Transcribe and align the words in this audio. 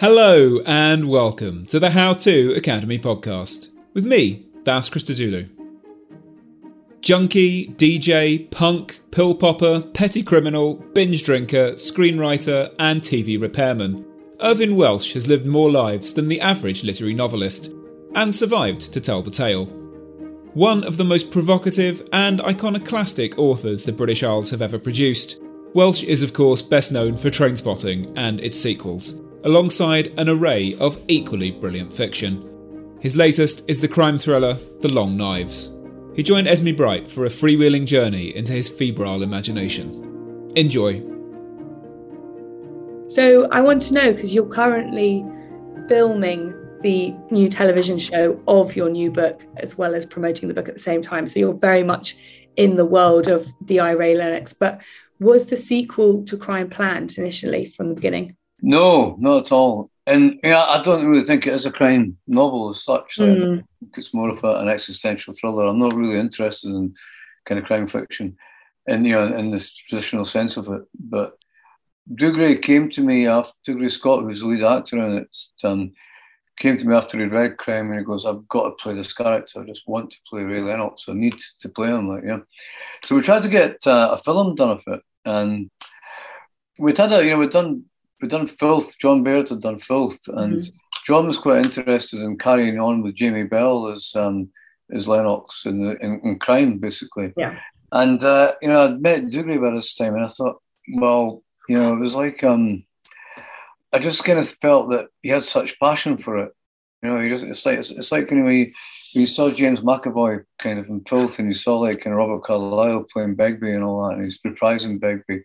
Hello 0.00 0.60
and 0.64 1.08
welcome 1.08 1.64
to 1.64 1.80
the 1.80 1.90
How 1.90 2.12
To 2.12 2.52
Academy 2.56 3.00
podcast 3.00 3.72
with 3.94 4.04
me, 4.04 4.46
Das 4.62 4.88
Christodoulou. 4.88 5.48
Junkie, 7.00 7.66
DJ, 7.70 8.48
punk, 8.48 9.00
pill 9.10 9.34
popper, 9.34 9.80
petty 9.94 10.22
criminal, 10.22 10.76
binge 10.94 11.24
drinker, 11.24 11.72
screenwriter, 11.72 12.72
and 12.78 13.02
TV 13.02 13.40
repairman. 13.40 14.04
Irvine 14.40 14.76
Welsh 14.76 15.14
has 15.14 15.26
lived 15.26 15.46
more 15.46 15.68
lives 15.68 16.14
than 16.14 16.28
the 16.28 16.40
average 16.40 16.84
literary 16.84 17.14
novelist 17.14 17.74
and 18.14 18.32
survived 18.32 18.92
to 18.92 19.00
tell 19.00 19.20
the 19.20 19.32
tale. 19.32 19.64
One 20.54 20.84
of 20.84 20.96
the 20.96 21.04
most 21.04 21.32
provocative 21.32 22.08
and 22.12 22.40
iconoclastic 22.42 23.36
authors 23.36 23.84
the 23.84 23.90
British 23.90 24.22
Isles 24.22 24.50
have 24.50 24.62
ever 24.62 24.78
produced, 24.78 25.40
Welsh 25.74 26.04
is 26.04 26.22
of 26.22 26.34
course 26.34 26.62
best 26.62 26.92
known 26.92 27.16
for 27.16 27.30
Trainspotting 27.30 28.12
and 28.16 28.38
its 28.38 28.56
sequels 28.56 29.22
alongside 29.44 30.12
an 30.18 30.28
array 30.28 30.74
of 30.80 31.00
equally 31.08 31.50
brilliant 31.50 31.92
fiction. 31.92 32.44
His 33.00 33.16
latest 33.16 33.68
is 33.68 33.80
the 33.80 33.88
crime 33.88 34.18
thriller 34.18 34.58
The 34.80 34.92
Long 34.92 35.16
Knives. 35.16 35.78
He 36.14 36.22
joined 36.22 36.48
Esme 36.48 36.74
Bright 36.74 37.08
for 37.08 37.24
a 37.24 37.28
freewheeling 37.28 37.86
journey 37.86 38.34
into 38.34 38.52
his 38.52 38.68
febrile 38.68 39.22
imagination. 39.22 40.52
Enjoy. 40.56 41.00
So, 43.06 43.48
I 43.50 43.60
want 43.60 43.82
to 43.82 43.94
know 43.94 44.12
because 44.12 44.34
you're 44.34 44.48
currently 44.48 45.24
filming 45.88 46.52
the 46.82 47.14
new 47.30 47.48
television 47.48 47.98
show 47.98 48.40
of 48.48 48.74
your 48.74 48.90
new 48.90 49.10
book 49.10 49.46
as 49.58 49.78
well 49.78 49.94
as 49.94 50.04
promoting 50.04 50.48
the 50.48 50.54
book 50.54 50.68
at 50.68 50.74
the 50.74 50.80
same 50.80 51.02
time. 51.02 51.28
So, 51.28 51.38
you're 51.38 51.54
very 51.54 51.84
much 51.84 52.16
in 52.56 52.76
the 52.76 52.84
world 52.84 53.28
of 53.28 53.46
D.I. 53.64 53.92
Ray 53.92 54.16
Lennox. 54.16 54.52
But 54.52 54.82
was 55.20 55.46
the 55.46 55.56
sequel 55.56 56.24
to 56.24 56.36
Crime 56.36 56.68
planned 56.68 57.16
initially 57.16 57.66
from 57.66 57.88
the 57.88 57.94
beginning? 57.94 58.36
No, 58.60 59.16
not 59.18 59.46
at 59.46 59.52
all. 59.52 59.90
And 60.06 60.40
yeah, 60.42 60.64
I 60.64 60.82
don't 60.82 61.06
really 61.06 61.24
think 61.24 61.46
it 61.46 61.52
is 61.52 61.66
a 61.66 61.70
crime 61.70 62.16
novel 62.26 62.70
as 62.70 62.82
such. 62.82 63.16
Mm. 63.18 63.62
it's 63.96 64.14
more 64.14 64.30
of 64.30 64.42
a, 64.42 64.60
an 64.60 64.68
existential 64.68 65.34
thriller. 65.34 65.66
I'm 65.66 65.78
not 65.78 65.94
really 65.94 66.18
interested 66.18 66.70
in 66.70 66.94
kind 67.44 67.58
of 67.58 67.66
crime 67.66 67.86
fiction, 67.86 68.36
and 68.88 69.06
you 69.06 69.12
know, 69.12 69.26
in 69.26 69.50
this 69.50 69.74
traditional 69.74 70.24
sense 70.24 70.56
of 70.56 70.68
it. 70.68 70.82
But 70.98 71.36
Dougray 72.14 72.60
came 72.62 72.88
to 72.90 73.02
me 73.02 73.26
after 73.26 73.52
Dougray 73.66 73.90
Scott, 73.90 74.22
who's 74.22 74.40
the 74.40 74.48
lead 74.48 74.64
actor 74.64 74.96
in 74.96 75.18
it, 75.18 75.36
um, 75.62 75.92
came 76.58 76.76
to 76.76 76.88
me 76.88 76.94
after 76.94 77.18
he 77.18 77.24
read 77.24 77.58
Crime, 77.58 77.90
and 77.90 77.98
he 77.98 78.04
goes, 78.04 78.24
"I've 78.24 78.48
got 78.48 78.64
to 78.64 78.82
play 78.82 78.94
this 78.94 79.12
character. 79.12 79.60
I 79.60 79.66
just 79.66 79.86
want 79.86 80.10
to 80.12 80.18
play 80.28 80.42
Ray 80.42 80.60
Lennox. 80.60 81.08
I 81.08 81.12
need 81.12 81.38
to 81.60 81.68
play 81.68 81.88
him." 81.88 82.08
Like, 82.08 82.24
yeah. 82.26 82.38
So 83.04 83.14
we 83.14 83.20
tried 83.20 83.42
to 83.42 83.48
get 83.48 83.86
uh, 83.86 84.10
a 84.12 84.18
film 84.18 84.54
done 84.54 84.70
of 84.70 84.82
it, 84.86 85.02
and 85.24 85.70
we'd 86.78 86.98
had 86.98 87.12
a, 87.12 87.22
you 87.22 87.32
know, 87.32 87.38
we'd 87.38 87.50
done 87.50 87.84
we'd 88.20 88.30
done 88.30 88.46
Filth. 88.46 88.98
Jon 88.98 89.22
Baird 89.22 89.48
had 89.48 89.62
done 89.62 89.78
Filth, 89.78 90.20
and 90.28 90.58
mm-hmm. 90.58 90.76
Jon 91.06 91.26
was 91.26 91.38
quite 91.38 91.64
interested 91.64 92.20
in 92.20 92.38
carrying 92.38 92.78
on 92.78 93.02
with 93.02 93.14
Jamie 93.14 93.44
Bell 93.44 93.88
as 93.88 94.12
um, 94.14 94.50
as 94.92 95.08
Lennox 95.08 95.66
in 95.66 95.80
the 95.80 95.96
in, 96.04 96.20
in 96.24 96.38
crime, 96.38 96.78
basically. 96.78 97.32
Yeah. 97.36 97.58
And 97.92 98.22
uh, 98.22 98.54
you 98.60 98.68
know, 98.68 98.84
I'd 98.84 99.00
met 99.00 99.24
Dougray 99.24 99.60
by 99.60 99.74
this 99.74 99.94
time, 99.94 100.14
and 100.14 100.24
I 100.24 100.28
thought, 100.28 100.60
well, 100.94 101.42
you 101.68 101.78
know, 101.78 101.94
it 101.94 102.00
was 102.00 102.14
like 102.14 102.44
um, 102.44 102.84
I 103.92 103.98
just 103.98 104.24
kind 104.24 104.38
of 104.38 104.48
felt 104.48 104.90
that 104.90 105.06
he 105.22 105.30
had 105.30 105.44
such 105.44 105.78
passion 105.80 106.18
for 106.18 106.38
it. 106.38 106.52
You 107.02 107.10
know, 107.10 107.20
he 107.20 107.28
just 107.28 107.44
it's 107.44 107.64
like 107.64 107.78
it's, 107.78 107.90
it's 107.90 108.12
like 108.12 108.30
you 108.30 108.38
know, 108.38 108.44
when 108.44 108.54
you, 108.54 108.72
when 109.14 109.20
you 109.22 109.26
saw 109.26 109.50
James 109.50 109.80
McAvoy 109.80 110.44
kind 110.58 110.78
of 110.78 110.88
in 110.88 111.00
Filth, 111.04 111.38
and 111.38 111.48
you 111.48 111.54
saw 111.54 111.78
like 111.78 112.00
kind 112.02 112.12
of 112.12 112.18
Robert 112.18 112.44
Carlyle 112.44 113.06
playing 113.12 113.36
Begbie 113.36 113.72
and 113.72 113.84
all 113.84 114.06
that, 114.06 114.16
and 114.16 114.24
he's 114.24 114.38
reprising 114.38 115.00
Begbie 115.00 115.44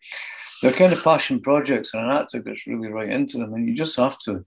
they're 0.63 0.71
kind 0.71 0.93
of 0.93 1.03
passion 1.03 1.41
projects, 1.41 1.93
and 1.93 2.03
an 2.03 2.11
actor 2.11 2.39
gets 2.39 2.65
really 2.65 2.87
right 2.87 3.09
into 3.09 3.37
them, 3.37 3.53
and 3.53 3.67
you 3.67 3.75
just 3.75 3.97
have 3.97 4.17
to 4.19 4.45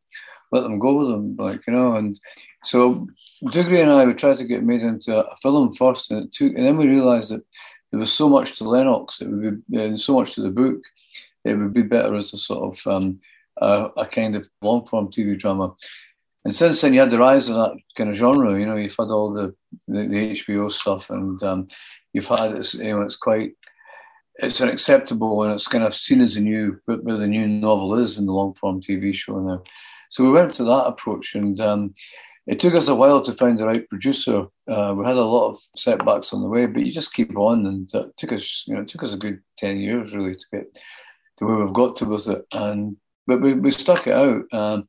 let 0.51 0.63
them 0.63 0.79
go 0.79 0.95
with 0.95 1.09
them, 1.09 1.37
like 1.37 1.67
you 1.67 1.75
know. 1.75 1.95
And 1.95 2.19
so 2.65 3.07
Dougray 3.45 3.83
and 3.83 3.93
I 3.93 4.07
we 4.07 4.15
tried 4.15 4.39
to 4.39 4.47
get 4.47 4.65
made 4.65 4.81
into 4.81 5.15
a 5.15 5.37
film 5.37 5.73
first, 5.75 6.11
and, 6.11 6.25
it 6.25 6.33
took, 6.33 6.55
and 6.57 6.67
then 6.67 6.79
we 6.79 6.87
realised 6.87 7.31
that 7.31 7.45
there 7.93 8.01
was 8.01 8.13
so 8.13 8.31
much 8.31 8.57
to 8.57 8.65
Lennox, 8.65 9.21
it 9.21 9.29
would 9.29 9.63
be, 9.69 9.79
and 9.79 10.01
so 10.01 10.19
much 10.19 10.35
to 10.35 10.41
the 10.41 10.51
book, 10.51 10.83
it 11.45 11.55
would 11.55 11.75
be 11.75 11.83
better 11.83 12.15
as 12.15 12.33
a 12.33 12.39
sort 12.39 12.79
of 12.79 12.93
um, 12.93 13.21
a, 13.59 13.91
a, 13.99 14.07
kind 14.07 14.37
of 14.37 14.49
long 14.63 14.87
form 14.87 15.09
TV 15.09 15.39
drama. 15.39 15.75
And 16.45 16.55
since 16.55 16.81
then, 16.81 16.95
you 16.95 17.01
had 17.01 17.11
the 17.11 17.19
rise 17.19 17.49
of 17.49 17.57
that 17.57 17.77
kind 17.95 18.09
of 18.09 18.17
genre. 18.17 18.59
You 18.59 18.67
know, 18.67 18.77
you've 18.77 18.97
had 18.99 19.09
all 19.09 19.35
the 19.35 19.55
the, 19.87 20.09
the 20.09 20.33
HBO 20.43 20.73
stuff, 20.73 21.11
and 21.11 21.43
um, 21.43 21.69
you've 22.15 22.27
had 22.27 22.53
this. 22.53 22.75
You 22.75 22.85
know, 22.85 23.03
it's 23.03 23.17
quite 23.17 23.53
it's 24.39 24.61
unacceptable 24.61 25.43
and 25.43 25.53
it's 25.53 25.69
kind 25.69 25.85
of 25.85 25.95
seen 25.95 26.21
as 26.21 26.37
a 26.37 26.43
new 26.43 26.79
where 26.85 27.17
the 27.17 27.27
new 27.27 27.47
novel 27.47 27.95
is 27.95 28.19
in 28.19 28.27
the 28.27 28.33
long 28.33 28.55
form 28.55 28.81
TV 28.81 29.15
show 29.15 29.39
now. 29.41 29.63
So 30.11 30.25
we 30.25 30.31
went 30.31 30.55
to 30.55 30.65
that 30.65 30.87
approach, 30.87 31.35
and 31.35 31.61
um, 31.61 31.95
it 32.47 32.61
took 32.61 32.75
us 32.75 32.89
a 32.89 32.95
while 32.95 33.23
to 33.23 33.33
find 33.33 33.59
the 33.59 33.67
right 33.67 33.89
producer. 33.89 34.47
Uh, 34.69 34.95
we 34.97 35.05
had 35.05 35.17
a 35.17 35.25
lot 35.25 35.51
of 35.51 35.61
setbacks 35.75 36.33
on 36.33 36.43
the 36.43 36.49
way, 36.49 36.67
but 36.67 36.85
you 36.85 36.93
just 36.93 37.15
keep 37.15 37.37
on, 37.37 37.67
and 37.67 37.91
uh, 37.95 38.07
it 38.09 38.17
took 38.17 38.33
us, 38.33 38.65
you 38.67 38.75
know, 38.75 38.83
it 38.83 38.89
took 38.89 39.03
us 39.03 39.15
a 39.15 39.19
good 39.19 39.41
ten 39.57 39.79
years 39.79 40.15
really 40.15 40.35
to 40.35 40.47
get 40.53 40.79
to 41.39 41.45
where 41.45 41.57
we've 41.57 41.73
got 41.73 41.97
to 41.97 42.05
with 42.05 42.29
it. 42.29 42.45
And 42.53 42.97
but 43.27 43.41
we, 43.41 43.55
we 43.55 43.71
stuck 43.73 44.07
it 44.07 44.15
out, 44.15 44.45
um, 44.53 44.89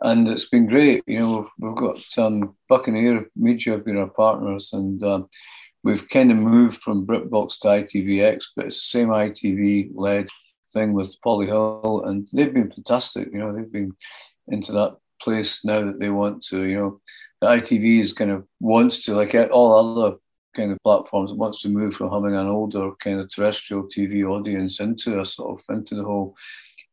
and 0.00 0.28
it's 0.28 0.48
been 0.48 0.66
great. 0.66 1.02
You 1.06 1.20
know, 1.20 1.36
we've, 1.38 1.68
we've 1.68 1.76
got 1.76 2.02
um, 2.18 2.56
Buccaneer 2.68 3.28
Media 3.36 3.74
have 3.74 3.84
been 3.84 3.98
our 3.98 4.08
partners, 4.08 4.70
and 4.72 5.02
um, 5.02 5.28
we've 5.84 6.08
kind 6.08 6.32
of 6.32 6.38
moved 6.38 6.82
from 6.82 7.06
BritBox 7.06 7.58
to 7.60 7.68
ITVX, 7.68 8.46
but 8.56 8.66
it's 8.66 8.76
the 8.76 8.98
same 8.98 9.08
ITV 9.08 9.90
led 9.94 10.28
thing 10.72 10.94
with 10.94 11.14
Polly 11.22 11.46
Hill, 11.46 12.02
and 12.06 12.26
they've 12.32 12.52
been 12.52 12.72
fantastic. 12.72 13.28
You 13.32 13.38
know, 13.38 13.54
they've 13.54 13.70
been 13.70 13.94
into 14.48 14.72
that 14.72 14.96
place 15.20 15.64
now 15.64 15.80
that 15.80 16.00
they 16.00 16.10
want 16.10 16.42
to. 16.44 16.64
You 16.64 16.76
know, 16.76 17.00
the 17.40 17.48
ITV 17.48 18.00
is 18.00 18.12
kind 18.14 18.30
of 18.30 18.46
wants 18.60 19.04
to 19.04 19.14
like 19.14 19.34
all 19.52 20.00
other 20.02 20.16
kind 20.56 20.72
of 20.72 20.78
platforms. 20.82 21.30
It 21.30 21.38
wants 21.38 21.60
to 21.62 21.68
move 21.68 21.94
from 21.94 22.10
having 22.10 22.34
an 22.34 22.48
older 22.48 22.90
kind 22.96 23.20
of 23.20 23.30
terrestrial 23.30 23.84
TV 23.84 24.26
audience 24.28 24.80
into 24.80 25.20
a 25.20 25.26
sort 25.26 25.58
of 25.58 25.76
into 25.76 25.94
the 25.94 26.04
whole 26.04 26.34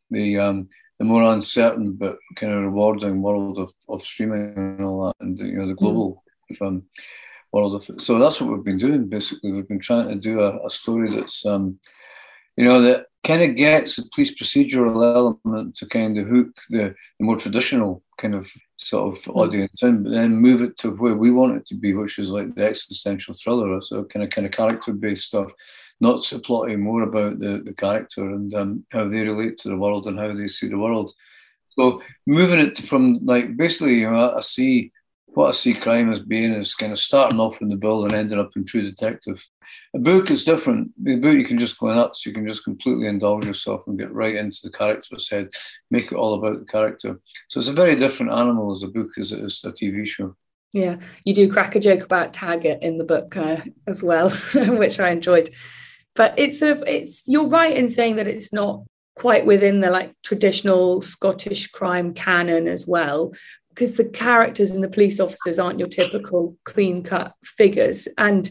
the 0.10 0.38
um 0.38 0.68
the 1.00 1.06
more 1.06 1.24
uncertain 1.24 1.94
but 1.94 2.18
kind 2.36 2.54
of 2.54 2.62
rewarding 2.62 3.22
world 3.22 3.58
of, 3.58 3.72
of 3.88 4.04
streaming 4.04 4.54
and 4.56 4.84
all 4.84 5.08
that, 5.08 5.26
and 5.26 5.40
you 5.40 5.54
know 5.54 5.68
the 5.68 5.76
global. 5.76 6.24
Mm. 6.52 6.68
Um, 6.68 6.84
world 7.52 7.76
of 7.76 7.90
it. 7.90 8.02
So 8.02 8.18
that's 8.18 8.40
what 8.40 8.52
we've 8.52 8.64
been 8.64 8.78
doing. 8.78 9.08
Basically, 9.08 9.52
we've 9.52 9.68
been 9.68 9.80
trying 9.80 10.10
to 10.10 10.16
do 10.16 10.40
a, 10.40 10.66
a 10.66 10.70
story 10.70 11.10
that's, 11.16 11.46
um, 11.46 11.80
you 12.58 12.66
know, 12.66 12.82
that 12.82 13.08
kind 13.24 13.44
of 13.44 13.56
gets 13.56 13.96
the 13.96 14.10
police 14.14 14.34
procedural 14.34 15.04
element 15.04 15.76
to 15.76 15.86
kind 15.86 16.18
of 16.18 16.28
hook 16.28 16.50
the, 16.70 16.96
the 17.20 17.26
more 17.26 17.38
traditional 17.38 18.04
kind 18.18 18.36
of 18.36 18.52
sort 18.78 19.16
of 19.16 19.24
hmm. 19.24 19.32
audience 19.32 19.84
in, 19.84 20.04
but 20.04 20.12
then 20.12 20.36
move 20.36 20.62
it 20.62 20.78
to 20.78 20.92
where 20.92 21.16
we 21.16 21.32
want 21.32 21.58
it 21.58 21.66
to 21.68 21.76
be, 21.76 21.94
which 21.94 22.20
is 22.20 22.32
like 22.32 22.54
the 22.56 22.66
existential 22.66 23.34
thriller, 23.34 23.82
so 23.82 24.04
kind 24.06 24.24
of 24.24 24.30
kind 24.30 24.46
of 24.46 24.54
character 24.54 24.94
based 24.94 25.26
stuff, 25.26 25.54
not 26.00 26.24
so 26.24 26.40
plotting 26.40 26.80
more 26.80 27.04
about 27.04 27.40
the, 27.40 27.62
the 27.64 27.74
character 27.74 28.24
and 28.24 28.54
um, 28.54 28.86
how 28.92 29.08
they 29.08 29.22
relate 29.22 29.58
to 29.60 29.70
the 29.70 29.78
world 29.78 30.08
and 30.08 30.18
how 30.20 30.34
they 30.34 30.48
see 30.48 30.68
the 30.68 30.78
world. 30.78 31.14
So 31.70 32.02
moving 32.28 32.60
it 32.60 32.78
from 32.78 33.20
like 33.26 33.56
basically, 33.56 34.00
you 34.00 34.12
know, 34.12 34.34
I 34.36 34.42
see 34.42 34.92
what 35.34 35.48
I 35.48 35.52
see 35.52 35.74
crime 35.74 36.12
as 36.12 36.20
being 36.20 36.54
is 36.54 36.76
kind 36.76 36.92
of 36.92 37.00
starting 37.00 37.40
off 37.40 37.62
in 37.62 37.70
the 37.70 37.76
bill 37.76 38.04
and 38.04 38.14
ending 38.14 38.40
up 38.40 38.52
in 38.56 38.66
True 38.66 38.82
Detective. 38.82 39.44
A 39.96 40.00
book 40.00 40.30
is 40.30 40.44
different. 40.44 40.92
A 41.08 41.16
book 41.16 41.34
you 41.34 41.46
can 41.46 41.58
just 41.58 41.80
go 41.80 41.94
nuts. 41.94 42.26
You 42.26 42.34
can 42.34 42.46
just 42.46 42.66
completely 42.66 43.08
indulge 43.08 43.46
yourself 43.46 43.88
and 43.88 43.98
get 43.98 44.14
right 44.14 44.36
into 44.36 44.60
the 44.64 44.72
character's 44.72 45.30
head, 45.30 45.50
make 45.90 46.12
it 46.12 46.16
all 46.16 46.34
about 46.34 46.60
the 46.60 46.66
character. 46.66 47.20
So 47.50 47.60
it's 47.60 47.70
a 47.70 47.74
very 47.74 47.96
different 47.96 48.34
animal 48.34 48.74
as 48.74 48.84
a 48.84 48.88
book 48.88 49.12
as 49.18 49.32
it 49.32 49.40
is 49.40 49.62
a 49.64 49.72
TV 49.72 50.06
show. 50.06 50.36
Yeah, 50.74 50.98
you 51.26 51.34
do 51.34 51.52
crack 51.52 51.76
a 51.76 51.80
joke 51.80 52.04
about 52.04 52.34
Taggart 52.34 52.82
in 52.82 52.98
the 52.98 53.04
book 53.04 53.36
uh, 53.36 53.62
as 53.88 54.04
well, 54.04 54.30
which 54.56 55.00
I 55.00 55.12
enjoyed. 55.12 55.50
But 56.16 56.34
it's 56.38 56.60
sort 56.60 56.72
of 56.74 56.84
it's 56.88 57.24
you're 57.28 57.48
right 57.48 57.76
in 57.76 57.88
saying 57.88 58.18
that 58.18 58.28
it's 58.28 58.52
not 58.52 58.84
quite 59.16 59.46
within 59.46 59.82
the 59.82 59.90
like 59.90 60.14
traditional 60.24 61.02
Scottish 61.02 61.68
crime 61.68 62.14
canon 62.14 62.68
as 62.68 62.88
well, 62.88 63.34
because 63.74 63.98
the 63.98 64.06
characters 64.06 64.72
and 64.72 64.84
the 64.84 64.90
police 64.90 65.20
officers 65.20 65.60
aren't 65.60 65.80
your 65.80 65.88
typical 65.88 66.56
clean 66.66 67.04
cut 67.04 67.34
figures. 67.44 68.08
And 68.18 68.50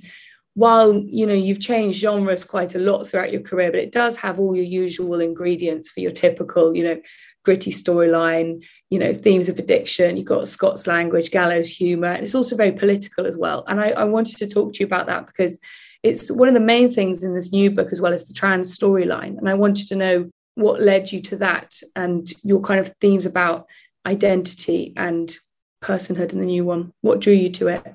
while 0.55 0.95
you 0.95 1.27
know 1.27 1.35
you've 1.35 1.61
changed 1.61 2.01
genres 2.01 2.45
quite 2.45 2.75
a 2.75 2.79
lot 2.79 3.05
throughout 3.05 3.33
your 3.33 3.43
career, 3.43 3.71
but 3.71 3.81
it 3.81 3.93
does 3.93 4.17
have 4.17 4.41
all 4.41 4.55
your 4.55 4.65
usual 4.65 5.21
ingredients 5.21 5.91
for 5.91 6.01
your 6.01 6.11
typical, 6.11 6.75
you 6.75 6.85
know, 6.85 7.01
gritty 7.45 7.71
storyline, 7.71 8.63
you 8.91 8.99
know, 8.99 9.13
themes 9.15 9.49
of 9.49 9.59
addiction. 9.59 10.17
You've 10.17 10.27
got 10.27 10.49
Scots 10.49 10.87
language, 10.87 11.31
gallows 11.31 11.71
humor, 11.71 12.09
and 12.09 12.23
it's 12.23 12.35
also 12.35 12.57
very 12.57 12.73
political 12.73 13.27
as 13.27 13.37
well. 13.37 13.65
And 13.69 13.81
I, 13.81 13.91
I 13.91 14.05
wanted 14.05 14.37
to 14.39 14.47
talk 14.47 14.75
to 14.75 14.81
you 14.81 14.87
about 14.87 15.07
that 15.07 15.27
because 15.27 15.59
it's 16.03 16.31
one 16.31 16.49
of 16.49 16.55
the 16.55 16.61
main 16.61 16.91
things 16.91 17.23
in 17.23 17.35
this 17.35 17.53
new 17.53 17.71
book 17.71 17.93
as 17.93 18.01
well 18.01 18.13
as 18.13 18.27
the 18.27 18.35
trans 18.35 18.77
storyline. 18.77 19.39
And 19.39 19.49
I 19.49 19.55
wanted 19.55 19.89
to 19.89 19.97
know 19.97 20.31
what 20.55 20.81
led 20.81 21.13
you 21.13 21.23
to 21.23 21.37
that 21.37 21.81
and 21.95 22.31
your 22.43 22.61
kind 22.61 22.81
of 22.81 22.95
themes 23.01 23.27
about 23.27 23.67
identity 24.07 24.93
and 24.97 25.37
personhood 25.83 26.33
in 26.33 26.41
the 26.41 26.47
new 26.47 26.65
one. 26.65 26.93
What 27.01 27.21
drew 27.21 27.33
you 27.33 27.51
to 27.51 27.69
it? 27.69 27.95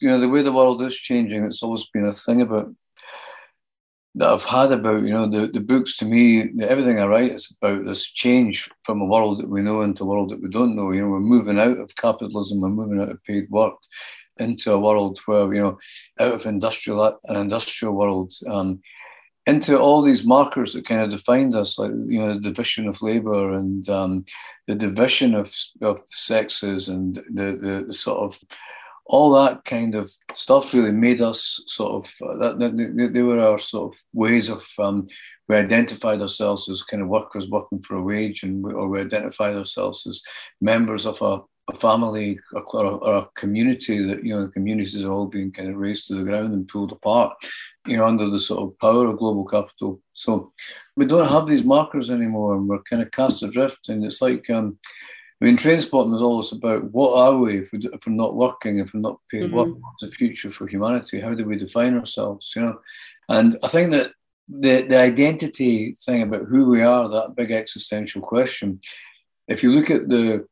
You 0.00 0.08
know, 0.08 0.20
the 0.20 0.28
way 0.28 0.42
the 0.42 0.52
world 0.52 0.82
is 0.82 0.96
changing, 0.96 1.44
it's 1.44 1.62
always 1.62 1.84
been 1.92 2.06
a 2.06 2.12
thing 2.12 2.42
about 2.42 2.74
that 4.14 4.28
I've 4.28 4.44
had 4.44 4.72
about, 4.72 5.02
you 5.02 5.10
know, 5.10 5.28
the, 5.28 5.46
the 5.46 5.60
books 5.60 5.96
to 5.98 6.04
me, 6.04 6.50
everything 6.62 6.98
I 6.98 7.06
write 7.06 7.32
is 7.32 7.56
about 7.62 7.84
this 7.84 8.10
change 8.10 8.68
from 8.82 9.00
a 9.00 9.06
world 9.06 9.40
that 9.40 9.48
we 9.48 9.62
know 9.62 9.80
into 9.80 10.04
a 10.04 10.06
world 10.06 10.30
that 10.30 10.42
we 10.42 10.48
don't 10.50 10.76
know. 10.76 10.90
You 10.90 11.02
know, 11.02 11.08
we're 11.08 11.20
moving 11.20 11.58
out 11.58 11.78
of 11.78 11.96
capitalism, 11.96 12.60
we're 12.60 12.68
moving 12.68 13.00
out 13.00 13.10
of 13.10 13.24
paid 13.24 13.48
work 13.48 13.74
into 14.38 14.72
a 14.72 14.80
world 14.80 15.18
where, 15.24 15.52
you 15.54 15.62
know, 15.62 15.78
out 16.20 16.34
of 16.34 16.46
industrial 16.46 17.18
an 17.24 17.36
industrial 17.36 17.94
world, 17.94 18.34
um, 18.48 18.82
into 19.46 19.78
all 19.78 20.02
these 20.02 20.24
markers 20.24 20.72
that 20.72 20.86
kind 20.86 21.00
of 21.00 21.10
defined 21.10 21.54
us, 21.54 21.78
like 21.78 21.90
you 21.90 22.18
know, 22.18 22.34
the 22.34 22.40
division 22.40 22.86
of 22.86 23.02
labor 23.02 23.54
and 23.54 23.88
um, 23.88 24.24
the 24.66 24.74
division 24.74 25.34
of 25.34 25.52
of 25.80 26.02
sexes 26.06 26.88
and 26.88 27.16
the, 27.32 27.58
the, 27.60 27.84
the 27.88 27.92
sort 27.92 28.18
of 28.18 28.38
all 29.06 29.32
that 29.32 29.64
kind 29.64 29.94
of 29.94 30.10
stuff 30.34 30.72
really 30.72 30.92
made 30.92 31.20
us 31.20 31.62
sort 31.66 31.92
of 31.92 32.38
that, 32.38 32.58
that 32.58 33.10
they 33.12 33.22
were 33.22 33.40
our 33.40 33.58
sort 33.58 33.92
of 33.92 34.00
ways 34.12 34.48
of 34.48 34.66
um, 34.78 35.06
we 35.48 35.56
identified 35.56 36.20
ourselves 36.20 36.68
as 36.68 36.82
kind 36.82 37.02
of 37.02 37.08
workers 37.08 37.48
working 37.48 37.82
for 37.82 37.96
a 37.96 38.02
wage 38.02 38.42
and 38.42 38.62
we, 38.62 38.72
or 38.72 38.88
we 38.88 39.00
identified 39.00 39.56
ourselves 39.56 40.06
as 40.06 40.22
members 40.60 41.04
of 41.04 41.20
a, 41.20 41.40
a 41.70 41.74
family 41.74 42.38
or, 42.52 42.84
or 42.84 43.16
a 43.16 43.28
community 43.34 44.04
that 44.04 44.24
you 44.24 44.34
know 44.34 44.46
the 44.46 44.52
communities 44.52 45.04
are 45.04 45.12
all 45.12 45.26
being 45.26 45.52
kind 45.52 45.70
of 45.70 45.76
raised 45.76 46.08
to 46.08 46.14
the 46.14 46.24
ground 46.24 46.52
and 46.52 46.68
pulled 46.68 46.92
apart 46.92 47.34
you 47.86 47.96
know, 47.96 48.04
under 48.04 48.28
the 48.28 48.38
sort 48.38 48.62
of 48.62 48.78
power 48.78 49.06
of 49.06 49.18
global 49.18 49.44
capital. 49.44 50.00
So 50.12 50.52
we 50.96 51.04
don't 51.04 51.30
have 51.30 51.46
these 51.46 51.64
markers 51.64 52.10
anymore, 52.10 52.54
and 52.54 52.68
we're 52.68 52.82
kind 52.82 53.02
of 53.02 53.10
cast 53.10 53.42
adrift. 53.42 53.88
And 53.88 54.04
it's 54.04 54.22
like, 54.22 54.48
um, 54.50 54.78
I 55.40 55.46
mean, 55.46 55.56
Trainspotting 55.56 56.14
is 56.14 56.22
always 56.22 56.52
about 56.52 56.84
what 56.92 57.18
are 57.18 57.36
we 57.36 57.58
if, 57.58 57.72
we, 57.72 57.80
if 57.92 58.06
we're 58.06 58.12
not 58.12 58.36
working, 58.36 58.78
if 58.78 58.94
we're 58.94 59.00
not 59.00 59.18
paid 59.30 59.50
mm-hmm. 59.50 59.80
what's 59.80 60.02
the 60.02 60.08
future 60.08 60.50
for 60.50 60.68
humanity? 60.68 61.20
How 61.20 61.34
do 61.34 61.44
we 61.44 61.56
define 61.56 61.98
ourselves? 61.98 62.52
You 62.54 62.62
know, 62.62 62.80
and 63.28 63.56
I 63.62 63.68
think 63.68 63.90
that 63.92 64.12
the 64.48 64.82
the 64.82 64.98
identity 64.98 65.96
thing 66.04 66.22
about 66.22 66.46
who 66.46 66.66
we 66.68 66.82
are, 66.82 67.08
that 67.08 67.34
big 67.36 67.50
existential 67.50 68.22
question. 68.22 68.80
If 69.48 69.64
you 69.64 69.72
look 69.72 69.90
at 69.90 70.08
the 70.08 70.46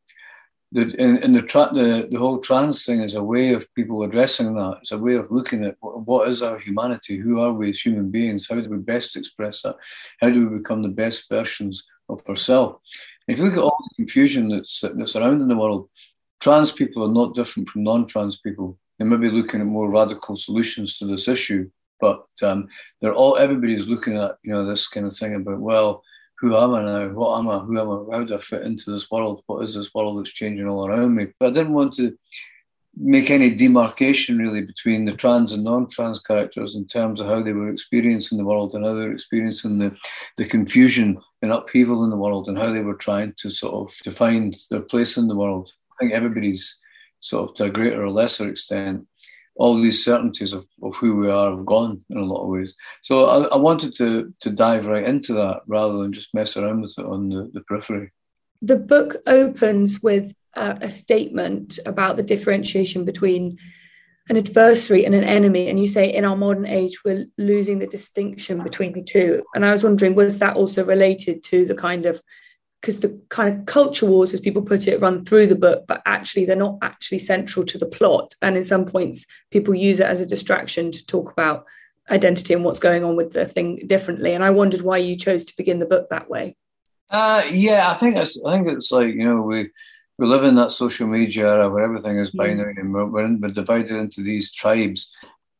the 0.72 0.82
in, 1.02 1.22
in 1.22 1.32
the, 1.32 1.43
tra- 1.43 1.70
the 1.72 2.08
the 2.11 2.19
whole 2.19 2.38
trans 2.38 2.84
thing 2.84 3.00
is 3.00 3.14
a 3.14 3.25
way 3.25 3.52
of 3.52 3.72
people 3.75 4.02
addressing 4.02 4.55
that. 4.55 4.78
It's 4.81 4.93
a 4.93 4.99
way 4.99 5.14
of 5.14 5.31
looking 5.31 5.64
at 5.64 5.76
what, 5.81 6.06
what 6.06 6.28
is 6.28 6.43
our 6.43 6.58
humanity, 6.58 7.17
who 7.17 7.40
are 7.40 7.52
we 7.52 7.70
as 7.70 7.81
human 7.81 8.11
beings, 8.11 8.49
how 8.49 8.61
do 8.61 8.70
we 8.70 8.78
best 8.78 9.17
express 9.17 9.62
that, 9.62 9.76
how 10.20 10.31
do 10.31 10.49
we 10.49 10.58
become 10.58 10.82
the 10.82 10.88
best 10.88 11.28
versions 11.28 11.87
of 12.08 12.22
ourselves. 12.28 12.78
If 13.28 13.38
you 13.38 13.44
look 13.44 13.55
at 13.55 13.61
all 13.61 13.84
the 13.88 13.94
confusion 13.96 14.49
that's 14.49 14.81
that's 14.96 15.17
around 15.17 15.40
in 15.40 15.49
the 15.49 15.56
world, 15.56 15.88
trans 16.40 16.72
people 16.72 17.05
are 17.05 17.12
not 17.12 17.34
different 17.34 17.69
from 17.69 17.84
non-trans 17.84 18.40
people. 18.40 18.78
They 18.99 19.05
may 19.05 19.17
be 19.17 19.31
looking 19.31 19.61
at 19.61 19.67
more 19.67 19.90
radical 19.90 20.37
solutions 20.37 20.99
to 20.99 21.06
this 21.06 21.26
issue, 21.26 21.70
but 22.00 22.26
um, 22.43 22.69
they're 23.00 23.14
all 23.14 23.37
everybody's 23.37 23.88
looking 23.88 24.17
at 24.17 24.37
you 24.43 24.52
know 24.52 24.64
this 24.64 24.87
kind 24.87 25.06
of 25.06 25.17
thing 25.17 25.34
about 25.34 25.61
well 25.61 26.02
who 26.40 26.56
am 26.56 26.75
I 26.75 26.82
now? 26.82 27.08
What 27.08 27.38
am 27.38 27.48
I? 27.48 27.58
Who 27.58 27.78
am 27.78 28.12
I? 28.12 28.16
How 28.16 28.25
do 28.25 28.34
I 28.34 28.40
fit 28.40 28.62
into 28.62 28.90
this 28.90 29.10
world? 29.10 29.42
What 29.46 29.62
is 29.62 29.75
this 29.75 29.94
world 29.94 30.19
that's 30.19 30.31
changing 30.31 30.66
all 30.66 30.87
around 30.87 31.14
me? 31.14 31.26
But 31.38 31.50
I 31.50 31.52
didn't 31.52 31.75
want 31.75 31.94
to 31.94 32.16
make 32.96 33.31
any 33.31 33.50
demarcation 33.50 34.38
really 34.38 34.62
between 34.62 35.04
the 35.04 35.12
trans 35.12 35.52
and 35.52 35.62
non-trans 35.62 36.20
characters 36.20 36.75
in 36.75 36.87
terms 36.87 37.20
of 37.20 37.26
how 37.28 37.42
they 37.42 37.52
were 37.52 37.70
experiencing 37.70 38.37
the 38.38 38.44
world 38.44 38.75
and 38.75 38.84
how 38.84 38.94
they 38.94 39.06
were 39.06 39.12
experiencing 39.12 39.78
the, 39.78 39.94
the 40.38 40.44
confusion 40.44 41.20
and 41.42 41.52
upheaval 41.52 42.04
in 42.04 42.10
the 42.10 42.16
world 42.16 42.48
and 42.48 42.58
how 42.58 42.72
they 42.72 42.82
were 42.82 42.96
trying 42.96 43.32
to 43.36 43.50
sort 43.50 43.75
of 43.75 43.96
define 44.02 44.52
their 44.70 44.81
place 44.81 45.16
in 45.16 45.28
the 45.28 45.36
world. 45.36 45.70
I 45.93 45.94
think 46.00 46.12
everybody's 46.12 46.78
sort 47.20 47.50
of 47.50 47.56
to 47.56 47.64
a 47.64 47.70
greater 47.70 48.02
or 48.02 48.10
lesser 48.10 48.48
extent 48.48 49.06
all 49.60 49.80
these 49.80 50.02
certainties 50.02 50.54
of, 50.54 50.64
of 50.82 50.96
who 50.96 51.16
we 51.16 51.30
are 51.30 51.50
have 51.54 51.66
gone 51.66 52.02
in 52.08 52.16
a 52.16 52.24
lot 52.32 52.42
of 52.42 52.48
ways. 52.48 52.74
So 53.02 53.26
I, 53.26 53.56
I 53.56 53.58
wanted 53.58 53.94
to 53.98 54.32
to 54.40 54.50
dive 54.50 54.86
right 54.86 55.04
into 55.04 55.34
that 55.34 55.60
rather 55.66 55.98
than 55.98 56.14
just 56.14 56.34
mess 56.34 56.56
around 56.56 56.80
with 56.80 56.94
it 56.98 57.04
on 57.04 57.28
the, 57.28 57.50
the 57.52 57.60
periphery. 57.60 58.10
The 58.62 58.76
book 58.76 59.16
opens 59.26 60.02
with 60.02 60.32
a, 60.54 60.78
a 60.82 60.90
statement 60.90 61.78
about 61.84 62.16
the 62.16 62.22
differentiation 62.22 63.04
between 63.04 63.58
an 64.30 64.36
adversary 64.36 65.04
and 65.04 65.14
an 65.14 65.24
enemy. 65.24 65.68
And 65.68 65.78
you 65.78 65.88
say 65.88 66.08
in 66.08 66.24
our 66.24 66.36
modern 66.36 66.66
age, 66.66 67.04
we're 67.04 67.26
losing 67.36 67.80
the 67.80 67.86
distinction 67.86 68.62
between 68.62 68.92
the 68.92 69.02
two. 69.02 69.42
And 69.54 69.66
I 69.66 69.72
was 69.72 69.84
wondering, 69.84 70.14
was 70.14 70.38
that 70.38 70.56
also 70.56 70.84
related 70.84 71.42
to 71.44 71.66
the 71.66 71.74
kind 71.74 72.06
of 72.06 72.22
because 72.81 73.00
the 73.00 73.21
kind 73.29 73.55
of 73.55 73.67
culture 73.67 74.06
wars, 74.06 74.32
as 74.32 74.41
people 74.41 74.62
put 74.62 74.88
it, 74.88 75.00
run 75.00 75.25
through 75.25 75.47
the 75.47 75.55
book, 75.55 75.85
but 75.87 76.03
actually 76.06 76.44
they're 76.44 76.56
not 76.56 76.79
actually 76.82 77.19
central 77.19 77.65
to 77.67 77.77
the 77.77 77.87
plot. 77.87 78.35
And 78.41 78.56
in 78.56 78.62
some 78.62 78.87
points, 78.87 79.27
people 79.50 79.75
use 79.75 80.00
it 80.00 80.06
as 80.06 80.21
a 80.21 80.27
distraction 80.27 80.91
to 80.93 81.06
talk 81.06 81.31
about 81.31 81.67
identity 82.11 82.55
and 82.55 82.65
what's 82.65 82.79
going 82.79 83.05
on 83.05 83.17
with 83.17 83.32
the 83.32 83.44
thing 83.44 83.77
differently. 83.87 84.32
And 84.32 84.43
I 84.43 84.50
wondered 84.50 84.81
why 84.81 84.99
you 84.99 85.17
chose 85.17 85.44
to 85.44 85.56
begin 85.56 85.79
the 85.79 85.87
book 85.87 86.08
that 86.08 86.31
way. 86.31 86.56
Uh, 87.10 87.43
yeah, 87.51 87.91
I 87.91 87.94
think 87.94 88.17
it's 88.17 88.41
I 88.46 88.55
think 88.55 88.69
it's 88.69 88.93
like 88.93 89.15
you 89.15 89.25
know 89.25 89.43
we 89.43 89.70
we 90.19 90.27
live 90.27 90.44
in 90.44 90.55
that 90.56 90.70
social 90.70 91.08
media 91.08 91.49
era 91.49 91.69
where 91.69 91.82
everything 91.82 92.19
is 92.19 92.31
mm. 92.31 92.39
binary 92.39 92.75
mm. 92.75 92.81
and 92.81 92.94
we're, 92.94 93.06
we're, 93.06 93.25
in, 93.25 93.41
we're 93.41 93.49
divided 93.49 93.91
into 93.91 94.22
these 94.22 94.53
tribes 94.53 95.10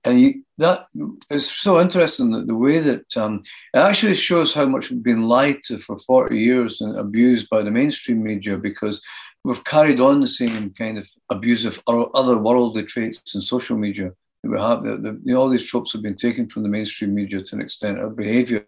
and 0.05 0.21
you, 0.21 0.45
that 0.59 0.87
is 1.29 1.51
so 1.51 1.81
interesting 1.81 2.31
that 2.33 2.47
the 2.47 2.55
way 2.55 2.79
that 2.79 3.17
um, 3.17 3.43
it 3.75 3.79
actually 3.79 4.15
shows 4.15 4.55
how 4.55 4.67
much 4.67 4.91
we've 4.91 5.03
been 5.03 5.29
lied 5.29 5.63
to 5.65 5.79
for 5.79 5.99
40 5.99 6.39
years 6.39 6.81
and 6.81 6.99
abused 6.99 7.49
by 7.51 7.63
the 7.63 7.71
mainstream 7.71 8.23
media 8.23 8.57
because 8.57 9.03
we've 9.45 9.65
carried 9.65 10.01
on 10.01 10.21
the 10.21 10.27
same 10.27 10.71
kind 10.71 10.99
of 10.99 11.09
abusive 11.31 11.83
or 11.87 12.11
other 12.15 12.39
worldly 12.39 12.85
traits 12.85 13.35
in 13.35 13.41
social 13.41 13.77
media 13.77 14.13
that 14.43 14.51
we 14.51 14.59
have. 14.59 14.83
The, 14.83 14.97
the, 14.97 15.21
you 15.25 15.35
know, 15.35 15.41
all 15.41 15.49
these 15.51 15.67
tropes 15.67 15.93
have 15.93 16.03
been 16.03 16.17
taken 16.17 16.49
from 16.49 16.63
the 16.63 16.69
mainstream 16.69 17.15
media 17.15 17.43
to 17.43 17.55
an 17.55 17.63
extent. 17.63 17.99
Our 17.99 18.11
behavior 18.11 18.65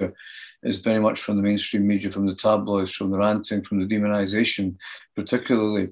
is 0.62 0.78
very 0.78 1.00
much 1.00 1.20
from 1.20 1.36
the 1.36 1.42
mainstream 1.42 1.86
media, 1.86 2.10
from 2.10 2.26
the 2.26 2.34
tabloids, 2.34 2.92
from 2.92 3.10
the 3.10 3.18
ranting, 3.18 3.64
from 3.64 3.80
the 3.80 3.86
demonization, 3.86 4.76
particularly. 5.14 5.88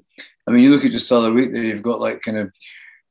I 0.46 0.50
mean, 0.50 0.62
you 0.64 0.70
look 0.70 0.84
at 0.84 0.92
just 0.92 1.08
the 1.08 1.18
other 1.18 1.32
week 1.32 1.52
there, 1.52 1.64
you've 1.64 1.82
got 1.82 2.00
like 2.00 2.22
kind 2.22 2.38
of 2.38 2.52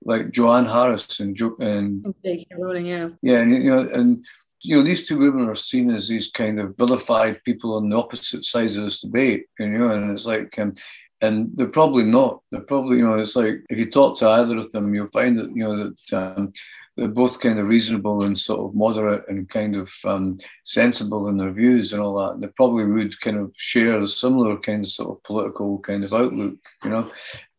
like 0.03 0.31
Joanne 0.31 0.65
Harris 0.65 1.19
and 1.19 1.35
jo- 1.35 1.57
and 1.59 2.13
Rowling, 2.57 2.85
yeah, 2.85 3.09
yeah, 3.21 3.39
and 3.39 3.53
you 3.53 3.69
know, 3.69 3.89
and 3.93 4.25
you 4.61 4.77
know, 4.77 4.83
these 4.83 5.07
two 5.07 5.17
women 5.17 5.47
are 5.47 5.55
seen 5.55 5.89
as 5.89 6.07
these 6.07 6.29
kind 6.31 6.59
of 6.59 6.75
vilified 6.77 7.43
people 7.43 7.75
on 7.75 7.89
the 7.89 7.97
opposite 7.97 8.43
sides 8.43 8.75
of 8.75 8.83
this 8.83 8.99
debate, 8.99 9.45
you 9.57 9.67
know, 9.67 9.89
and 9.89 10.11
it's 10.11 10.25
like, 10.25 10.57
um, 10.59 10.73
and 11.21 11.51
they're 11.55 11.67
probably 11.67 12.03
not. 12.03 12.41
They're 12.51 12.61
probably, 12.61 12.97
you 12.97 13.07
know, 13.07 13.15
it's 13.15 13.35
like 13.35 13.61
if 13.69 13.77
you 13.77 13.89
talk 13.89 14.17
to 14.17 14.27
either 14.27 14.57
of 14.57 14.71
them, 14.71 14.93
you'll 14.93 15.07
find 15.07 15.37
that 15.37 15.51
you 15.53 15.63
know 15.63 15.75
that 15.75 16.37
um, 16.37 16.53
they're 16.95 17.09
both 17.09 17.39
kind 17.39 17.59
of 17.59 17.67
reasonable 17.67 18.23
and 18.23 18.37
sort 18.37 18.61
of 18.61 18.75
moderate 18.75 19.27
and 19.27 19.49
kind 19.49 19.75
of 19.75 19.91
um, 20.05 20.37
sensible 20.63 21.27
in 21.27 21.37
their 21.37 21.51
views 21.51 21.91
and 21.91 22.01
all 22.01 22.17
that. 22.19 22.35
And 22.35 22.43
they 22.43 22.47
probably 22.55 22.85
would 22.85 23.19
kind 23.19 23.37
of 23.37 23.51
share 23.55 23.97
a 23.97 24.07
similar 24.07 24.57
kind 24.57 24.85
of 24.85 24.91
sort 24.91 25.17
of 25.17 25.23
political 25.23 25.79
kind 25.79 26.03
of 26.05 26.13
outlook, 26.13 26.55
you 26.83 26.89
know 26.89 27.11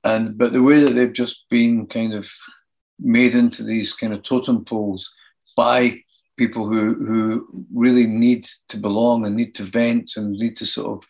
and 0.04 0.38
but 0.38 0.52
the 0.52 0.62
way 0.62 0.80
that 0.80 0.95
they've 0.95 1.12
just 1.12 1.45
been 1.50 1.87
kind 1.87 2.14
of 2.14 2.30
made 2.99 3.35
into 3.35 3.62
these 3.62 3.92
kind 3.92 4.12
of 4.12 4.23
totem 4.23 4.64
poles 4.64 5.11
by 5.57 6.00
people 6.37 6.66
who 6.66 6.95
who 6.95 7.66
really 7.75 8.07
need 8.07 8.47
to 8.69 8.76
belong 8.76 9.26
and 9.26 9.37
need 9.37 9.54
to 9.54 9.62
vent 9.62 10.12
and 10.16 10.33
need 10.33 10.57
to 10.57 10.66
sort 10.66 10.99
of 10.99 11.09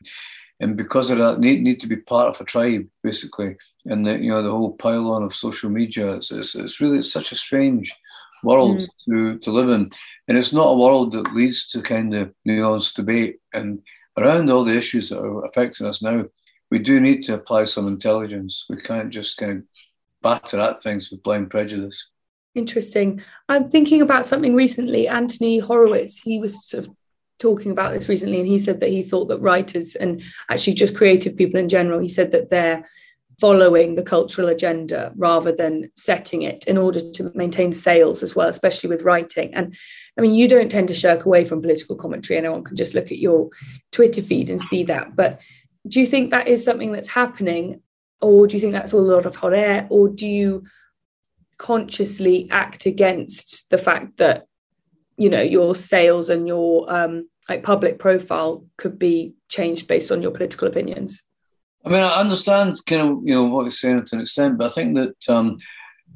and 0.60 0.76
because 0.76 1.10
of 1.10 1.18
that 1.18 1.38
need, 1.38 1.62
need 1.62 1.80
to 1.80 1.86
be 1.86 1.96
part 1.96 2.28
of 2.28 2.40
a 2.40 2.44
tribe 2.44 2.86
basically 3.02 3.56
and 3.86 4.06
the 4.06 4.18
you 4.18 4.30
know 4.30 4.42
the 4.42 4.50
whole 4.50 4.72
pylon 4.72 5.22
of 5.22 5.34
social 5.34 5.70
media. 5.70 6.14
It's 6.14 6.30
it's, 6.30 6.54
it's 6.54 6.80
really 6.80 6.98
it's 6.98 7.12
such 7.12 7.32
a 7.32 7.36
strange 7.36 7.92
world 8.42 8.78
mm. 8.78 8.88
to 9.06 9.38
to 9.38 9.50
live 9.50 9.68
in, 9.70 9.90
and 10.28 10.38
it's 10.38 10.52
not 10.52 10.72
a 10.72 10.78
world 10.78 11.12
that 11.12 11.34
leads 11.34 11.66
to 11.68 11.82
kind 11.82 12.14
of 12.14 12.32
nuanced 12.46 12.94
debate. 12.94 13.38
And 13.54 13.80
around 14.18 14.50
all 14.50 14.64
the 14.64 14.76
issues 14.76 15.10
that 15.10 15.20
are 15.20 15.44
affecting 15.46 15.86
us 15.86 16.02
now, 16.02 16.24
we 16.70 16.78
do 16.78 17.00
need 17.00 17.24
to 17.24 17.34
apply 17.34 17.64
some 17.64 17.86
intelligence. 17.86 18.66
We 18.68 18.80
can't 18.80 19.10
just 19.10 19.36
kind 19.36 19.52
of 19.52 19.62
batter 20.22 20.60
at 20.60 20.82
things 20.82 21.10
with 21.10 21.22
blind 21.22 21.50
prejudice. 21.50 22.08
Interesting. 22.54 23.22
I'm 23.48 23.64
thinking 23.64 24.02
about 24.02 24.26
something 24.26 24.54
recently. 24.54 25.08
Anthony 25.08 25.58
Horowitz, 25.58 26.18
he 26.18 26.38
was 26.38 26.68
sort 26.68 26.86
of 26.86 26.94
talking 27.38 27.72
about 27.72 27.92
this 27.92 28.08
recently, 28.08 28.38
and 28.40 28.48
he 28.48 28.58
said 28.58 28.80
that 28.80 28.90
he 28.90 29.02
thought 29.02 29.28
that 29.28 29.40
writers 29.40 29.94
and 29.94 30.22
actually 30.50 30.74
just 30.74 30.96
creative 30.96 31.36
people 31.36 31.58
in 31.58 31.68
general, 31.68 32.00
he 32.00 32.08
said 32.08 32.32
that 32.32 32.50
they're 32.50 32.86
following 33.40 33.94
the 33.94 34.02
cultural 34.02 34.48
agenda 34.48 35.12
rather 35.16 35.50
than 35.50 35.90
setting 35.96 36.42
it 36.42 36.62
in 36.66 36.76
order 36.76 37.00
to 37.12 37.32
maintain 37.34 37.72
sales 37.72 38.22
as 38.22 38.36
well, 38.36 38.48
especially 38.48 38.90
with 38.90 39.02
writing. 39.02 39.54
And 39.54 39.74
I 40.18 40.20
mean, 40.20 40.34
you 40.34 40.46
don't 40.46 40.70
tend 40.70 40.88
to 40.88 40.94
shirk 40.94 41.24
away 41.24 41.46
from 41.46 41.62
political 41.62 41.96
commentary. 41.96 42.36
Anyone 42.36 42.64
can 42.64 42.76
just 42.76 42.94
look 42.94 43.06
at 43.06 43.18
your 43.18 43.48
Twitter 43.92 44.20
feed 44.20 44.50
and 44.50 44.60
see 44.60 44.82
that. 44.84 45.16
But 45.16 45.40
do 45.86 46.00
you 46.00 46.06
think 46.06 46.30
that 46.30 46.48
is 46.48 46.64
something 46.64 46.92
that's 46.92 47.08
happening? 47.08 47.82
Or 48.20 48.46
do 48.46 48.54
you 48.54 48.60
think 48.60 48.72
that's 48.72 48.92
all 48.92 49.00
a 49.00 49.14
lot 49.14 49.26
of 49.26 49.36
hot 49.36 49.54
air? 49.54 49.86
Or 49.90 50.08
do 50.08 50.26
you 50.28 50.64
consciously 51.58 52.48
act 52.50 52.86
against 52.86 53.70
the 53.70 53.78
fact 53.78 54.18
that, 54.18 54.46
you 55.16 55.30
know, 55.30 55.40
your 55.42 55.74
sales 55.74 56.28
and 56.28 56.46
your 56.46 56.92
um, 56.92 57.28
like 57.48 57.62
public 57.62 57.98
profile 57.98 58.64
could 58.76 58.98
be 58.98 59.34
changed 59.48 59.88
based 59.88 60.12
on 60.12 60.22
your 60.22 60.30
political 60.30 60.68
opinions? 60.68 61.22
I 61.84 61.88
mean, 61.88 62.02
I 62.02 62.20
understand 62.20 62.78
kind 62.86 63.02
of 63.02 63.18
you 63.24 63.34
know 63.34 63.44
what 63.44 63.62
you're 63.62 63.70
saying 63.70 64.04
to 64.06 64.16
an 64.16 64.22
extent, 64.22 64.58
but 64.58 64.70
I 64.70 64.74
think 64.74 64.96
that 64.96 65.34
um, 65.34 65.58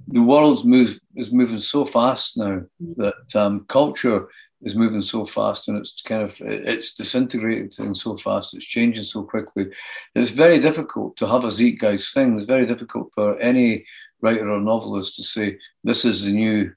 the 0.09 0.23
world's 0.23 0.64
move 0.64 0.99
is 1.16 1.33
moving 1.33 1.59
so 1.59 1.85
fast 1.85 2.37
now 2.37 2.62
that 2.97 3.35
um, 3.35 3.64
culture 3.68 4.28
is 4.64 4.75
moving 4.75 5.00
so 5.02 5.25
fast 5.25 5.68
and 5.68 5.76
it's 5.76 6.00
kind 6.02 6.23
of 6.23 6.40
it's 6.40 6.94
disintegrating 6.94 7.94
so 7.94 8.16
fast 8.16 8.54
it's 8.54 8.64
changing 8.64 9.04
so 9.04 9.23
quickly 9.23 9.66
it's 10.14 10.30
very 10.30 10.59
difficult 10.59 11.16
to 11.16 11.26
have 11.26 11.44
a 11.44 11.50
zeitgeist 11.50 12.14
thing. 12.14 12.35
It's 12.35 12.44
very 12.44 12.66
difficult 12.66 13.11
for 13.14 13.38
any 13.38 13.85
writer 14.21 14.50
or 14.50 14.61
novelist 14.61 15.16
to 15.16 15.23
say 15.23 15.59
this 15.85 16.04
is 16.04 16.25
the 16.25 16.33
new 16.33 16.73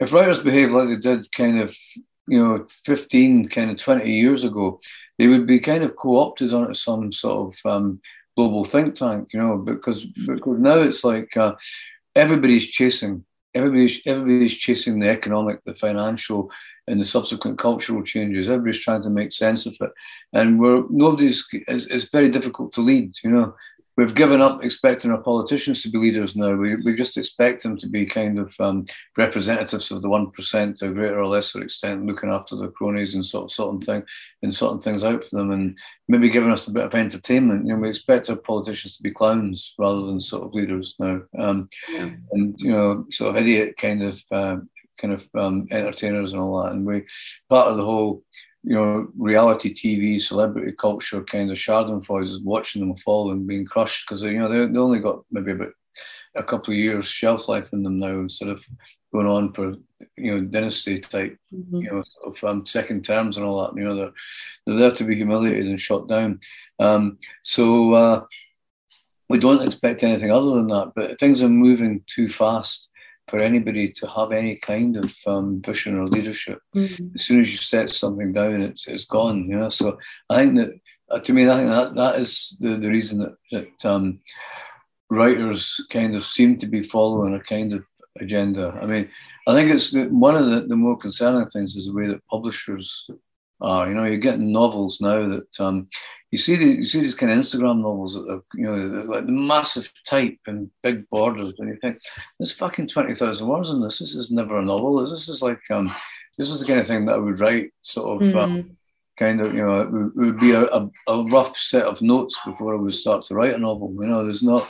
if 0.00 0.12
writers 0.12 0.40
behave 0.40 0.72
like 0.72 0.88
they 0.88 0.96
did 0.96 1.30
kind 1.32 1.60
of 1.60 1.76
you 2.26 2.42
know 2.42 2.66
15 2.84 3.48
kind 3.48 3.70
of 3.70 3.76
20 3.76 4.10
years 4.10 4.44
ago 4.44 4.80
they 5.18 5.28
would 5.28 5.46
be 5.46 5.60
kind 5.60 5.84
of 5.84 5.96
co-opted 5.96 6.52
onto 6.52 6.74
some 6.74 7.12
sort 7.12 7.54
of 7.54 7.70
um, 7.70 8.00
global 8.36 8.64
think 8.64 8.96
tank 8.96 9.28
you 9.32 9.40
know 9.40 9.58
because 9.58 10.04
because 10.04 10.58
now 10.58 10.80
it's 10.80 11.04
like 11.04 11.36
uh, 11.36 11.54
everybody's 12.16 12.68
chasing 12.68 13.24
everybody's 13.54 14.00
everybody's 14.06 14.56
chasing 14.56 14.98
the 14.98 15.08
economic 15.08 15.62
the 15.64 15.74
financial 15.74 16.50
and 16.86 17.00
the 17.00 17.04
subsequent 17.04 17.58
cultural 17.58 18.02
changes. 18.02 18.48
Everybody's 18.48 18.80
trying 18.80 19.02
to 19.02 19.10
make 19.10 19.32
sense 19.32 19.66
of 19.66 19.76
it, 19.80 19.90
and 20.32 20.58
we're 20.60 20.84
nobody's. 20.90 21.46
It's, 21.52 21.86
it's 21.86 22.10
very 22.10 22.30
difficult 22.30 22.72
to 22.74 22.80
lead. 22.80 23.12
You 23.22 23.30
know, 23.30 23.54
we've 23.96 24.14
given 24.14 24.40
up 24.40 24.64
expecting 24.64 25.10
our 25.10 25.20
politicians 25.20 25.82
to 25.82 25.90
be 25.90 25.98
leaders 25.98 26.34
now. 26.34 26.54
We, 26.54 26.76
we 26.76 26.94
just 26.94 27.18
expect 27.18 27.62
them 27.62 27.76
to 27.78 27.86
be 27.88 28.06
kind 28.06 28.38
of 28.38 28.54
um, 28.58 28.86
representatives 29.18 29.90
of 29.90 30.00
the 30.00 30.08
one 30.08 30.30
percent 30.30 30.78
to 30.78 30.88
a 30.88 30.92
greater 30.92 31.20
or 31.20 31.26
lesser 31.26 31.62
extent, 31.62 32.06
looking 32.06 32.30
after 32.30 32.56
their 32.56 32.70
cronies 32.70 33.14
and 33.14 33.24
sort 33.24 33.44
of 33.44 33.52
sorting 33.52 33.82
thing 33.82 34.02
and 34.42 34.54
sorting 34.54 34.80
things 34.80 35.04
out 35.04 35.24
for 35.24 35.36
them, 35.36 35.50
and 35.50 35.78
maybe 36.08 36.30
giving 36.30 36.50
us 36.50 36.66
a 36.66 36.72
bit 36.72 36.84
of 36.84 36.94
entertainment. 36.94 37.66
You 37.66 37.74
know, 37.74 37.80
we 37.80 37.88
expect 37.88 38.30
our 38.30 38.36
politicians 38.36 38.96
to 38.96 39.02
be 39.02 39.10
clowns 39.10 39.74
rather 39.78 40.06
than 40.06 40.18
sort 40.18 40.44
of 40.44 40.54
leaders 40.54 40.94
now, 40.98 41.22
um, 41.38 41.68
yeah. 41.90 42.10
and 42.32 42.54
you 42.58 42.70
know, 42.70 43.06
sort 43.10 43.36
of 43.36 43.42
idiot 43.42 43.76
kind 43.76 44.02
of. 44.02 44.22
Uh, 44.30 44.56
kind 45.00 45.14
of 45.14 45.28
um, 45.34 45.66
entertainers 45.70 46.32
and 46.32 46.42
all 46.42 46.62
that. 46.62 46.72
And 46.72 46.86
we 46.86 47.04
part 47.48 47.68
of 47.68 47.76
the 47.76 47.84
whole, 47.84 48.22
you 48.62 48.74
know, 48.74 49.08
reality 49.16 49.72
TV, 49.72 50.20
celebrity 50.20 50.72
culture 50.72 51.22
kind 51.22 51.50
of 51.50 51.56
Schadenfreude 51.56 52.24
is 52.24 52.40
watching 52.40 52.80
them 52.80 52.96
fall 52.96 53.30
and 53.30 53.46
being 53.46 53.64
crushed 53.64 54.06
because 54.06 54.22
you 54.22 54.38
know 54.38 54.48
they 54.48 54.66
they 54.66 54.78
only 54.78 55.00
got 55.00 55.24
maybe 55.30 55.52
about 55.52 55.72
a 56.36 56.42
couple 56.42 56.72
of 56.72 56.78
years 56.78 57.06
shelf 57.06 57.48
life 57.48 57.72
in 57.72 57.82
them 57.82 57.98
now 57.98 58.20
instead 58.20 58.48
of 58.48 58.64
going 59.12 59.26
on 59.26 59.52
for 59.52 59.74
you 60.16 60.32
know 60.32 60.40
dynasty 60.44 61.00
type, 61.00 61.36
mm-hmm. 61.52 61.76
you 61.76 61.90
know, 61.90 62.02
sort 62.06 62.36
of 62.36 62.44
um, 62.44 62.66
second 62.66 63.04
terms 63.04 63.36
and 63.36 63.46
all 63.46 63.62
that. 63.64 63.76
You 63.76 63.88
know, 63.88 63.96
they're 63.96 64.12
they're 64.66 64.76
there 64.76 64.92
to 64.92 65.04
be 65.04 65.16
humiliated 65.16 65.66
and 65.66 65.80
shot 65.80 66.08
down. 66.08 66.40
Um, 66.78 67.18
so. 67.42 67.94
Uh, 67.94 68.24
we 69.28 69.38
don't 69.38 69.62
expect 69.62 70.02
anything 70.02 70.32
other 70.32 70.50
than 70.56 70.66
that, 70.66 70.90
but 70.96 71.20
things 71.20 71.40
are 71.40 71.48
moving 71.48 72.02
too 72.08 72.28
fast 72.28 72.89
for 73.30 73.38
anybody 73.38 73.88
to 73.92 74.06
have 74.08 74.32
any 74.32 74.56
kind 74.56 74.96
of 74.96 75.16
um, 75.26 75.62
vision 75.62 75.96
or 75.96 76.06
leadership. 76.06 76.58
Mm-hmm. 76.74 77.14
As 77.14 77.24
soon 77.24 77.40
as 77.40 77.50
you 77.50 77.58
set 77.58 77.90
something 77.90 78.32
down, 78.32 78.60
it's 78.60 78.86
it's 78.88 79.04
gone. 79.04 79.48
You 79.48 79.56
know, 79.56 79.70
so 79.70 79.98
I 80.28 80.36
think 80.36 80.56
that 80.56 80.80
uh, 81.10 81.20
to 81.20 81.32
me, 81.32 81.48
I 81.48 81.56
think 81.56 81.70
that 81.70 81.94
that 81.94 82.16
is 82.16 82.56
the, 82.60 82.76
the 82.76 82.90
reason 82.90 83.18
that 83.20 83.36
that 83.52 83.90
um, 83.90 84.20
writers 85.08 85.84
kind 85.90 86.14
of 86.16 86.24
seem 86.24 86.58
to 86.58 86.66
be 86.66 86.82
following 86.82 87.34
a 87.34 87.40
kind 87.40 87.72
of 87.72 87.86
agenda. 88.18 88.78
I 88.82 88.86
mean, 88.86 89.08
I 89.46 89.54
think 89.54 89.70
it's 89.70 89.92
the, 89.92 90.08
one 90.08 90.36
of 90.36 90.46
the, 90.50 90.62
the 90.62 90.76
more 90.76 90.96
concerning 90.96 91.48
things 91.48 91.76
is 91.76 91.86
the 91.86 91.94
way 91.94 92.08
that 92.08 92.26
publishers 92.26 93.08
are. 93.60 93.88
You 93.88 93.94
know, 93.94 94.04
you're 94.04 94.18
getting 94.18 94.52
novels 94.52 95.00
now 95.00 95.28
that 95.28 95.60
um, 95.60 95.88
you 96.30 96.38
see 96.38 96.56
the, 96.56 96.64
you 96.64 96.84
see 96.84 97.00
these 97.00 97.14
kind 97.14 97.32
of 97.32 97.38
Instagram 97.38 97.82
novels 97.82 98.14
that 98.14 98.30
are, 98.30 98.42
you 98.54 98.66
know, 98.66 99.02
like 99.02 99.26
the 99.26 99.32
massive 99.32 99.90
type 100.06 100.38
and 100.46 100.70
big 100.82 101.08
borders, 101.10 101.54
and 101.58 101.68
you 101.68 101.78
think 101.80 101.98
there's 102.38 102.52
fucking 102.52 102.88
twenty 102.88 103.14
thousand 103.14 103.48
words 103.48 103.70
in 103.70 103.82
this. 103.82 103.98
This 103.98 104.14
is 104.14 104.30
never 104.30 104.58
a 104.58 104.64
novel. 104.64 105.02
This 105.02 105.28
is 105.28 105.42
like 105.42 105.60
um, 105.70 105.92
this 106.38 106.50
is 106.50 106.60
the 106.60 106.66
kind 106.66 106.80
of 106.80 106.86
thing 106.86 107.06
that 107.06 107.14
I 107.14 107.18
would 107.18 107.40
write, 107.40 107.72
sort 107.82 108.22
of. 108.22 108.28
Mm. 108.28 108.36
Um, 108.36 108.76
kind 109.18 109.40
of, 109.42 109.52
you 109.52 109.62
know, 109.62 109.82
it 109.82 109.90
would, 109.90 110.06
it 110.06 110.16
would 110.16 110.40
be 110.40 110.52
a, 110.52 110.62
a, 110.62 110.90
a, 111.08 111.24
rough 111.24 111.54
set 111.54 111.84
of 111.84 112.00
notes 112.00 112.40
before 112.42 112.74
I 112.74 112.80
would 112.80 112.94
start 112.94 113.26
to 113.26 113.34
write 113.34 113.52
a 113.52 113.58
novel. 113.58 113.94
You 114.00 114.08
know, 114.08 114.24
there's 114.24 114.42
not, 114.42 114.66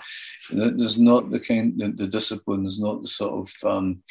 there's 0.51 0.99
not 0.99 1.31
the 1.31 1.39
kind, 1.39 1.79
the, 1.79 1.93
the 1.93 2.09
discipline, 2.09 2.65
there's 2.65 2.81
not 2.81 3.01
the 3.01 3.07
sort 3.07 3.49
of, 3.49 3.71
um, 3.71 4.03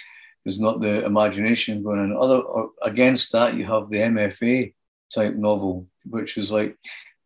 there's 0.50 0.60
not 0.60 0.82
the 0.82 1.06
imagination 1.06 1.84
going 1.84 2.00
on. 2.00 2.18
Other 2.18 2.42
against 2.82 3.32
that, 3.34 3.54
you 3.54 3.66
have 3.66 3.90
the 3.90 4.00
MFA 4.00 4.74
type 5.14 5.36
novel, 5.36 5.86
which 6.06 6.38
is 6.38 6.52
like 6.52 6.76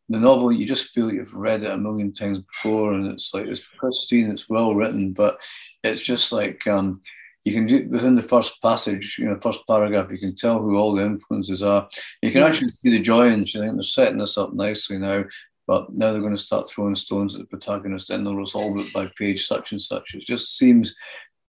the 0.10 0.20
novel 0.20 0.52
you 0.52 0.66
just 0.66 0.94
feel 0.94 1.12
you've 1.12 1.34
read 1.34 1.64
it 1.64 1.72
a 1.72 1.78
million 1.78 2.14
times 2.14 2.40
before 2.42 2.94
and 2.94 3.08
it's 3.08 3.34
like 3.34 3.46
it's 3.46 3.64
pristine 3.78 4.30
it's 4.30 4.50
well 4.50 4.76
written 4.76 5.14
but 5.14 5.42
it's 5.82 6.02
just 6.02 6.34
like 6.34 6.68
um, 6.68 7.00
you 7.46 7.54
can 7.54 7.66
do 7.66 7.88
within 7.90 8.14
the 8.14 8.22
first 8.22 8.62
passage 8.62 9.16
you 9.18 9.26
know 9.26 9.40
first 9.42 9.66
paragraph 9.66 10.12
you 10.12 10.20
can 10.20 10.36
tell 10.36 10.60
who 10.60 10.76
all 10.76 10.94
the 10.94 11.06
influences 11.06 11.64
are. 11.64 11.88
You 12.22 12.32
can 12.32 12.44
actually 12.44 12.70
see 12.70 12.90
the 12.90 13.00
joy 13.00 13.30
and 13.30 13.52
you 13.52 13.62
think 13.62 13.74
they're 13.74 13.84
setting 13.84 14.18
this 14.18 14.38
up 14.38 14.54
nicely 14.54 14.98
now 14.98 15.24
but 15.66 15.94
now 15.94 16.12
they're 16.12 16.20
going 16.20 16.36
to 16.36 16.42
start 16.42 16.70
throwing 16.70 16.96
stones 16.96 17.36
at 17.36 17.42
the 17.42 17.48
protagonist 17.48 18.10
and 18.10 18.26
they'll 18.26 18.36
resolve 18.36 18.78
it 18.80 18.92
by 18.92 19.10
page 19.18 19.46
such 19.48 19.72
and 19.72 19.82
such. 19.82 20.14
It 20.14 20.26
just 20.26 20.58
seems 20.58 20.94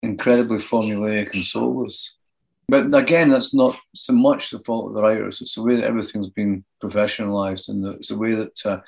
incredibly 0.03 0.57
formulaic 0.57 1.33
and 1.33 1.43
soulless 1.43 2.15
but 2.69 2.95
again, 2.95 3.29
that's 3.29 3.53
not 3.53 3.77
so 3.93 4.13
much 4.13 4.49
the 4.49 4.59
fault 4.59 4.87
of 4.87 4.93
the 4.93 5.01
writers. 5.01 5.41
It's 5.41 5.55
the 5.55 5.63
way 5.63 5.75
that 5.75 5.85
everything's 5.85 6.29
been 6.29 6.63
professionalized, 6.81 7.69
and 7.69 7.85
it's 7.85 8.07
the 8.07 8.17
way 8.17 8.33
that 8.33 8.65
uh, 8.65 8.79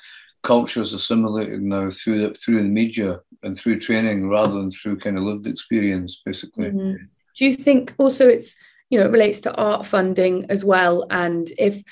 culture 0.42 0.80
is 0.80 0.94
assimilated 0.94 1.62
now 1.62 1.90
through 1.90 2.20
the, 2.20 2.34
through 2.34 2.56
the 2.56 2.68
media 2.68 3.20
and 3.42 3.58
through 3.58 3.80
training 3.80 4.28
rather 4.28 4.54
than 4.54 4.70
through 4.70 4.98
kind 4.98 5.18
of 5.18 5.24
lived 5.24 5.46
experience, 5.46 6.20
basically. 6.24 6.70
Mm-hmm. 6.70 7.04
Do 7.38 7.44
you 7.44 7.54
think 7.54 7.94
also 7.98 8.26
it's 8.26 8.56
you 8.88 8.98
know 8.98 9.06
it 9.06 9.12
relates 9.12 9.40
to 9.40 9.54
art 9.54 9.86
funding 9.86 10.46
as 10.48 10.64
well, 10.64 11.06
and 11.10 11.48
if 11.58 11.82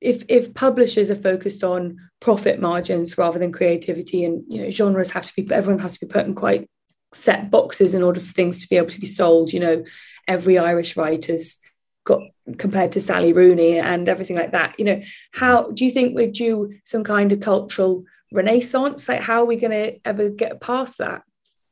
if 0.00 0.24
if 0.28 0.52
publishers 0.52 1.10
are 1.10 1.14
focused 1.14 1.62
on 1.62 1.96
profit 2.18 2.60
margins 2.60 3.16
rather 3.16 3.38
than 3.38 3.52
creativity, 3.52 4.24
and 4.24 4.42
you 4.48 4.62
know 4.62 4.70
genres 4.70 5.12
have 5.12 5.26
to 5.26 5.32
be 5.36 5.54
everyone 5.54 5.80
has 5.80 5.96
to 5.96 6.06
be 6.06 6.12
put 6.12 6.26
in 6.26 6.34
quite 6.34 6.68
set 7.12 7.50
boxes 7.50 7.94
in 7.94 8.02
order 8.02 8.20
for 8.20 8.32
things 8.32 8.62
to 8.62 8.68
be 8.68 8.76
able 8.76 8.88
to 8.88 9.00
be 9.00 9.06
sold. 9.06 9.52
You 9.52 9.60
know, 9.60 9.84
every 10.28 10.58
Irish 10.58 10.96
writer's 10.96 11.58
got 12.04 12.22
compared 12.58 12.92
to 12.92 13.00
Sally 13.00 13.32
Rooney 13.32 13.78
and 13.78 14.08
everything 14.08 14.36
like 14.36 14.52
that. 14.52 14.78
You 14.78 14.84
know, 14.84 15.02
how 15.32 15.70
do 15.70 15.84
you 15.84 15.90
think 15.90 16.14
we're 16.14 16.30
due 16.30 16.74
some 16.84 17.04
kind 17.04 17.32
of 17.32 17.40
cultural 17.40 18.04
renaissance? 18.32 19.08
Like, 19.08 19.20
how 19.20 19.42
are 19.42 19.46
we 19.46 19.56
going 19.56 19.72
to 19.72 20.00
ever 20.04 20.28
get 20.28 20.60
past 20.60 20.98
that? 20.98 21.22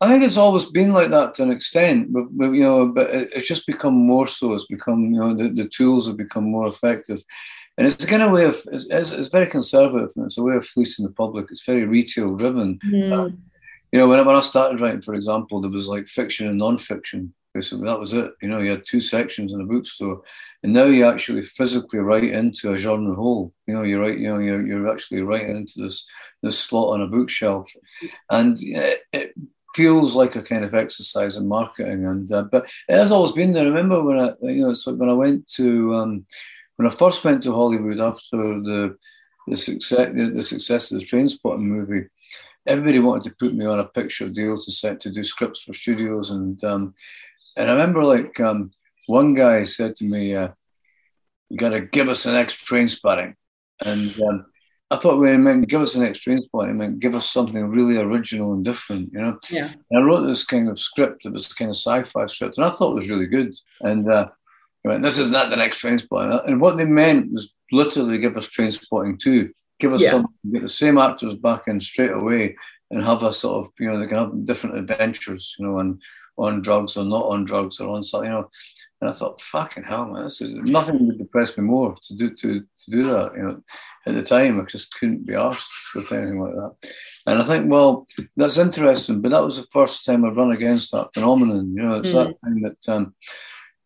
I 0.01 0.09
think 0.09 0.23
it's 0.23 0.37
always 0.37 0.67
been 0.67 0.93
like 0.93 1.11
that 1.11 1.35
to 1.35 1.43
an 1.43 1.51
extent, 1.51 2.13
but, 2.13 2.27
but 2.31 2.51
you 2.51 2.63
know, 2.63 2.87
but 2.87 3.11
it's 3.11 3.49
just 3.49 3.67
become 3.67 3.95
more 3.95 4.29
so. 4.29 4.53
It's 4.53 4.67
become, 4.67 5.13
you 5.13 5.21
know, 5.21 5.35
the, 5.35 5.49
the 5.51 5.69
tools 5.69 6.07
have 6.07 6.17
become 6.17 6.45
more 6.45 6.69
effective, 6.69 7.21
and 7.77 7.85
it's 7.85 8.05
again 8.05 8.21
a 8.21 8.27
of 8.27 8.33
way 8.33 8.45
of 8.45 8.63
it's, 8.71 8.87
it's, 9.13 9.29
very 9.29 9.49
conservative 9.49 10.11
and 10.15 10.27
it's 10.27 10.39
a 10.39 10.43
way 10.43 10.55
of 10.55 10.65
fleecing 10.65 11.05
the 11.05 11.13
public. 11.13 11.47
It's 11.51 11.67
very 11.67 11.85
retail 11.85 12.37
driven. 12.37 12.79
Mm. 12.87 13.39
You 13.93 14.01
know, 14.01 14.09
when, 14.09 14.25
when 14.27 14.37
I 14.37 14.41
started 14.41 14.81
writing, 14.81 15.01
for 15.01 15.15
example, 15.15 15.61
there 15.61 15.71
was 15.71 15.89
like 15.89 16.07
fiction 16.07 16.49
and 16.49 16.59
non-fiction. 16.59 17.35
Basically, 17.55 17.85
that 17.87 17.99
was 17.99 18.13
it. 18.13 18.33
You 18.43 18.49
know, 18.49 18.59
you 18.59 18.71
had 18.71 18.85
two 18.85 19.01
sections 19.01 19.53
in 19.53 19.61
a 19.61 19.65
bookstore, 19.65 20.23
and 20.63 20.73
now 20.73 20.85
you 20.85 21.07
actually 21.07 21.43
physically 21.45 22.01
write 22.01 22.25
into 22.25 22.73
a 22.73 22.79
genre 22.79 23.15
hole. 23.15 23.55
You 23.67 23.75
know, 23.75 23.83
you 23.83 24.01
write, 24.01 24.19
you 24.19 24.29
know, 24.29 24.39
you're, 24.39 24.67
you're 24.67 24.93
actually 24.93 25.23
writing 25.23 25.57
into 25.57 25.81
this 25.81 26.07
this 26.43 26.59
slot 26.59 26.95
on 26.95 27.01
a 27.01 27.07
bookshelf, 27.07 27.71
and 28.31 28.57
it, 28.61 29.01
it 29.13 29.35
feels 29.75 30.15
like 30.15 30.37
a 30.37 30.43
kind 30.43 30.65
of 30.65 30.75
exercise 30.75 31.37
in 31.37 31.49
marketing. 31.49 32.07
And 32.07 32.31
uh, 32.31 32.43
but 32.43 32.69
it 32.89 32.97
has 32.97 33.11
always 33.11 33.33
been 33.33 33.53
there. 33.53 33.65
I 33.65 33.69
remember 33.69 34.03
when 34.03 34.19
I, 34.19 34.35
you 34.43 34.67
know, 34.67 34.75
so 34.75 34.95
when 34.95 35.09
I 35.09 35.15
went 35.15 35.49
to 35.53 35.95
um, 35.95 36.27
when 36.77 36.87
I 36.87 36.95
first 36.95 37.25
went 37.25 37.43
to 37.45 37.53
Hollywood 37.53 37.99
after 37.99 38.37
the 38.37 38.97
the 39.47 39.57
success 39.57 40.11
the, 40.15 40.33
the 40.35 40.43
success 40.43 40.93
of 40.93 41.01
the 41.01 41.07
Trainspotting 41.07 41.61
movie 41.61 42.09
everybody 42.69 43.01
wanted 43.01 43.25
to 43.25 43.37
put 43.39 43.55
me 43.55 43.67
on 43.67 43.81
a 43.81 43.85
picture 43.85 44.29
deal 44.29 44.61
to 44.61 44.71
set 44.71 45.01
to 45.01 45.11
do 45.11 45.25
scripts 45.25 45.63
for 45.63 45.73
studios 45.73 46.31
and 46.31 46.63
um, 46.63 46.95
and 47.59 47.69
I 47.69 47.73
remember 47.73 48.05
like 48.05 48.39
um, 48.41 48.71
one 49.07 49.35
guy 49.35 49.65
said 49.65 49.97
to 49.97 50.05
me, 50.05 50.35
uh, 50.35 50.49
"You 51.51 51.59
got 51.59 51.71
to 51.71 51.81
give 51.81 52.09
us 52.09 52.25
an 52.25 52.37
extra 52.37 52.65
Trainspotting," 52.79 53.35
and 53.85 54.23
um, 54.23 54.47
I 54.91 54.97
thought 54.97 55.19
when 55.19 55.33
he 55.33 55.39
meant 55.39 55.69
give 55.69 55.83
us 55.83 55.97
an 55.97 56.05
extra 56.05 56.35
Trainspotting, 56.35 56.69
he 56.69 56.75
meant 56.75 57.01
give 57.01 57.17
us 57.17 57.31
something 57.31 57.69
really 57.69 57.97
original 57.97 58.53
and 58.53 58.65
different, 58.65 59.13
you 59.13 59.21
know. 59.21 59.39
Yeah. 59.51 59.73
And 59.91 60.03
I 60.03 60.07
wrote 60.07 60.25
this 60.25 60.45
kind 60.45 60.69
of 60.69 60.79
script. 60.79 61.27
It 61.27 61.33
was 61.33 61.53
kind 61.53 61.71
of 61.71 61.77
sci-fi 61.77 62.27
script, 62.27 62.59
and 62.59 62.67
I 62.67 62.71
thought 62.71 62.93
it 62.93 63.01
was 63.01 63.11
really 63.11 63.27
good. 63.27 63.55
And 63.81 64.09
uh, 64.09 64.29
went, 64.85 65.03
this 65.03 65.19
is 65.19 65.33
not 65.33 65.51
the 65.51 65.57
next 65.57 65.83
Trainspotting. 65.83 66.47
And 66.47 66.61
what 66.61 66.77
they 66.77 66.85
meant 66.85 67.33
was 67.33 67.53
literally 67.73 68.19
give 68.19 68.37
us 68.37 68.49
Trainspotting 68.49 69.19
too. 69.19 69.53
Give 69.79 69.93
us 69.93 70.03
yeah. 70.03 70.11
something, 70.11 70.33
get 70.53 70.63
the 70.63 70.69
same 70.69 70.99
actors 70.99 71.35
back 71.35 71.69
in 71.69 71.81
straight 71.81 72.13
away, 72.13 72.57
and 72.91 73.05
have 73.05 73.23
a 73.23 73.33
sort 73.33 73.65
of 73.65 73.73
you 73.79 73.89
know 73.89 73.99
they 73.99 74.07
can 74.07 74.19
have 74.19 74.47
different 74.47 74.79
adventures, 74.79 75.55
you 75.59 75.67
know, 75.67 75.79
and 75.79 76.01
on 76.37 76.63
drugs 76.63 76.97
or 76.97 77.05
not 77.05 77.27
on 77.27 77.45
drugs 77.45 77.81
or 77.81 77.89
on 77.89 78.03
something, 78.03 78.31
you 78.31 78.37
know. 78.37 78.51
And 79.01 79.11
I 79.11 79.13
thought, 79.13 79.41
fucking 79.41 79.85
hell, 79.85 80.07
man, 80.07 80.25
this 80.25 80.41
is 80.41 80.51
nothing 80.71 81.07
would 81.07 81.19
depress 81.19 81.57
me 81.57 81.65
more 81.65 81.95
to 82.03 82.17
do 82.17 82.31
to, 82.31 82.61
to 82.61 82.91
do 82.91 83.05
that. 83.05 83.33
You 83.37 83.43
know, 83.43 83.63
at 84.07 84.15
the 84.15 84.23
time 84.23 84.61
I 84.61 84.65
just 84.65 84.93
couldn't 84.95 85.27
be 85.27 85.35
asked 85.35 85.71
with 85.95 86.11
anything 86.11 86.41
like 86.41 86.55
that. 86.55 86.93
And 87.27 87.43
I 87.43 87.45
think, 87.45 87.71
well, 87.71 88.07
that's 88.37 88.59
interesting, 88.59 89.21
but 89.21 89.31
that 89.31 89.43
was 89.43 89.57
the 89.57 89.67
first 89.71 90.05
time 90.05 90.25
I've 90.25 90.37
run 90.37 90.53
against 90.53 90.93
that 90.93 91.13
phenomenon. 91.15 91.75
You 91.77 91.83
know, 91.83 91.95
it's 91.95 92.11
mm. 92.11 92.15
that 92.15 92.37
thing 92.43 92.63
that 92.63 92.93
um, 92.93 93.15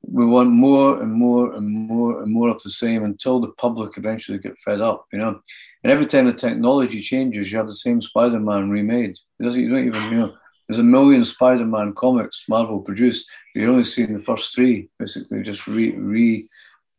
we 0.02 0.24
want 0.24 0.50
more 0.50 1.02
and 1.02 1.12
more 1.12 1.52
and 1.54 1.68
more 1.68 2.22
and 2.22 2.32
more 2.32 2.48
of 2.48 2.62
the 2.62 2.70
same 2.70 3.04
until 3.04 3.40
the 3.40 3.48
public 3.48 3.98
eventually 3.98 4.38
get 4.38 4.60
fed 4.60 4.80
up. 4.80 5.06
You 5.12 5.18
know, 5.18 5.40
and 5.82 5.92
every 5.92 6.06
time 6.06 6.26
the 6.26 6.32
technology 6.32 7.00
changes, 7.00 7.50
you 7.50 7.58
have 7.58 7.66
the 7.66 7.74
same 7.74 8.00
Spider-Man 8.00 8.70
remade. 8.70 9.18
It 9.40 9.42
doesn't, 9.42 9.60
you 9.60 9.68
don't 9.68 9.86
even, 9.86 10.02
you 10.12 10.18
know 10.18 10.34
there's 10.72 10.78
a 10.78 10.84
million 10.84 11.24
Spider-Man 11.24 11.92
comics 11.94 12.44
Marvel 12.48 12.80
produced. 12.80 13.28
but 13.54 13.60
You're 13.60 13.70
only 13.70 13.84
seeing 13.84 14.14
the 14.14 14.22
first 14.22 14.54
three, 14.54 14.88
basically, 14.98 15.42
just 15.42 15.66
re, 15.66 15.92
re 15.92 16.48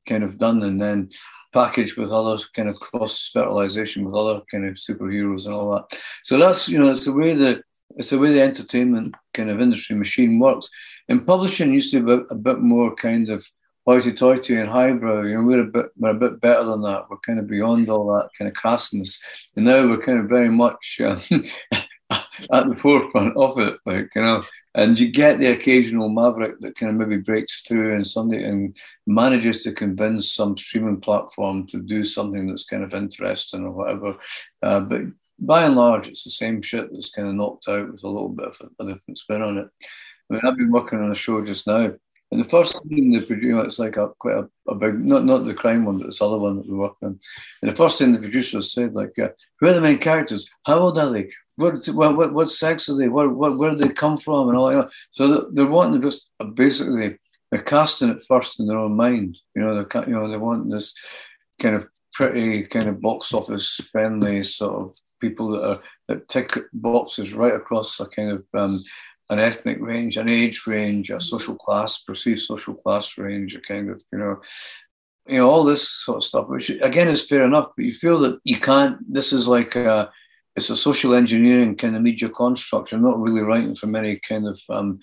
kind 0.08 0.24
of 0.24 0.38
done 0.38 0.62
and 0.62 0.80
then 0.80 1.10
packaged 1.54 1.98
with 1.98 2.12
other 2.12 2.38
kind 2.56 2.70
of 2.70 2.80
cross 2.80 3.30
fertilization 3.34 4.06
with 4.06 4.14
other 4.14 4.42
kind 4.52 4.68
of 4.68 4.76
superheroes 4.76 5.46
and 5.46 5.56
all 5.56 5.72
that. 5.72 6.00
So 6.24 6.38
that's 6.38 6.68
you 6.70 6.78
know 6.78 6.90
it's 6.90 7.06
the 7.06 7.14
way 7.14 7.34
the 7.34 7.64
it's 7.96 8.10
the 8.10 8.20
way 8.20 8.32
the 8.32 8.42
entertainment 8.42 9.16
kind 9.34 9.50
of 9.50 9.62
industry 9.62 9.96
machine 9.96 10.40
works. 10.40 10.70
And 11.10 11.26
publishing 11.26 11.74
used 11.74 11.92
to 11.94 12.06
be 12.06 12.26
a 12.30 12.36
bit 12.36 12.60
more 12.60 12.94
kind 12.96 13.30
of 13.30 13.44
hoity-toity 13.86 14.56
and 14.56 14.70
highbrow. 14.70 15.24
You 15.24 15.36
know, 15.36 15.44
we're 15.44 15.62
a 15.62 15.66
bit 15.66 15.86
we're 15.98 16.10
a 16.10 16.14
bit 16.14 16.40
better 16.42 16.64
than 16.64 16.82
that. 16.84 17.10
We're 17.10 17.18
kind 17.18 17.40
of 17.40 17.48
beyond 17.48 17.90
all 17.90 18.08
that 18.08 18.30
kind 18.38 18.50
of 18.50 18.56
crassness, 18.56 19.20
and 19.56 19.66
now 19.66 19.88
we're 19.88 20.04
kind 20.04 20.20
of 20.20 20.30
very 20.30 20.50
much 20.50 21.00
uh, 21.04 21.20
at 22.52 22.68
the 22.68 22.76
forefront 22.76 23.36
of 23.38 23.60
it, 23.60 23.78
like 23.86 24.10
you 24.16 24.22
know. 24.22 24.42
And 24.76 25.00
you 25.00 25.12
get 25.12 25.40
the 25.40 25.52
occasional 25.52 26.10
maverick 26.10 26.60
that 26.62 26.76
kind 26.76 26.92
of 26.92 27.08
maybe 27.08 27.22
breaks 27.22 27.62
through 27.62 27.96
and 27.96 28.06
somebody 28.06 28.44
and 28.44 28.76
manages 29.06 29.64
to 29.64 29.72
convince 29.72 30.34
some 30.34 30.58
streaming 30.58 31.00
platform 31.00 31.68
to 31.68 31.80
do 31.80 32.04
something 32.04 32.48
that's 32.48 32.64
kind 32.64 32.84
of 32.84 32.94
interesting 32.94 33.66
or 33.66 33.72
whatever. 33.72 34.16
Uh, 34.64 34.80
but 34.80 35.02
by 35.40 35.66
and 35.66 35.76
large, 35.76 36.08
it's 36.08 36.24
the 36.24 36.32
same 36.32 36.62
shit 36.62 36.92
that's 36.92 37.12
kind 37.12 37.28
of 37.28 37.36
knocked 37.36 37.68
out 37.68 37.92
with 37.92 38.04
a 38.04 38.10
little 38.10 38.30
bit 38.30 38.48
of 38.48 38.58
a, 38.62 38.84
a 38.84 38.94
different 38.94 39.18
spin 39.18 39.42
on 39.42 39.58
it. 39.60 39.68
I 40.30 40.34
mean, 40.34 40.42
I've 40.44 40.58
been 40.58 40.72
working 40.72 41.00
on 41.00 41.12
a 41.12 41.16
show 41.16 41.44
just 41.44 41.68
now, 41.68 41.94
and 42.34 42.44
the 42.44 42.50
first 42.50 42.82
thing 42.88 43.12
they 43.12 43.22
produce, 43.22 43.66
it's 43.66 43.80
like 43.80 43.96
a 43.96 44.10
quite 44.18 44.36
a, 44.36 44.50
a, 44.68 44.76
big, 44.76 45.00
not 45.00 45.24
not 45.24 45.46
the 45.46 45.54
crime 45.54 45.86
one, 45.86 46.00
but 46.00 46.08
this 46.08 46.22
other 46.22 46.40
one 46.40 46.58
that 46.58 46.68
we 46.68 46.76
work 46.76 46.96
on. 47.04 47.20
And 47.62 47.72
the 47.72 47.76
first 47.76 48.00
thing 48.00 48.12
the 48.12 48.20
producers 48.20 48.74
said, 48.74 48.94
like, 48.94 49.18
uh, 49.20 49.30
who 49.60 49.68
are 49.68 49.74
the 49.74 49.82
main 49.82 50.00
characters? 50.00 50.50
How 50.66 50.80
old 50.80 50.98
are 50.98 51.12
they? 51.12 51.30
what, 51.56 51.88
what, 51.90 52.34
what 52.34 52.50
sex 52.50 52.90
are 52.90 52.96
they? 52.96 53.08
What, 53.08 53.36
what, 53.36 53.58
where 53.58 53.72
do 53.72 53.78
they 53.78 53.94
come 53.94 54.18
from? 54.18 54.50
And 54.50 54.58
all 54.58 54.72
that. 54.72 54.90
So 55.12 55.50
they're 55.52 55.68
wanting 55.68 56.02
to 56.02 56.08
just 56.08 56.32
basically 56.56 57.20
they're 57.52 57.62
casting 57.62 58.10
it 58.10 58.24
first 58.28 58.60
in 58.60 58.68
their 58.68 58.80
own 58.80 58.96
mind. 58.96 59.38
You 59.56 59.62
know, 59.62 59.76
they 59.76 60.00
you 60.08 60.14
know 60.14 60.28
they 60.28 60.38
want 60.38 60.72
this 60.72 60.96
kind 61.62 61.76
of 61.76 61.88
pretty 62.14 62.64
kind 62.64 62.88
of 62.88 63.02
box 63.02 63.32
office 63.32 63.76
friendly 63.92 64.44
sort 64.44 64.74
of 64.74 64.98
people 65.22 65.52
that 65.52 65.68
are 65.68 65.82
that 66.08 66.28
tick 66.30 66.58
boxes 66.74 67.34
right 67.34 67.54
across 67.54 68.00
a 68.00 68.08
kind 68.08 68.32
of 68.32 68.46
um, 68.56 68.84
an 69.30 69.40
ethnic 69.40 69.80
range, 69.80 70.18
an 70.18 70.30
age 70.30 70.66
range, 70.68 71.10
a 71.10 71.20
social 71.20 71.56
class, 71.56 72.00
perceived 72.00 72.42
social 72.42 72.74
class 72.74 73.18
range, 73.18 73.56
a 73.56 73.62
kind 73.62 73.90
of 73.90 74.04
you 74.12 74.20
know 74.20 74.42
you 75.28 75.38
know 75.38 75.50
all 75.50 75.64
this 75.64 75.88
sort 75.90 76.18
of 76.18 76.24
stuff 76.24 76.50
which 76.50 76.70
again 76.70 77.08
is 77.08 77.26
fair 77.26 77.46
enough 77.46 77.70
but 77.78 77.86
you 77.86 77.94
feel 77.94 78.20
that 78.20 78.38
you 78.44 78.58
can't 78.58 78.98
this 79.12 79.32
is 79.32 79.48
like 79.48 79.74
a, 79.76 80.12
it's 80.56 80.70
a 80.70 80.76
social 80.76 81.16
engineering 81.16 81.76
kind 81.76 81.96
of 81.96 82.02
media 82.02 82.30
construct. 82.30 82.92
You're 82.92 83.02
not 83.02 83.20
really 83.20 83.42
writing 83.42 83.76
from 83.76 83.96
any 83.96 84.18
kind 84.18 84.48
of 84.48 84.60
um, 84.70 85.00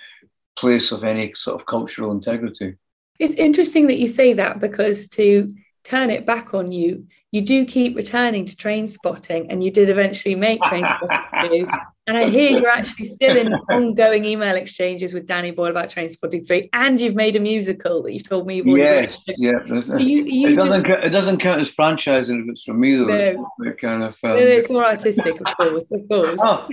place 0.56 0.92
of 0.92 1.02
any 1.02 1.32
sort 1.34 1.60
of 1.60 1.66
cultural 1.66 2.12
integrity. 2.12 2.76
It's 3.18 3.34
interesting 3.34 3.86
that 3.88 3.98
you 3.98 4.06
say 4.06 4.32
that 4.34 4.60
because 4.60 5.08
to 5.08 5.52
turn 5.84 6.10
it 6.10 6.24
back 6.24 6.54
on 6.54 6.70
you, 6.70 7.06
you 7.32 7.42
do 7.42 7.64
keep 7.64 7.96
returning 7.96 8.44
to 8.44 8.56
Trainspotting 8.56 9.46
and 9.48 9.62
you 9.62 9.70
did 9.70 9.88
eventually 9.88 10.34
make 10.34 10.60
Trainspotting 10.62 11.70
and 12.10 12.18
I 12.18 12.28
hear 12.28 12.58
you're 12.58 12.68
actually 12.68 13.04
still 13.04 13.36
in 13.36 13.52
ongoing 13.70 14.24
email 14.24 14.56
exchanges 14.56 15.14
with 15.14 15.26
Danny 15.26 15.52
Boyle 15.52 15.70
about 15.70 15.90
Trainspotting 15.90 16.44
3, 16.44 16.70
and 16.72 16.98
you've 16.98 17.14
made 17.14 17.36
a 17.36 17.40
musical 17.40 18.02
that 18.02 18.12
you've 18.12 18.28
told 18.28 18.48
me 18.48 18.56
you've 18.56 18.66
Yes, 18.66 19.22
yeah. 19.36 19.52
You, 19.96 20.24
you 20.24 20.48
it, 20.48 20.56
doesn't, 20.56 20.86
just, 20.86 21.04
it 21.04 21.10
doesn't 21.10 21.38
count 21.38 21.60
as 21.60 21.72
franchising 21.72 22.42
if 22.42 22.48
it's 22.48 22.64
from 22.64 22.80
me, 22.80 22.96
though. 22.96 23.04
No, 23.06 23.48
it's 23.60 23.80
kind 23.80 24.02
of, 24.02 24.18
um... 24.24 24.30
no, 24.30 24.38
it's 24.38 24.68
more 24.68 24.84
artistic, 24.84 25.40
of 25.40 25.56
course, 25.56 25.84
of 25.92 26.08
course. 26.08 26.40
Oh. 26.42 26.66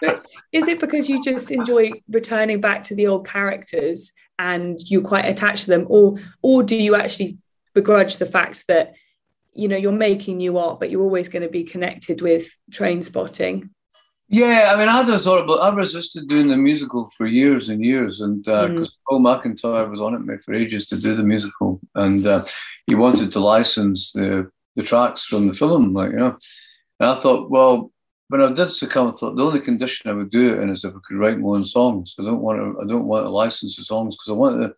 but 0.00 0.26
is 0.52 0.66
it 0.66 0.80
because 0.80 1.08
you 1.08 1.22
just 1.22 1.52
enjoy 1.52 1.92
returning 2.08 2.60
back 2.60 2.82
to 2.84 2.96
the 2.96 3.06
old 3.06 3.24
characters 3.24 4.10
and 4.36 4.80
you're 4.90 5.02
quite 5.02 5.26
attached 5.26 5.66
to 5.66 5.70
them, 5.70 5.86
or 5.88 6.14
or 6.42 6.64
do 6.64 6.74
you 6.74 6.96
actually 6.96 7.38
begrudge 7.74 8.16
the 8.16 8.26
fact 8.26 8.66
that 8.68 8.96
you 9.52 9.68
know 9.68 9.76
you're 9.76 9.92
making 9.92 10.38
new 10.38 10.58
art 10.58 10.80
but 10.80 10.90
you're 10.90 11.02
always 11.02 11.28
going 11.28 11.42
to 11.42 11.48
be 11.48 11.64
connected 11.64 12.20
with 12.20 12.56
Trainspotting 12.70 13.70
yeah 14.28 14.72
i 14.74 14.78
mean 14.78 14.88
i 14.88 15.04
just 15.04 15.24
thought 15.24 15.42
about 15.42 15.60
i 15.60 15.74
resisted 15.74 16.28
doing 16.28 16.48
the 16.48 16.56
musical 16.56 17.10
for 17.16 17.26
years 17.26 17.68
and 17.68 17.84
years 17.84 18.20
and 18.20 18.44
because 18.44 18.88
uh, 18.88 18.92
mm. 18.92 18.96
paul 19.08 19.20
mcintyre 19.20 19.90
was 19.90 20.00
on 20.00 20.14
it 20.14 20.20
me 20.20 20.36
for 20.44 20.54
ages 20.54 20.86
to 20.86 20.98
do 20.98 21.14
the 21.14 21.22
musical 21.22 21.80
and 21.94 22.26
uh, 22.26 22.44
he 22.86 22.94
wanted 22.94 23.30
to 23.30 23.40
license 23.40 24.12
the 24.12 24.50
the 24.76 24.82
tracks 24.82 25.24
from 25.24 25.46
the 25.46 25.54
film 25.54 25.92
like 25.92 26.10
you 26.10 26.18
know 26.18 26.34
and 27.00 27.10
i 27.10 27.20
thought 27.20 27.50
well 27.50 27.92
when 28.28 28.40
I 28.40 28.52
did 28.52 28.70
succumb, 28.70 29.08
I 29.08 29.12
thought 29.12 29.36
the 29.36 29.44
only 29.44 29.60
condition 29.60 30.10
I 30.10 30.14
would 30.14 30.30
do 30.30 30.54
it 30.54 30.60
in 30.60 30.70
is 30.70 30.84
if 30.84 30.94
I 30.94 30.98
could 31.06 31.18
write 31.18 31.38
my 31.38 31.48
own 31.48 31.64
songs. 31.64 32.14
I 32.18 32.22
don't 32.22 32.40
want 32.40 32.58
to. 32.58 32.80
I 32.82 32.86
don't 32.86 33.06
want 33.06 33.26
to 33.26 33.30
license 33.30 33.76
the 33.76 33.84
songs 33.84 34.16
because 34.16 34.30
I 34.30 34.34
wanted. 34.34 34.68
To, 34.68 34.74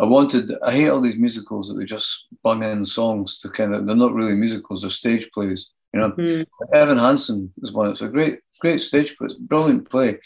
I 0.00 0.04
wanted. 0.04 0.52
I 0.62 0.72
hate 0.72 0.88
all 0.88 1.00
these 1.00 1.16
musicals 1.16 1.68
that 1.68 1.74
they 1.74 1.84
just 1.84 2.26
bung 2.42 2.62
in 2.62 2.84
songs 2.84 3.38
to 3.38 3.48
kind 3.48 3.74
of. 3.74 3.86
They're 3.86 3.96
not 3.96 4.12
really 4.12 4.34
musicals. 4.34 4.82
They're 4.82 4.90
stage 4.90 5.30
plays. 5.32 5.70
You 5.94 6.00
know, 6.00 6.10
mm-hmm. 6.12 6.74
Evan 6.74 6.98
Hansen 6.98 7.52
is 7.62 7.72
one. 7.72 7.88
It's 7.88 8.02
a 8.02 8.08
great, 8.08 8.40
great 8.60 8.80
stage 8.80 9.16
play. 9.16 9.26
It's 9.26 9.34
a 9.34 9.40
brilliant 9.40 9.90
play, 9.90 10.18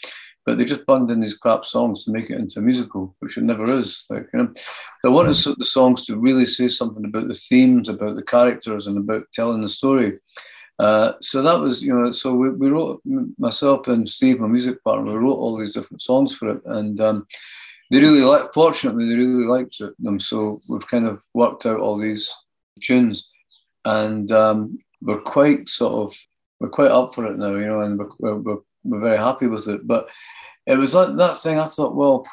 but 0.45 0.57
they 0.57 0.65
just 0.65 0.85
bunged 0.85 1.11
in 1.11 1.21
these 1.21 1.33
crap 1.33 1.65
songs 1.65 2.03
to 2.03 2.11
make 2.11 2.29
it 2.29 2.37
into 2.37 2.59
a 2.59 2.61
musical, 2.61 3.15
which 3.19 3.37
it 3.37 3.43
never 3.43 3.71
is. 3.71 4.03
Like 4.09 4.27
you 4.33 4.39
know, 4.39 4.53
so 4.53 5.09
I 5.09 5.13
wanted 5.13 5.35
the 5.57 5.65
songs 5.65 6.05
to 6.05 6.17
really 6.17 6.45
say 6.45 6.67
something 6.67 7.05
about 7.05 7.29
the 7.29 7.35
themes, 7.35 7.87
about 7.87 8.17
the 8.17 8.23
characters, 8.23 8.85
and 8.85 8.97
about 8.97 9.23
telling 9.33 9.61
the 9.61 9.69
story. 9.69 10.19
Uh, 10.77 11.13
so 11.21 11.41
that 11.41 11.59
was, 11.59 11.81
you 11.81 11.93
know, 11.93 12.11
so 12.11 12.33
we, 12.33 12.49
we 12.49 12.69
wrote, 12.69 13.01
myself 13.37 13.87
and 13.87 14.07
Steve, 14.07 14.39
my 14.39 14.47
music 14.47 14.83
partner, 14.83 15.11
we 15.11 15.17
wrote 15.17 15.37
all 15.37 15.57
these 15.57 15.71
different 15.71 16.01
songs 16.01 16.35
for 16.35 16.49
it. 16.49 16.61
And 16.65 16.99
um, 16.99 17.27
they 17.91 18.01
really 18.01 18.21
liked, 18.21 18.53
fortunately, 18.53 19.07
they 19.07 19.15
really 19.15 19.45
liked 19.45 19.81
them. 19.99 20.19
So 20.19 20.59
we've 20.69 20.87
kind 20.87 21.07
of 21.07 21.23
worked 21.33 21.65
out 21.65 21.79
all 21.79 21.97
these 21.97 22.35
tunes. 22.81 23.29
And 23.85 24.31
um, 24.31 24.79
we're 25.01 25.21
quite 25.21 25.69
sort 25.69 25.93
of, 25.93 26.17
we're 26.59 26.69
quite 26.69 26.91
up 26.91 27.13
for 27.13 27.25
it 27.25 27.37
now, 27.37 27.55
you 27.55 27.67
know, 27.67 27.81
and 27.81 28.01
we're, 28.19 28.35
we're, 28.35 28.57
we're 28.83 29.01
very 29.01 29.17
happy 29.17 29.47
with 29.47 29.67
it. 29.67 29.87
But 29.87 30.09
it 30.65 30.77
was 30.77 30.93
like 30.93 31.15
that 31.17 31.41
thing, 31.41 31.59
I 31.59 31.67
thought, 31.67 31.95
well, 31.95 32.25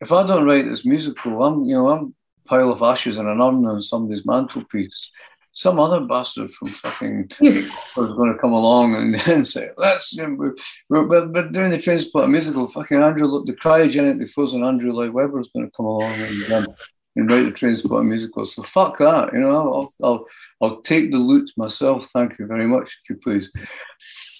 if 0.00 0.10
I 0.10 0.26
don't 0.26 0.46
write 0.46 0.64
this 0.64 0.84
musical, 0.84 1.42
I'm, 1.44 1.64
you 1.64 1.76
know, 1.76 1.88
I'm 1.88 2.14
pile 2.46 2.72
of 2.72 2.82
ashes 2.82 3.18
in 3.18 3.26
an 3.26 3.40
urn 3.40 3.64
on 3.64 3.80
somebody's 3.80 4.26
mantelpiece. 4.26 5.10
Some 5.54 5.78
other 5.78 6.04
bastard 6.04 6.50
from 6.50 6.68
fucking 6.68 7.30
was 7.40 8.12
going 8.12 8.32
to 8.32 8.38
come 8.38 8.52
along 8.52 8.96
and, 8.96 9.14
and 9.28 9.46
say, 9.46 9.70
let's, 9.78 10.12
you 10.12 10.26
know, 10.26 10.34
we're, 10.34 11.06
we're, 11.06 11.32
we're 11.32 11.50
doing 11.50 11.70
the 11.70 11.78
Trainspotting 11.78 12.30
musical. 12.30 12.66
Fucking 12.66 13.00
Andrew, 13.00 13.28
the 13.46 13.52
cryogenically 13.52 14.28
frozen 14.28 14.64
Andrew 14.64 14.92
Lloyd 14.92 15.12
Webber 15.12 15.40
is 15.40 15.50
going 15.54 15.66
to 15.66 15.72
come 15.76 15.86
along 15.86 16.12
and, 16.12 16.52
um, 16.52 16.66
and 17.14 17.30
write 17.30 17.44
the 17.44 17.52
Trainspotting 17.52 18.08
musical. 18.08 18.44
So 18.44 18.64
fuck 18.64 18.98
that, 18.98 19.32
you 19.32 19.38
know, 19.38 19.50
I'll, 19.50 19.92
I'll, 20.02 20.26
I'll 20.60 20.80
take 20.82 21.12
the 21.12 21.18
loot 21.18 21.50
myself. 21.56 22.08
Thank 22.08 22.36
you 22.40 22.46
very 22.46 22.66
much, 22.66 22.98
if 23.02 23.10
you 23.10 23.16
please. 23.22 23.52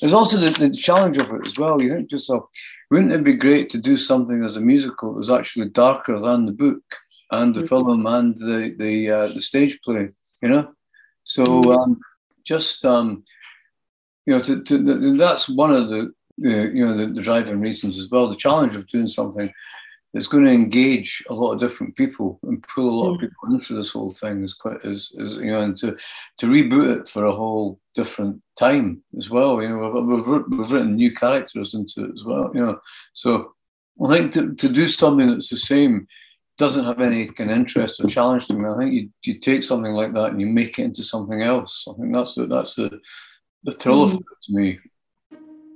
There's 0.01 0.15
also 0.15 0.39
the, 0.39 0.51
the 0.51 0.71
challenge 0.75 1.17
of 1.19 1.31
it 1.31 1.47
as 1.47 1.57
well. 1.57 1.81
You 1.81 1.91
think 1.91 2.11
to 2.11 2.17
yourself, 2.17 2.47
wouldn't 2.91 3.13
it 3.13 3.23
be 3.23 3.35
great 3.35 3.71
to 3.71 3.79
do 3.79 3.97
something 3.97 4.43
as 4.43 4.57
a 4.57 4.61
musical 4.61 5.13
that 5.13 5.19
was 5.19 5.31
actually 5.31 5.69
darker 5.69 6.19
than 6.19 6.47
the 6.47 6.53
book 6.53 6.83
and 7.31 7.55
the 7.55 7.61
mm-hmm. 7.61 7.69
film 7.69 8.07
and 8.07 8.37
the 8.37 8.75
the 8.79 9.11
uh, 9.11 9.29
the 9.29 9.41
stage 9.41 9.81
play? 9.83 10.09
You 10.43 10.49
know, 10.49 10.75
so 11.25 11.45
um, 11.73 12.01
just 12.45 12.85
um, 12.85 13.25
you 14.27 14.35
know, 14.35 14.43
to, 14.43 14.63
to, 14.63 15.17
that's 15.17 15.49
one 15.49 15.73
of 15.73 15.89
the, 15.89 16.13
the 16.39 16.71
you 16.75 16.85
know 16.85 16.97
the, 16.97 17.07
the, 17.07 17.23
driving 17.23 17.61
reasons 17.61 17.99
as 17.99 18.09
well. 18.11 18.29
The 18.29 18.37
challenge 18.37 18.77
of 18.77 18.87
doing 18.87 19.07
something 19.07 19.53
that's 20.13 20.27
going 20.27 20.45
to 20.45 20.53
engage 20.53 21.23
a 21.29 21.35
lot 21.35 21.53
of 21.53 21.61
different 21.61 21.97
people 21.97 22.39
and 22.45 22.63
pull 22.63 22.89
a 22.89 22.91
lot 22.91 23.11
mm. 23.11 23.15
of 23.15 23.21
people 23.21 23.55
into 23.55 23.75
this 23.75 23.93
whole 23.93 24.13
thing 24.13 24.45
is 24.45 24.55
quite 24.55 24.79
is, 24.85 25.13
is 25.17 25.37
you 25.37 25.51
know, 25.51 25.61
and 25.61 25.77
to 25.79 25.97
to 26.39 26.47
reboot 26.47 27.01
it 27.01 27.09
for 27.09 27.25
a 27.25 27.35
whole 27.35 27.81
different 27.95 28.41
time 28.59 29.03
as 29.19 29.29
well. 29.29 29.61
You 29.63 29.69
know, 29.69 29.91
we've, 29.91 30.27
we've, 30.27 30.45
we've 30.49 30.73
written 30.73 30.97
new 30.97 31.15
characters 31.15 31.75
into 31.75 32.05
it 32.05 32.13
as 32.15 32.25
well. 32.25 32.51
You 32.55 32.67
know, 32.67 32.81
so 33.13 33.53
I 34.05 34.17
think 34.17 34.33
to, 34.35 34.55
to 34.55 34.69
do 34.69 34.89
something 34.89 35.29
that's 35.29 35.51
the 35.51 35.57
same 35.57 36.07
doesn't 36.57 36.85
have 36.85 37.01
any 37.01 37.27
kind 37.27 37.51
of 37.51 37.57
interest 37.57 38.03
or 38.03 38.09
challenge 38.09 38.47
to 38.47 38.55
me. 38.55 38.69
I 38.69 38.79
think 38.79 38.93
you, 38.93 39.11
you 39.25 39.41
take 39.41 39.63
something 39.63 39.93
like 39.93 40.13
that 40.13 40.31
and 40.31 40.41
you 40.41 40.47
make 40.47 40.79
it 40.79 40.85
into 40.85 41.03
something 41.03 41.43
else. 41.43 41.87
I 41.89 41.95
think 42.01 42.15
that's 42.15 42.35
the, 42.35 42.47
that's 42.47 42.75
the, 42.77 43.01
the 43.65 43.73
thrill 43.73 44.09
mm. 44.09 44.13
of 44.13 44.15
it 44.15 44.23
to 44.45 44.55
me. 44.55 44.79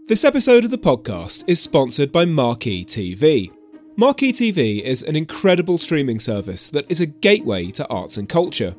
This 0.06 0.24
episode 0.24 0.64
of 0.64 0.70
the 0.70 0.78
podcast 0.78 1.44
is 1.46 1.60
sponsored 1.60 2.12
by 2.12 2.24
Marquee 2.24 2.84
TV. 2.84 3.52
Marquee 3.96 4.32
TV 4.32 4.80
is 4.80 5.02
an 5.02 5.16
incredible 5.16 5.76
streaming 5.76 6.20
service 6.20 6.70
that 6.70 6.88
is 6.88 7.00
a 7.00 7.06
gateway 7.06 7.66
to 7.72 7.86
arts 7.88 8.16
and 8.16 8.28
culture. 8.28 8.74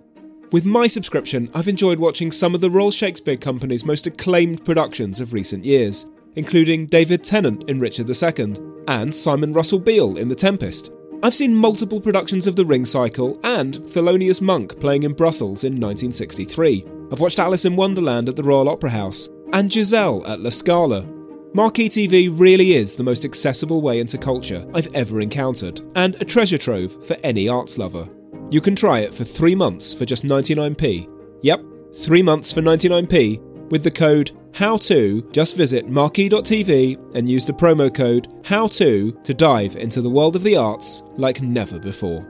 With 0.52 0.66
my 0.66 0.88
subscription, 0.88 1.52
I've 1.54 1.68
enjoyed 1.68 2.00
watching 2.00 2.32
some 2.32 2.56
of 2.56 2.62
the 2.62 2.72
Royal 2.72 2.90
Shakespeare 2.90 3.38
Company's 3.38 3.86
most 3.86 4.08
acclaimed 4.08 4.66
productions 4.66 5.20
of 5.20 5.34
recent 5.34 5.66
years, 5.66 6.10
including 6.36 6.88
David 6.88 7.24
Tennant 7.24 7.70
in 7.70 7.80
Richard 7.80 8.10
II 8.10 8.56
and 8.88 9.14
Simon 9.14 9.54
Russell 9.54 9.80
Beale 9.80 10.18
in 10.18 10.28
The 10.28 10.36
Tempest. 10.36 10.92
I've 11.22 11.36
seen 11.36 11.54
multiple 11.54 12.00
productions 12.00 12.48
of 12.48 12.56
The 12.56 12.64
Ring 12.64 12.86
Cycle 12.86 13.38
and 13.44 13.74
Thelonious 13.74 14.42
Monk 14.42 14.80
playing 14.80 15.04
in 15.04 15.12
Brussels 15.12 15.66
in 15.66 15.74
1963. 15.74 16.86
I've 17.12 17.20
watched 17.20 17.40
Alice 17.40 17.66
in 17.66 17.76
Wonderland 17.76 18.30
at 18.30 18.38
the 18.38 18.44
Royal 18.44 18.70
Opera 18.70 18.90
House 18.90 19.28
and 19.52 19.72
Giselle 19.72 20.26
at 20.26 20.40
La 20.40 20.50
Scala. 20.50 21.06
Marquee 21.54 21.90
TV 21.90 22.32
really 22.32 22.72
is 22.72 22.96
the 22.96 23.04
most 23.04 23.26
accessible 23.26 23.82
way 23.82 24.00
into 24.00 24.18
culture 24.18 24.66
I've 24.74 24.94
ever 24.96 25.20
encountered, 25.20 25.82
and 25.96 26.16
a 26.22 26.26
treasure 26.26 26.58
trove 26.58 27.04
for 27.06 27.18
any 27.22 27.50
arts 27.50 27.78
lover. 27.78 28.08
You 28.50 28.62
can 28.62 28.76
try 28.76 29.00
it 29.00 29.14
for 29.14 29.26
three 29.26 29.56
months 29.56 29.94
for 29.94 30.06
just 30.06 30.24
99p. 30.24 31.10
Yep, 31.42 31.62
three 31.96 32.24
months 32.24 32.54
for 32.54 32.62
99p 32.62 33.70
with 33.72 33.84
the 33.84 33.92
code 33.92 34.32
HOWTO. 34.54 35.32
Just 35.32 35.56
visit 35.56 35.88
marquee.tv 35.90 37.16
and 37.16 37.30
use 37.30 37.46
the 37.46 37.54
promo 37.54 37.94
code 37.94 38.28
HOWTO 38.44 39.12
to 39.24 39.30
to 39.30 39.34
dive 39.36 39.76
into 39.76 40.02
the 40.02 40.10
world 40.10 40.36
of 40.36 40.42
the 40.42 40.58
arts 40.58 41.04
like 41.18 41.40
never 41.40 41.78
before. 41.78 42.26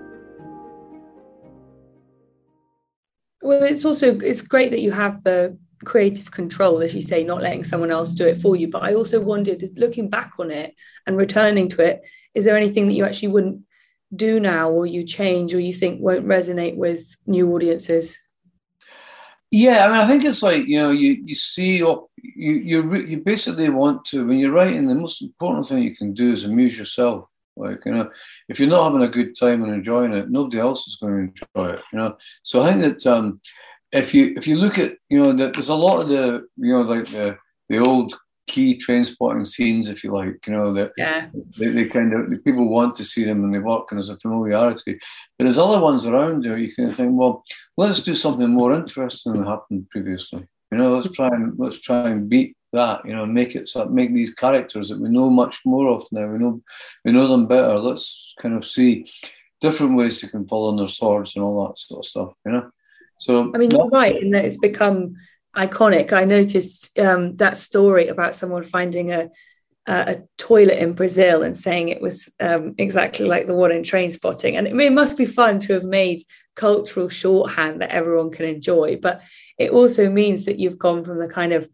Well, 3.41 3.63
it's 3.63 3.85
also 3.85 4.19
it's 4.19 4.41
great 4.41 4.71
that 4.71 4.81
you 4.81 4.91
have 4.91 5.23
the 5.23 5.57
creative 5.85 6.29
control, 6.29 6.81
as 6.81 6.93
you 6.93 7.01
say, 7.01 7.23
not 7.23 7.41
letting 7.41 7.63
someone 7.63 7.89
else 7.89 8.13
do 8.13 8.27
it 8.27 8.41
for 8.41 8.57
you. 8.57 8.67
But 8.67 8.83
I 8.83 8.95
also 8.95 9.21
wondered, 9.21 9.63
looking 9.77 10.09
back 10.09 10.33
on 10.39 10.51
it 10.51 10.75
and 11.07 11.15
returning 11.15 11.69
to 11.69 11.81
it, 11.81 12.05
is 12.35 12.43
there 12.43 12.57
anything 12.57 12.87
that 12.87 12.95
you 12.95 13.05
actually 13.05 13.29
wouldn't 13.29 13.61
do 14.13 14.41
now, 14.41 14.69
or 14.69 14.85
you 14.85 15.05
change, 15.05 15.53
or 15.53 15.59
you 15.61 15.71
think 15.71 16.01
won't 16.01 16.25
resonate 16.25 16.75
with 16.75 17.15
new 17.25 17.49
audiences? 17.53 18.19
Yeah, 19.51 19.85
I 19.85 19.87
mean, 19.87 19.97
I 19.97 20.07
think 20.07 20.25
it's 20.25 20.43
like 20.43 20.67
you 20.67 20.79
know, 20.79 20.91
you 20.91 21.21
you 21.23 21.35
see, 21.35 21.81
you 22.23 22.53
you 22.53 22.95
you 22.95 23.17
basically 23.17 23.69
want 23.69 24.05
to 24.05 24.25
when 24.25 24.39
you're 24.39 24.51
writing. 24.51 24.87
The 24.87 24.95
most 24.95 25.21
important 25.21 25.67
thing 25.67 25.83
you 25.83 25.95
can 25.95 26.13
do 26.13 26.33
is 26.33 26.45
amuse 26.45 26.77
yourself. 26.77 27.29
Like 27.55 27.85
you 27.85 27.93
know, 27.93 28.09
if 28.47 28.59
you're 28.59 28.69
not 28.69 28.91
having 28.91 29.07
a 29.07 29.11
good 29.11 29.35
time 29.37 29.63
and 29.63 29.73
enjoying 29.73 30.13
it, 30.13 30.29
nobody 30.29 30.59
else 30.59 30.87
is 30.87 30.95
going 30.95 31.13
to 31.13 31.19
enjoy 31.19 31.73
it. 31.73 31.83
You 31.91 31.99
know, 31.99 32.17
so 32.43 32.61
I 32.61 32.71
think 32.71 32.81
that 32.81 33.07
um, 33.07 33.41
if 33.91 34.13
you 34.13 34.33
if 34.37 34.47
you 34.47 34.57
look 34.57 34.77
at 34.77 34.93
you 35.09 35.21
know, 35.21 35.33
that 35.33 35.53
there's 35.53 35.69
a 35.69 35.75
lot 35.75 36.01
of 36.01 36.09
the 36.09 36.47
you 36.57 36.73
know 36.73 36.81
like 36.81 37.07
the 37.07 37.37
the 37.69 37.79
old 37.79 38.15
key 38.49 38.77
Trainspotting 38.77 39.47
scenes, 39.47 39.87
if 39.87 40.03
you 40.03 40.11
like, 40.11 40.45
you 40.45 40.53
know, 40.53 40.73
that 40.73 40.91
yeah. 40.97 41.29
they, 41.57 41.67
they 41.67 41.85
kind 41.85 42.13
of 42.13 42.29
the 42.29 42.37
people 42.37 42.67
want 42.67 42.95
to 42.95 43.05
see 43.05 43.23
them 43.23 43.43
and 43.43 43.53
they 43.53 43.59
work 43.59 43.85
and 43.91 43.99
there's 43.99 44.09
a 44.09 44.17
familiarity. 44.17 44.99
But 45.37 45.45
there's 45.45 45.57
other 45.57 45.79
ones 45.79 46.05
around 46.05 46.43
there 46.43 46.57
you 46.57 46.73
can 46.73 46.91
think, 46.91 47.17
well, 47.17 47.43
let's 47.77 48.01
do 48.01 48.15
something 48.15 48.49
more 48.49 48.73
interesting 48.73 49.33
than 49.33 49.45
happened 49.45 49.89
previously. 49.89 50.47
You 50.71 50.77
know, 50.77 50.93
let's 50.93 51.11
try 51.11 51.27
and 51.27 51.53
let's 51.57 51.79
try 51.79 52.09
and 52.09 52.29
beat 52.29 52.55
that, 52.73 53.05
you 53.05 53.15
know, 53.15 53.25
make 53.25 53.55
it 53.55 53.67
so 53.67 53.85
make 53.85 54.13
these 54.13 54.33
characters 54.33 54.89
that 54.89 54.99
we 54.99 55.09
know 55.09 55.29
much 55.29 55.61
more 55.65 55.89
of 55.89 56.05
now. 56.11 56.27
We 56.27 56.37
know 56.37 56.61
we 57.03 57.11
know 57.11 57.27
them 57.27 57.47
better. 57.47 57.79
Let's 57.79 58.35
kind 58.41 58.55
of 58.55 58.65
see 58.65 59.09
different 59.61 59.97
ways 59.97 60.21
they 60.21 60.27
can 60.27 60.45
pull 60.45 60.69
on 60.69 60.77
their 60.77 60.87
swords 60.87 61.35
and 61.35 61.43
all 61.43 61.67
that 61.67 61.79
sort 61.79 62.05
of 62.05 62.09
stuff, 62.09 62.33
you 62.45 62.51
know. 62.51 62.69
So 63.19 63.51
I 63.53 63.57
mean, 63.57 63.71
you're 63.71 63.87
right 63.87 64.21
in 64.21 64.31
that 64.31 64.45
it's 64.45 64.57
become 64.57 65.15
iconic. 65.55 66.13
I 66.13 66.25
noticed 66.25 66.97
um, 66.99 67.35
that 67.37 67.57
story 67.57 68.07
about 68.07 68.35
someone 68.35 68.63
finding 68.63 69.11
a, 69.11 69.29
a 69.87 70.17
toilet 70.37 70.81
in 70.81 70.93
Brazil 70.93 71.43
and 71.43 71.57
saying 71.57 71.89
it 71.89 72.01
was 72.01 72.29
um, 72.39 72.75
exactly 72.77 73.25
like 73.25 73.47
the 73.47 73.55
one 73.55 73.71
in 73.71 73.81
Trainspotting. 73.81 74.53
And 74.53 74.67
I 74.67 74.71
mean, 74.71 74.87
it 74.87 74.95
must 74.95 75.17
be 75.17 75.25
fun 75.25 75.59
to 75.61 75.73
have 75.73 75.83
made 75.83 76.21
cultural 76.59 77.07
shorthand 77.07 77.81
that 77.81 77.91
everyone 77.91 78.31
can 78.31 78.45
enjoy. 78.45 78.97
But 79.01 79.21
it 79.57 79.71
also 79.71 80.09
means 80.09 80.45
that 80.45 80.59
you've 80.59 80.77
gone 80.77 81.05
from 81.05 81.17
the 81.17 81.27
kind 81.27 81.53
of 81.53 81.69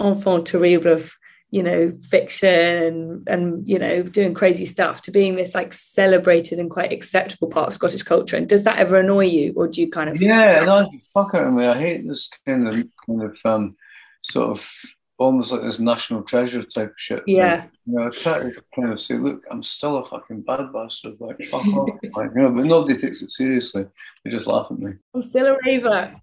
enfant 0.00 0.46
terrible 0.46 0.92
of 0.92 1.12
you 1.50 1.62
know 1.62 1.92
fiction 2.10 2.82
and 2.82 3.28
and 3.28 3.66
you 3.66 3.78
know 3.78 4.02
doing 4.02 4.34
crazy 4.34 4.66
stuff 4.66 5.00
to 5.02 5.10
being 5.10 5.34
this 5.34 5.54
like 5.54 5.72
celebrated 5.72 6.58
and 6.58 6.70
quite 6.70 6.92
acceptable 6.92 7.48
part 7.48 7.68
of 7.68 7.74
Scottish 7.74 8.02
culture. 8.02 8.36
And 8.36 8.48
does 8.48 8.64
that 8.64 8.78
ever 8.78 8.98
annoy 8.98 9.26
you, 9.26 9.54
or 9.56 9.68
do 9.68 9.80
you 9.80 9.88
kind 9.88 10.10
of 10.10 10.20
yeah? 10.20 10.62
No, 10.64 10.84
fuck 11.14 11.34
out 11.34 11.46
of 11.46 11.52
me. 11.52 11.64
I 11.64 11.78
hate 11.78 12.06
this 12.06 12.28
kind 12.44 12.66
of 12.66 12.74
kind 12.74 13.22
of 13.22 13.38
um, 13.44 13.76
sort 14.22 14.50
of 14.50 14.70
almost 15.18 15.52
like 15.52 15.62
this 15.62 15.80
national 15.80 16.22
treasure 16.22 16.62
type 16.62 16.94
shit. 16.96 17.22
Yeah. 17.26 17.62
Thing. 17.62 17.70
You 17.86 17.94
know, 17.94 18.06
I 18.06 18.10
try 18.10 18.38
to 18.38 18.62
kind 18.74 18.92
of 18.92 19.02
say, 19.02 19.14
look, 19.14 19.44
I'm 19.50 19.62
still 19.62 19.98
a 19.98 20.04
fucking 20.04 20.42
bad 20.42 20.72
bastard. 20.72 21.16
Like, 21.20 21.42
fuck 21.44 21.66
off. 21.66 21.90
Like, 22.16 22.30
you 22.34 22.42
know, 22.42 22.50
but 22.50 22.64
nobody 22.64 22.96
takes 22.96 23.22
it 23.22 23.30
seriously. 23.30 23.86
They 24.24 24.30
just 24.30 24.46
laugh 24.46 24.68
at 24.70 24.78
me. 24.78 24.92
I'm 25.14 25.22
still 25.22 25.46
a 25.46 25.56
raver. 25.64 26.14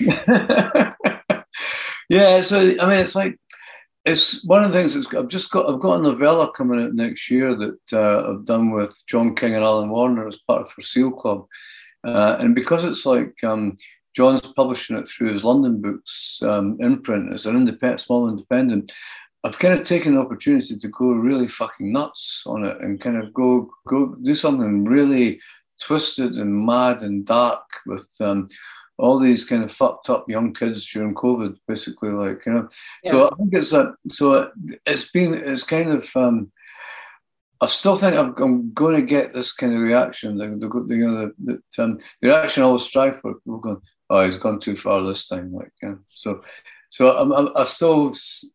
yeah. 2.08 2.40
So 2.40 2.60
I 2.80 2.88
mean, 2.88 2.98
it's 2.98 3.14
like 3.14 3.38
it's 4.04 4.44
one 4.44 4.62
of 4.62 4.72
the 4.72 4.78
things 4.78 4.94
that's 4.94 5.12
I've 5.14 5.28
just 5.28 5.50
got 5.50 5.68
I've 5.68 5.80
got 5.80 5.98
a 5.98 6.02
novella 6.02 6.52
coming 6.52 6.82
out 6.82 6.94
next 6.94 7.30
year 7.30 7.54
that 7.54 7.92
uh, 7.92 8.32
I've 8.32 8.44
done 8.44 8.70
with 8.70 8.94
John 9.06 9.34
King 9.34 9.54
and 9.54 9.64
Alan 9.64 9.90
Warner 9.90 10.26
as 10.26 10.38
part 10.38 10.62
of 10.62 10.70
For 10.70 10.82
Seal 10.82 11.10
Club, 11.10 11.46
uh, 12.06 12.36
and 12.38 12.54
because 12.54 12.84
it's 12.84 13.06
like 13.06 13.34
um, 13.42 13.76
John's 14.14 14.40
publishing 14.40 14.96
it 14.96 15.08
through 15.08 15.32
his 15.32 15.44
London 15.44 15.80
Books 15.80 16.40
um, 16.42 16.76
imprint 16.80 17.32
as 17.32 17.46
an 17.46 17.56
independent, 17.56 18.00
small 18.00 18.28
independent. 18.28 18.92
I've 19.42 19.58
kind 19.58 19.78
of 19.78 19.86
taken 19.86 20.14
the 20.14 20.20
opportunity 20.20 20.76
to 20.76 20.88
go 20.88 21.12
really 21.12 21.48
fucking 21.48 21.92
nuts 21.92 22.44
on 22.46 22.64
it 22.64 22.78
and 22.80 23.00
kind 23.00 23.16
of 23.16 23.34
go 23.34 23.70
go 23.86 24.14
do 24.22 24.34
something 24.34 24.84
really 24.84 25.40
twisted 25.82 26.34
and 26.34 26.64
mad 26.64 27.02
and 27.02 27.26
dark 27.26 27.64
with 27.84 28.08
um, 28.20 28.48
all 28.96 29.18
these 29.18 29.44
kind 29.44 29.64
of 29.64 29.72
fucked 29.72 30.08
up 30.08 30.28
young 30.28 30.54
kids 30.54 30.86
during 30.86 31.14
COVID, 31.14 31.56
basically, 31.66 32.10
like 32.10 32.46
you 32.46 32.52
know. 32.52 32.68
Yeah. 33.02 33.10
So 33.10 33.26
I 33.28 33.34
think 33.36 33.54
it's 33.54 33.72
a 33.72 33.94
so 34.08 34.50
it's 34.86 35.10
been 35.10 35.34
it's 35.34 35.64
kind 35.64 35.90
of. 35.90 36.08
Um, 36.16 36.52
I 37.60 37.66
still 37.66 37.96
think 37.96 38.14
I'm, 38.14 38.34
I'm 38.42 38.72
going 38.74 38.96
to 38.96 39.06
get 39.06 39.32
this 39.32 39.52
kind 39.52 39.72
of 39.72 39.80
reaction. 39.80 40.36
The, 40.36 40.48
the, 40.48 40.84
the 40.86 40.96
you 40.96 41.06
know 41.06 41.32
the, 41.38 41.62
the, 41.76 41.82
um, 41.82 41.98
the 42.20 42.28
reaction 42.28 42.62
I 42.62 42.66
always 42.66 42.82
strive 42.82 43.20
for. 43.20 43.34
People 43.34 43.58
going, 43.58 43.80
"Oh, 44.10 44.24
he's 44.24 44.36
gone 44.36 44.60
too 44.60 44.76
far 44.76 45.02
this 45.02 45.26
time." 45.28 45.52
Like, 45.52 45.72
know, 45.82 45.98
so 46.06 46.42
so 46.90 47.16
I'm, 47.16 47.32
I'm, 47.32 47.48
I 47.56 47.64
still 47.64 48.12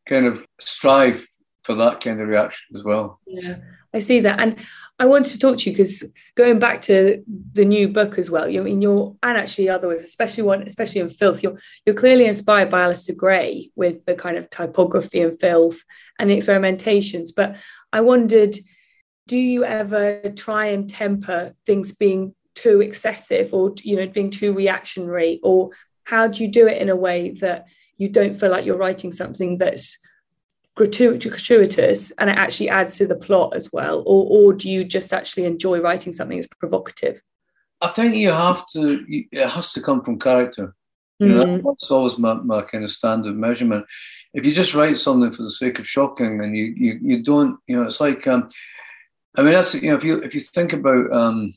kind 0.08 0.26
of 0.26 0.46
strive 0.60 1.26
for 1.64 1.76
that 1.76 2.02
kind 2.02 2.22
of 2.22 2.28
reaction 2.28 2.68
as 2.76 2.84
well. 2.84 3.20
Yeah, 3.28 3.58
I 3.94 4.00
see 4.00 4.22
that, 4.22 4.40
and 4.40 4.58
I 4.98 5.06
wanted 5.06 5.32
to 5.32 5.40
talk 5.40 5.58
to 5.58 5.70
you 5.70 5.76
because 5.76 6.04
going 6.36 6.60
back 6.60 6.82
to 6.84 7.24
the 7.54 7.64
new 7.64 7.88
book 7.88 8.18
as 8.18 8.30
well, 8.30 8.50
you 8.50 8.60
I 8.60 8.64
mean 8.64 8.82
you're 8.82 9.16
and 9.24 9.38
actually 9.38 9.70
otherwise, 9.70 10.04
especially 10.04 10.44
one, 10.44 10.64
especially 10.64 11.02
in 11.02 11.10
filth, 11.10 11.42
you're 11.42 11.58
you're 11.86 11.96
clearly 11.96 12.26
inspired 12.26 12.70
by 12.70 12.82
Alasdair 12.82 13.16
Gray 13.16 13.72
with 13.76 14.04
the 14.06 14.16
kind 14.16 14.38
of 14.38 14.50
typography 14.50 15.22
and 15.22 15.40
filth 15.40 15.82
and 16.20 16.30
the 16.30 16.38
experimentations. 16.38 17.30
But 17.36 17.56
I 17.94 18.02
wondered, 18.02 18.58
do 19.28 19.38
you 19.38 19.64
ever 19.64 20.22
try 20.36 20.68
and 20.68 20.90
temper 20.90 21.54
things 21.66 21.94
being 21.94 22.36
too 22.62 22.82
excessive 22.82 23.54
or 23.54 23.74
you 23.84 23.96
know 23.96 24.08
being 24.08 24.30
too 24.30 24.54
reactionary 24.54 25.40
or 25.44 25.70
how 26.04 26.28
do 26.28 26.44
you 26.44 26.50
do 26.50 26.68
it 26.68 26.82
in 26.82 26.90
a 26.90 26.96
way 26.96 27.32
that 27.32 27.66
you 27.98 28.10
don't 28.10 28.36
feel 28.36 28.50
like 28.50 28.66
you're 28.66 28.78
writing 28.78 29.12
something 29.12 29.58
that's 29.58 29.98
gratuitous 30.76 32.12
and 32.12 32.30
it 32.30 32.38
actually 32.38 32.70
adds 32.70 32.98
to 32.98 33.06
the 33.06 33.16
plot 33.16 33.54
as 33.56 33.72
well 33.72 34.00
or 34.06 34.26
or 34.30 34.54
do 34.54 34.70
you 34.70 34.84
just 34.84 35.14
actually 35.14 35.46
enjoy 35.46 35.80
writing 35.80 36.14
something 36.14 36.38
that's 36.38 36.48
provocative 36.48 37.22
i 37.82 37.90
think 37.90 38.16
you 38.16 38.32
have 38.32 38.66
to 38.68 39.04
it 39.10 39.48
has 39.48 39.74
to 39.74 39.82
come 39.82 40.02
from 40.02 40.18
character 40.18 40.74
you 41.20 41.28
know, 41.28 41.46
mm. 41.46 41.64
that's 41.64 41.92
always 41.92 42.18
my, 42.18 42.34
my 42.34 42.62
kind 42.62 42.86
of 42.86 42.92
standard 42.92 43.36
measurement. 43.36 43.86
If 44.34 44.46
you 44.46 44.54
just 44.54 44.74
write 44.74 44.98
something 44.98 45.32
for 45.32 45.44
the 45.44 45.52
sake 45.52 45.78
of 45.78 45.88
shocking, 45.88 46.42
and 46.42 46.56
you 46.56 46.74
you, 46.78 47.00
you 47.02 47.24
don't, 47.24 47.60
you 47.68 47.76
know, 47.76 47.84
it's 47.84 48.00
like, 48.00 48.26
um, 48.26 48.50
I 49.36 49.42
mean, 49.42 49.52
that's 49.52 49.76
you 49.76 49.90
know, 49.90 49.98
if 49.98 50.06
you 50.06 50.24
if 50.24 50.34
you 50.34 50.40
think 50.40 50.72
about 50.72 51.12
um, 51.12 51.54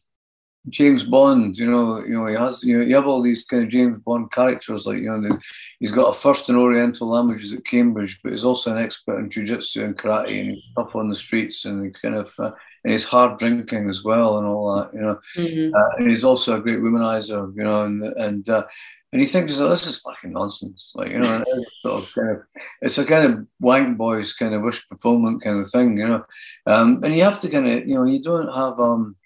James 0.69 1.03
Bond, 1.03 1.59
you 1.59 1.69
know, 1.69 2.01
you 2.05 2.11
know, 2.11 2.27
he 2.27 2.37
has, 2.37 2.63
you 2.63 2.79
know, 2.79 2.85
you 2.85 2.95
have 2.95 3.07
all 3.07 3.21
these 3.21 3.45
kind 3.45 3.65
of 3.65 3.69
James 3.69 3.99
Bond 3.99 4.31
characters, 4.31 4.87
like, 4.87 4.99
you 4.99 5.11
know, 5.11 5.39
he's 5.81 5.91
got 5.91 6.11
a 6.11 6.13
first 6.13 6.49
in 6.49 6.57
Oriental 6.57 7.09
languages 7.09 7.53
at 7.53 7.65
Cambridge, 7.65 8.21
but 8.23 8.31
he's 8.31 8.45
also 8.45 8.71
an 8.71 8.79
expert 8.79 9.19
in 9.19 9.29
jiu-jitsu 9.29 9.83
and 9.83 9.99
karate, 9.99 10.41
and 10.41 10.51
he's 10.53 10.65
tough 10.77 10.95
on 10.95 11.09
the 11.09 11.15
streets, 11.17 11.65
and 11.65 11.85
he 11.85 11.91
kind 11.91 12.15
of, 12.15 12.33
uh, 12.39 12.53
and 12.85 12.93
he's 12.93 13.05
hard 13.05 13.39
drinking 13.39 13.89
as 13.89 14.05
well, 14.05 14.39
and 14.39 14.47
all 14.47 14.77
that, 14.77 14.95
you 14.95 15.01
know, 15.01 15.19
mm-hmm. 15.37 15.75
uh, 15.75 15.89
and 15.97 16.09
he's 16.09 16.25
also 16.25 16.57
a 16.57 16.61
great 16.61 16.79
womanizer, 16.79 17.53
you 17.57 17.65
know, 17.65 17.83
and 17.83 18.03
and 18.17 18.49
uh, 18.49 18.65
and 19.13 19.21
he 19.21 19.27
thinks, 19.27 19.61
oh, 19.61 19.69
this 19.69 19.87
is 19.87 20.01
fucking 20.01 20.33
nonsense, 20.33 20.93
like, 20.95 21.11
you 21.11 21.19
know, 21.19 21.45
sort 21.83 22.03
of 22.03 22.15
kind 22.15 22.31
of, 22.31 22.43
it's 22.81 22.99
a 22.99 23.05
kind 23.05 23.33
of 23.33 23.47
wank 23.61 23.99
boys 23.99 24.33
kind 24.33 24.55
of 24.55 24.63
wish 24.63 24.87
fulfillment 24.87 25.43
kind 25.43 25.61
of 25.61 25.71
thing, 25.71 25.99
you 25.99 26.07
know, 26.07 26.25
um, 26.67 27.01
and 27.03 27.17
you 27.17 27.25
have 27.25 27.41
to 27.41 27.51
kind 27.51 27.67
of, 27.67 27.87
you 27.87 27.97
know, 27.97 28.05
you 28.05 28.23
don't 28.23 28.47
have, 28.47 28.79
um 28.79 29.17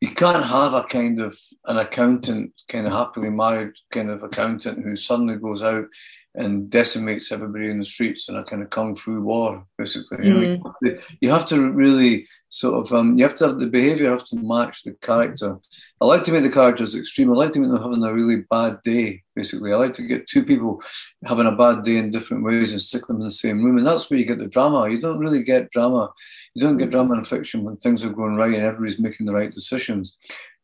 you 0.00 0.14
can't 0.14 0.44
have 0.44 0.74
a 0.74 0.84
kind 0.84 1.20
of 1.20 1.36
an 1.66 1.78
accountant, 1.78 2.52
kind 2.68 2.86
of 2.86 2.92
happily 2.92 3.30
married 3.30 3.72
kind 3.92 4.10
of 4.10 4.22
accountant 4.22 4.84
who 4.84 4.94
suddenly 4.94 5.36
goes 5.36 5.62
out 5.62 5.86
and 6.36 6.68
decimates 6.68 7.32
everybody 7.32 7.70
in 7.70 7.78
the 7.78 7.84
streets 7.84 8.28
in 8.28 8.36
a 8.36 8.44
kind 8.44 8.62
of 8.62 8.68
kung 8.68 8.94
fu 8.94 9.22
war, 9.22 9.64
basically. 9.78 10.18
Mm-hmm. 10.18 10.66
You, 10.82 10.92
know, 10.92 10.98
you 11.22 11.30
have 11.30 11.46
to 11.46 11.70
really 11.70 12.26
sort 12.50 12.74
of, 12.74 12.92
um, 12.92 13.16
you 13.18 13.24
have 13.24 13.36
to 13.36 13.46
have 13.46 13.58
the 13.58 13.66
behavior 13.66 14.10
has 14.10 14.24
to 14.24 14.36
match 14.36 14.82
the 14.82 14.92
character. 15.00 15.56
I 15.98 16.04
like 16.04 16.24
to 16.24 16.32
make 16.32 16.42
the 16.42 16.50
characters 16.50 16.94
extreme. 16.94 17.32
I 17.32 17.36
like 17.36 17.52
to 17.52 17.60
make 17.60 17.70
them 17.70 17.82
having 17.82 18.04
a 18.04 18.12
really 18.12 18.44
bad 18.50 18.82
day, 18.82 19.22
basically. 19.34 19.72
I 19.72 19.76
like 19.76 19.94
to 19.94 20.02
get 20.02 20.26
two 20.26 20.44
people 20.44 20.82
having 21.24 21.46
a 21.46 21.52
bad 21.52 21.84
day 21.84 21.96
in 21.96 22.10
different 22.10 22.44
ways 22.44 22.70
and 22.70 22.82
stick 22.82 23.06
them 23.06 23.16
in 23.16 23.24
the 23.24 23.30
same 23.30 23.64
room. 23.64 23.78
And 23.78 23.86
that's 23.86 24.10
where 24.10 24.18
you 24.18 24.26
get 24.26 24.38
the 24.38 24.46
drama. 24.46 24.90
You 24.90 25.00
don't 25.00 25.18
really 25.18 25.42
get 25.42 25.70
drama 25.70 26.12
you 26.56 26.62
don't 26.62 26.78
get 26.78 26.88
drama 26.88 27.18
in 27.18 27.24
fiction 27.24 27.64
when 27.64 27.76
things 27.76 28.02
are 28.02 28.08
going 28.08 28.34
right 28.34 28.54
and 28.54 28.64
everybody's 28.64 28.98
making 28.98 29.26
the 29.26 29.34
right 29.34 29.52
decisions. 29.52 30.16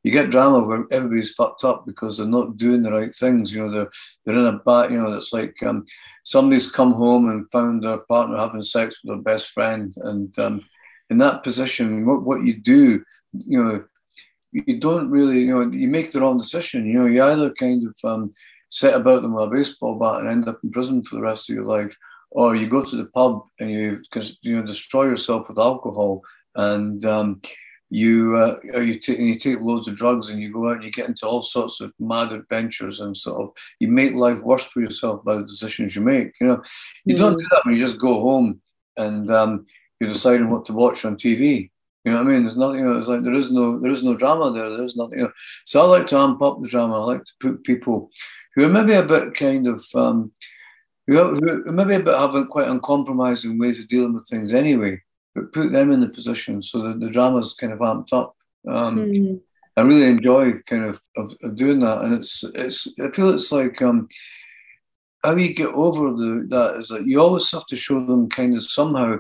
You 0.03 0.11
get 0.11 0.31
drama 0.31 0.61
where 0.61 0.87
everybody's 0.91 1.35
fucked 1.35 1.65
up 1.65 1.85
because 1.85 2.17
they're 2.17 2.27
not 2.27 2.57
doing 2.57 2.83
the 2.83 2.91
right 2.91 3.15
things. 3.15 3.53
You 3.53 3.63
know, 3.63 3.71
they're 3.71 3.91
they're 4.25 4.39
in 4.39 4.55
a 4.55 4.59
bat. 4.65 4.91
You 4.91 4.97
know, 4.97 5.13
it's 5.13 5.35
like 5.35 5.55
um, 5.63 5.85
somebody's 6.25 6.71
come 6.71 6.95
home 6.95 7.29
and 7.29 7.51
found 7.53 7.85
their 7.85 7.99
partner 7.99 8.39
having 8.39 8.63
sex 8.63 9.01
with 9.05 9.13
their 9.13 9.23
best 9.23 9.51
friend, 9.51 9.93
and 9.99 10.37
um, 10.39 10.65
in 11.11 11.19
that 11.19 11.43
position, 11.43 12.07
what 12.07 12.23
what 12.23 12.43
you 12.43 12.55
do, 12.55 13.05
you 13.35 13.63
know, 13.63 13.85
you 14.51 14.81
don't 14.81 15.11
really, 15.11 15.41
you 15.41 15.55
know, 15.55 15.71
you 15.71 15.89
make 15.89 16.11
the 16.11 16.23
wrong 16.23 16.39
decision. 16.39 16.87
You 16.87 17.01
know, 17.01 17.07
you 17.07 17.23
either 17.23 17.53
kind 17.53 17.87
of 17.87 17.97
um, 18.03 18.33
set 18.71 18.95
about 18.95 19.21
them 19.21 19.35
with 19.35 19.45
a 19.45 19.51
baseball 19.51 19.99
bat 19.99 20.21
and 20.21 20.29
end 20.31 20.49
up 20.49 20.59
in 20.65 20.71
prison 20.71 21.05
for 21.05 21.17
the 21.17 21.23
rest 21.23 21.51
of 21.51 21.55
your 21.55 21.67
life, 21.67 21.95
or 22.35 22.57
you 22.57 22.67
go 22.67 22.83
to 22.83 22.97
the 22.97 23.07
pub 23.07 23.45
and 23.61 23.71
you 23.71 24.03
you 24.43 24.57
know 24.57 24.67
destroy 24.67 25.05
yourself 25.05 25.49
with 25.49 25.59
alcohol 25.59 26.23
and 26.57 27.05
um, 27.05 27.41
you 27.93 28.35
uh, 28.37 28.59
you 28.81 28.99
take 28.99 29.19
you 29.19 29.35
take 29.35 29.61
loads 29.61 29.87
of 29.87 29.95
drugs 29.95 30.31
and 30.31 30.41
you 30.41 30.51
go 30.51 30.69
out 30.69 30.77
and 30.77 30.85
you 30.85 30.91
get 30.91 31.09
into 31.09 31.27
all 31.27 31.43
sorts 31.43 31.81
of 31.83 31.93
mad 32.01 32.33
adventures 32.33 33.01
and 33.01 33.15
sort 33.15 33.43
of 33.43 33.51
you 33.81 33.89
make 33.89 34.15
life 34.15 34.39
worse 34.39 34.65
for 34.65 34.81
yourself 34.81 35.23
by 35.25 35.35
the 35.35 35.45
decisions 35.45 35.95
you 35.95 36.01
make. 36.01 36.33
You 36.41 36.47
know, 36.47 36.63
you 37.05 37.15
mm. 37.15 37.19
don't 37.19 37.39
do 37.39 37.47
that 37.51 37.61
when 37.65 37.75
you 37.75 37.81
just 37.81 37.99
go 37.99 38.21
home 38.23 38.63
and 38.97 39.31
um, 39.31 39.67
you're 40.01 40.11
deciding 40.11 40.49
what 40.49 40.65
to 40.67 40.73
watch 40.73 41.05
on 41.05 41.17
TV. 41.17 41.71
You 42.05 42.13
know 42.13 42.19
what 42.19 42.29
I 42.29 42.31
mean? 42.31 42.43
There's 42.43 42.57
nothing. 42.57 42.81
You 42.81 42.87
know, 42.87 42.99
it's 42.99 43.09
like 43.09 43.25
there 43.25 43.35
is 43.35 43.51
no 43.51 43.79
there 43.79 43.93
is 43.93 44.03
no 44.03 44.17
drama 44.17 44.53
there. 44.53 44.75
There's 44.75 44.97
nothing. 44.97 45.19
You 45.19 45.25
know. 45.25 45.33
So 45.67 45.83
I 45.83 45.85
like 45.85 46.07
to 46.09 46.19
amp 46.19 46.41
up 46.41 46.61
the 46.61 46.69
drama. 46.69 47.03
I 47.03 47.05
like 47.05 47.25
to 47.25 47.33
put 47.41 47.63
people 47.63 48.11
who 48.55 48.65
are 48.65 48.71
maybe 48.71 48.95
a 48.95 49.03
bit 49.03 49.35
kind 49.35 49.67
of 49.67 49.85
um, 49.95 50.33
who, 51.07 51.65
maybe 51.67 51.95
a 51.95 52.01
bit 52.01 52.15
have 52.15 52.49
quite 52.49 52.69
uncompromising 52.69 53.59
ways 53.59 53.81
of 53.81 53.89
dealing 53.89 54.15
with 54.15 54.29
things 54.29 54.53
anyway, 54.53 55.01
but 55.35 55.53
put 55.53 55.73
them 55.73 55.91
in 55.91 56.01
the 56.01 56.09
position 56.09 56.63
so 56.63 56.81
that 56.83 57.01
the 57.01 57.11
drama's 57.11 57.55
kind 57.55 57.73
of 57.73 57.81
amped 57.81 58.13
up. 58.13 58.37
Um, 58.69 58.99
mm. 58.99 59.41
I 59.77 59.81
really 59.81 60.07
enjoy 60.07 60.53
kind 60.69 60.85
of, 60.85 61.01
of, 61.17 61.35
of, 61.43 61.57
doing 61.57 61.81
that, 61.81 62.03
and 62.03 62.15
it's 62.15 62.45
it's 62.55 62.87
I 63.03 63.11
feel 63.11 63.31
it's 63.31 63.51
like 63.51 63.81
um, 63.81 64.09
how 65.25 65.35
you 65.35 65.55
get 65.55 65.69
over 65.69 66.11
the 66.11 66.47
that 66.51 66.77
is 66.77 66.89
that 66.89 67.07
you 67.07 67.21
always 67.21 67.51
have 67.53 67.65
to 67.67 67.77
show 67.77 68.05
them 68.05 68.29
kind 68.29 68.55
of 68.55 68.63
somehow 68.63 69.17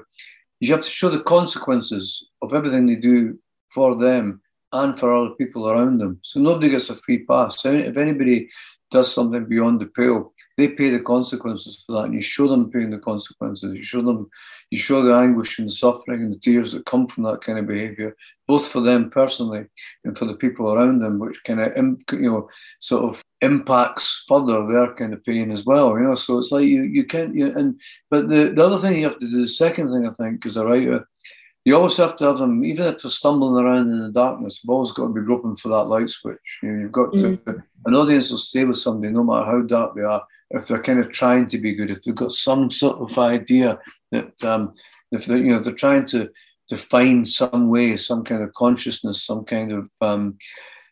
you 0.61 0.73
have 0.73 0.83
to 0.83 0.89
show 0.89 1.09
the 1.09 1.23
consequences 1.23 2.29
of 2.43 2.55
everything 2.55 2.87
they 2.87 2.97
do 2.97 3.39
for 3.71 3.97
them 3.97 4.41
and 4.73 4.99
for 4.99 5.13
other 5.13 5.35
people 5.35 5.69
around 5.69 5.99
them. 5.99 6.21
So 6.23 6.39
nobody 6.39 6.69
gets 6.69 6.91
a 6.91 6.97
free 6.97 7.25
pass. 7.25 7.61
So 7.61 7.73
if 7.73 7.97
anybody 7.97 8.49
does 8.91 9.13
something 9.13 9.47
beyond 9.47 9.81
the 9.81 9.87
pale, 9.87 10.32
they 10.57 10.69
pay 10.69 10.91
the 10.91 11.01
consequences 11.01 11.83
for 11.85 11.93
that, 11.93 12.05
and 12.05 12.15
you 12.15 12.21
show 12.21 12.49
them 12.49 12.71
paying 12.71 12.91
the 12.91 12.99
consequences. 12.99 13.75
You 13.75 13.83
show 13.83 14.03
them, 14.03 14.31
you 14.71 14.79
show 14.79 15.03
the 15.03 15.15
anguish 15.15 15.59
and 15.59 15.69
the 15.69 15.73
suffering 15.73 16.23
and 16.23 16.33
the 16.33 16.39
tears 16.39 16.73
that 16.73 16.87
come 16.87 17.07
from 17.07 17.25
that 17.25 17.43
kind 17.43 17.59
of 17.59 17.67
behaviour, 17.67 18.17
both 18.47 18.67
for 18.67 18.81
them 18.81 19.11
personally 19.11 19.67
and 20.05 20.17
for 20.17 20.27
the 20.27 20.35
people 20.35 20.73
around 20.73 21.01
them, 21.01 21.19
which 21.19 21.43
kind 21.45 21.61
of 21.61 21.73
you 22.13 22.31
know 22.31 22.49
sort 22.81 23.05
of 23.05 23.23
impacts 23.41 24.25
further 24.29 24.67
their 24.67 24.95
kind 24.95 25.13
of 25.13 25.25
pain 25.25 25.51
as 25.51 25.65
well. 25.65 25.97
You 25.99 26.05
know, 26.05 26.15
so 26.15 26.39
it's 26.39 26.53
like 26.53 26.67
you 26.67 26.83
you 26.83 27.05
can't 27.05 27.35
you 27.35 27.47
and 27.57 27.81
but 28.11 28.29
the 28.29 28.53
the 28.55 28.65
other 28.65 28.79
thing 28.79 28.99
you 28.99 29.09
have 29.09 29.19
to 29.19 29.31
do, 29.31 29.41
the 29.41 29.49
second 29.49 29.93
thing 29.93 30.07
I 30.07 30.13
think, 30.13 30.45
as 30.47 30.57
a 30.57 30.65
writer, 30.65 31.07
you 31.65 31.77
always 31.77 31.97
have 31.97 32.17
to 32.17 32.25
have 32.25 32.39
them, 32.39 32.65
even 32.65 32.87
if 32.87 33.03
they're 33.03 33.11
stumbling 33.11 33.65
around 33.65 33.91
in 33.91 34.01
the 34.01 34.11
darkness, 34.11 34.61
you've 34.63 34.71
always 34.71 34.93
got 34.93 35.07
to 35.07 35.13
be 35.13 35.21
groping 35.21 35.57
for 35.57 35.69
that 35.69 35.85
light 35.85 36.11
switch. 36.11 36.59
You 36.63 36.73
know, 36.73 36.81
you've 36.81 36.93
got 36.93 37.13
to, 37.13 37.39
mm. 37.39 37.63
an 37.87 37.95
audience 37.95 38.31
will 38.31 38.39
stay 38.39 38.65
with 38.65 38.79
somebody 38.79 39.13
no 39.13 39.23
matter 39.23 39.47
how 39.47 39.61
dark 39.63 39.95
they 39.95 40.03
are, 40.03 40.25
if 40.53 40.67
they're 40.67 40.83
kind 40.83 41.01
of 41.01 41.11
trying 41.11 41.49
to 41.49 41.59
be 41.59 41.75
good, 41.75 41.91
if 41.91 42.03
they've 42.03 42.15
got 42.15 42.33
some 42.33 42.71
sort 42.71 42.99
of 42.99 43.19
idea 43.19 43.79
that 44.11 44.45
um, 44.45 44.75
if 45.11 45.27
they're 45.27 45.39
you 45.39 45.53
know 45.53 45.61
they're 45.61 45.75
trying 45.75 46.05
to 46.07 46.31
to 46.69 46.77
find 46.77 47.27
some 47.27 47.69
way, 47.69 47.97
some 47.97 48.25
kind 48.25 48.43
of 48.43 48.53
consciousness, 48.53 49.25
some 49.25 49.45
kind 49.45 49.73
of 49.73 49.91
um, 50.01 50.37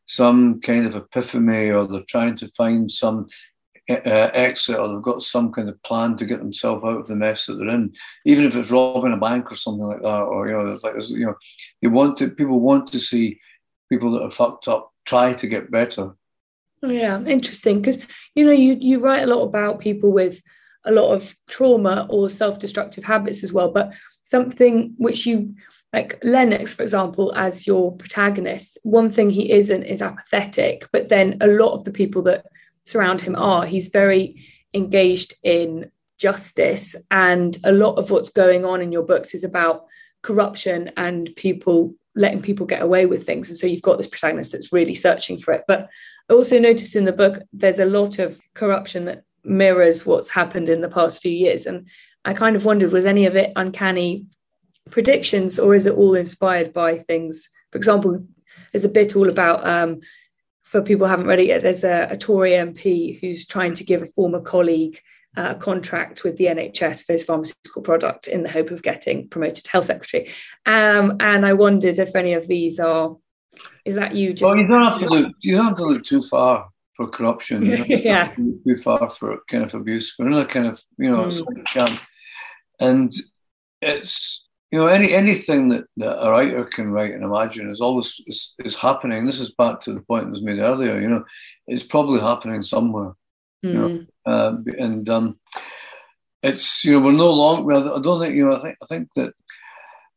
some 0.07 0.61
kind 0.61 0.87
of 0.87 0.94
epiphany, 0.94 1.70
or 1.70 1.87
they're 1.87 2.03
trying 2.09 2.37
to 2.37 2.49
find 2.57 2.90
some 2.90 3.27
uh, 3.88 4.31
exit, 4.35 4.79
or 4.79 4.88
they've 4.88 5.03
got 5.03 5.23
some 5.23 5.53
kind 5.53 5.68
of 5.68 5.83
plan 5.83 6.16
to 6.16 6.25
get 6.25 6.38
themselves 6.38 6.85
out 6.85 6.99
of 6.99 7.07
the 7.07 7.14
mess 7.14 7.46
that 7.46 7.55
they're 7.55 7.68
in, 7.68 7.92
even 8.25 8.44
if 8.44 8.57
it's 8.57 8.70
robbing 8.70 9.12
a 9.12 9.16
bank 9.16 9.51
or 9.51 9.57
something 9.57 9.85
like 9.85 10.03
that, 10.03 10.23
or 10.23 10.49
you 10.49 10.55
know, 10.55 10.73
it's 10.73 10.85
like 10.85 10.94
you 11.11 11.27
know, 11.27 11.35
they 11.83 11.88
want 11.88 12.16
to 12.16 12.31
people 12.31 12.61
want 12.61 12.90
to 12.90 12.99
see 12.99 13.38
people 13.88 14.12
that 14.12 14.23
are 14.23 14.31
fucked 14.31 14.68
up 14.68 14.92
try 15.05 15.33
to 15.33 15.46
get 15.46 15.70
better 15.70 16.14
yeah, 16.82 17.22
interesting 17.24 17.80
because 17.80 17.98
you 18.34 18.44
know 18.44 18.52
you 18.52 18.76
you 18.80 19.00
write 19.00 19.22
a 19.22 19.34
lot 19.34 19.42
about 19.42 19.80
people 19.80 20.12
with 20.12 20.40
a 20.86 20.92
lot 20.92 21.12
of 21.12 21.34
trauma 21.48 22.06
or 22.08 22.30
self-destructive 22.30 23.04
habits 23.04 23.44
as 23.44 23.52
well, 23.52 23.70
but 23.70 23.92
something 24.22 24.94
which 24.96 25.26
you 25.26 25.54
like 25.92 26.18
Lennox, 26.22 26.72
for 26.72 26.82
example, 26.82 27.34
as 27.34 27.66
your 27.66 27.96
protagonist, 27.96 28.78
one 28.84 29.10
thing 29.10 29.28
he 29.28 29.50
isn't 29.50 29.82
is 29.82 30.00
apathetic, 30.00 30.86
but 30.92 31.08
then 31.08 31.36
a 31.40 31.48
lot 31.48 31.74
of 31.74 31.84
the 31.84 31.90
people 31.90 32.22
that 32.22 32.46
surround 32.84 33.20
him 33.20 33.34
are. 33.36 33.66
He's 33.66 33.88
very 33.88 34.42
engaged 34.72 35.34
in 35.42 35.90
justice, 36.16 36.96
and 37.10 37.58
a 37.64 37.72
lot 37.72 37.96
of 37.96 38.10
what's 38.10 38.30
going 38.30 38.64
on 38.64 38.80
in 38.80 38.92
your 38.92 39.02
books 39.02 39.34
is 39.34 39.44
about 39.44 39.86
corruption 40.22 40.92
and 40.96 41.30
people 41.36 41.94
letting 42.16 42.42
people 42.42 42.66
get 42.66 42.83
away 42.83 43.07
with 43.07 43.25
things. 43.25 43.49
And 43.49 43.57
so 43.57 43.66
you've 43.66 43.83
got 43.83 43.96
this 43.96 44.09
protagonist 44.09 44.53
that's 44.53 44.73
really 44.73 44.94
searching 44.94 45.38
for 45.38 45.53
it. 45.53 45.64
But 45.68 45.88
I 46.29 46.35
also 46.35 46.59
noticed 46.59 46.96
in 46.96 47.05
the 47.05 47.12
book 47.12 47.42
there's 47.53 47.79
a 47.79 47.87
lot 47.87 48.18
of 48.18 48.40
corruption 48.55 49.05
that 49.07 49.23
mirrors 49.44 50.05
what's 50.05 50.31
happened 50.31 50.68
in 50.68 50.81
the 50.81 50.88
past 50.88 51.23
few 51.23 51.33
years. 51.33 51.66
And 51.66 51.88
I 52.25 52.35
kind 52.35 52.57
of 52.57 52.64
wondered 52.64 52.92
was 52.92 53.07
any 53.07 53.27
of 53.27 53.37
it 53.37 53.53
uncanny 53.57 54.27
predictions 54.90 55.59
or 55.59 55.75
is 55.75 55.87
it 55.87 55.94
all 55.94 56.14
inspired 56.14 56.73
by 56.73 56.99
things? 56.99 57.49
For 57.70 57.79
example, 57.79 58.25
there's 58.73 58.85
a 58.85 58.88
bit 58.88 59.16
all 59.16 59.29
about 59.29 59.66
um, 59.66 60.01
for 60.70 60.83
people 60.83 61.07
who 61.07 61.11
haven't 61.11 61.27
read 61.27 61.40
it 61.40 61.46
yet, 61.46 61.62
there's 61.62 61.83
a, 61.83 62.07
a 62.11 62.16
Tory 62.16 62.53
MP 62.53 63.20
who's 63.20 63.44
trying 63.44 63.75
to 63.75 63.85
give 63.85 64.03
a 64.03 64.07
former 64.07 64.40
colleague 64.40 65.01
a 65.36 65.54
contract 65.54 66.24
with 66.24 66.36
the 66.36 66.46
NHS 66.46 67.04
for 67.04 67.12
his 67.12 67.24
pharmaceutical 67.24 67.82
product 67.82 68.26
in 68.26 68.42
the 68.42 68.50
hope 68.50 68.70
of 68.70 68.82
getting 68.82 69.28
promoted 69.28 69.66
health 69.66 69.86
secretary. 69.86 70.28
Um, 70.66 71.16
and 71.20 71.46
I 71.46 71.52
wondered 71.52 71.98
if 71.98 72.16
any 72.16 72.34
of 72.34 72.46
these 72.46 72.80
are. 72.80 73.16
Is 73.84 73.94
that 73.96 74.14
you? 74.14 74.32
Just 74.32 74.44
well, 74.44 74.56
you 74.56 74.66
don't 74.66 74.82
have 74.82 75.00
to 75.00 75.08
look. 75.08 75.32
You 75.40 75.56
don't 75.56 75.66
have 75.66 75.74
to 75.76 75.84
look 75.84 76.04
too 76.04 76.22
far 76.22 76.68
for 76.94 77.08
corruption. 77.08 77.62
yeah. 77.86 78.34
Too 78.34 78.76
far 78.76 79.10
for 79.10 79.38
kind 79.48 79.64
of 79.64 79.74
abuse. 79.74 80.14
We're 80.18 80.28
in 80.28 80.34
a 80.34 80.46
kind 80.46 80.66
of 80.66 80.82
you 80.98 81.10
know, 81.10 81.24
mm. 81.24 82.00
and 82.78 83.12
it's 83.82 84.46
you 84.70 84.78
know 84.78 84.86
any 84.86 85.12
anything 85.12 85.68
that, 85.70 85.84
that 85.96 86.24
a 86.24 86.30
writer 86.30 86.64
can 86.64 86.92
write 86.92 87.12
and 87.12 87.24
imagine 87.24 87.70
is 87.70 87.80
always 87.80 88.20
is, 88.26 88.54
is 88.64 88.76
happening. 88.76 89.26
This 89.26 89.40
is 89.40 89.52
back 89.52 89.80
to 89.80 89.92
the 89.92 90.02
point 90.02 90.26
that 90.26 90.30
was 90.30 90.42
made 90.42 90.60
earlier. 90.60 91.00
You 91.00 91.08
know, 91.08 91.24
it's 91.66 91.82
probably 91.82 92.20
happening 92.20 92.62
somewhere 92.62 93.14
Mm. 93.64 93.73
You 93.73 93.75
know, 93.75 94.07
uh, 94.27 94.57
and 94.79 95.09
um, 95.09 95.38
it's 96.42 96.85
you 96.85 96.92
know 96.92 97.01
we're 97.01 97.12
no 97.12 97.33
longer. 97.33 97.64
Well, 97.64 97.99
I 97.99 98.03
don't 98.03 98.20
think 98.20 98.37
you 98.37 98.46
know. 98.46 98.57
I 98.57 98.61
think 98.61 98.77
I 98.83 98.87
think 98.87 99.09
that 99.16 99.33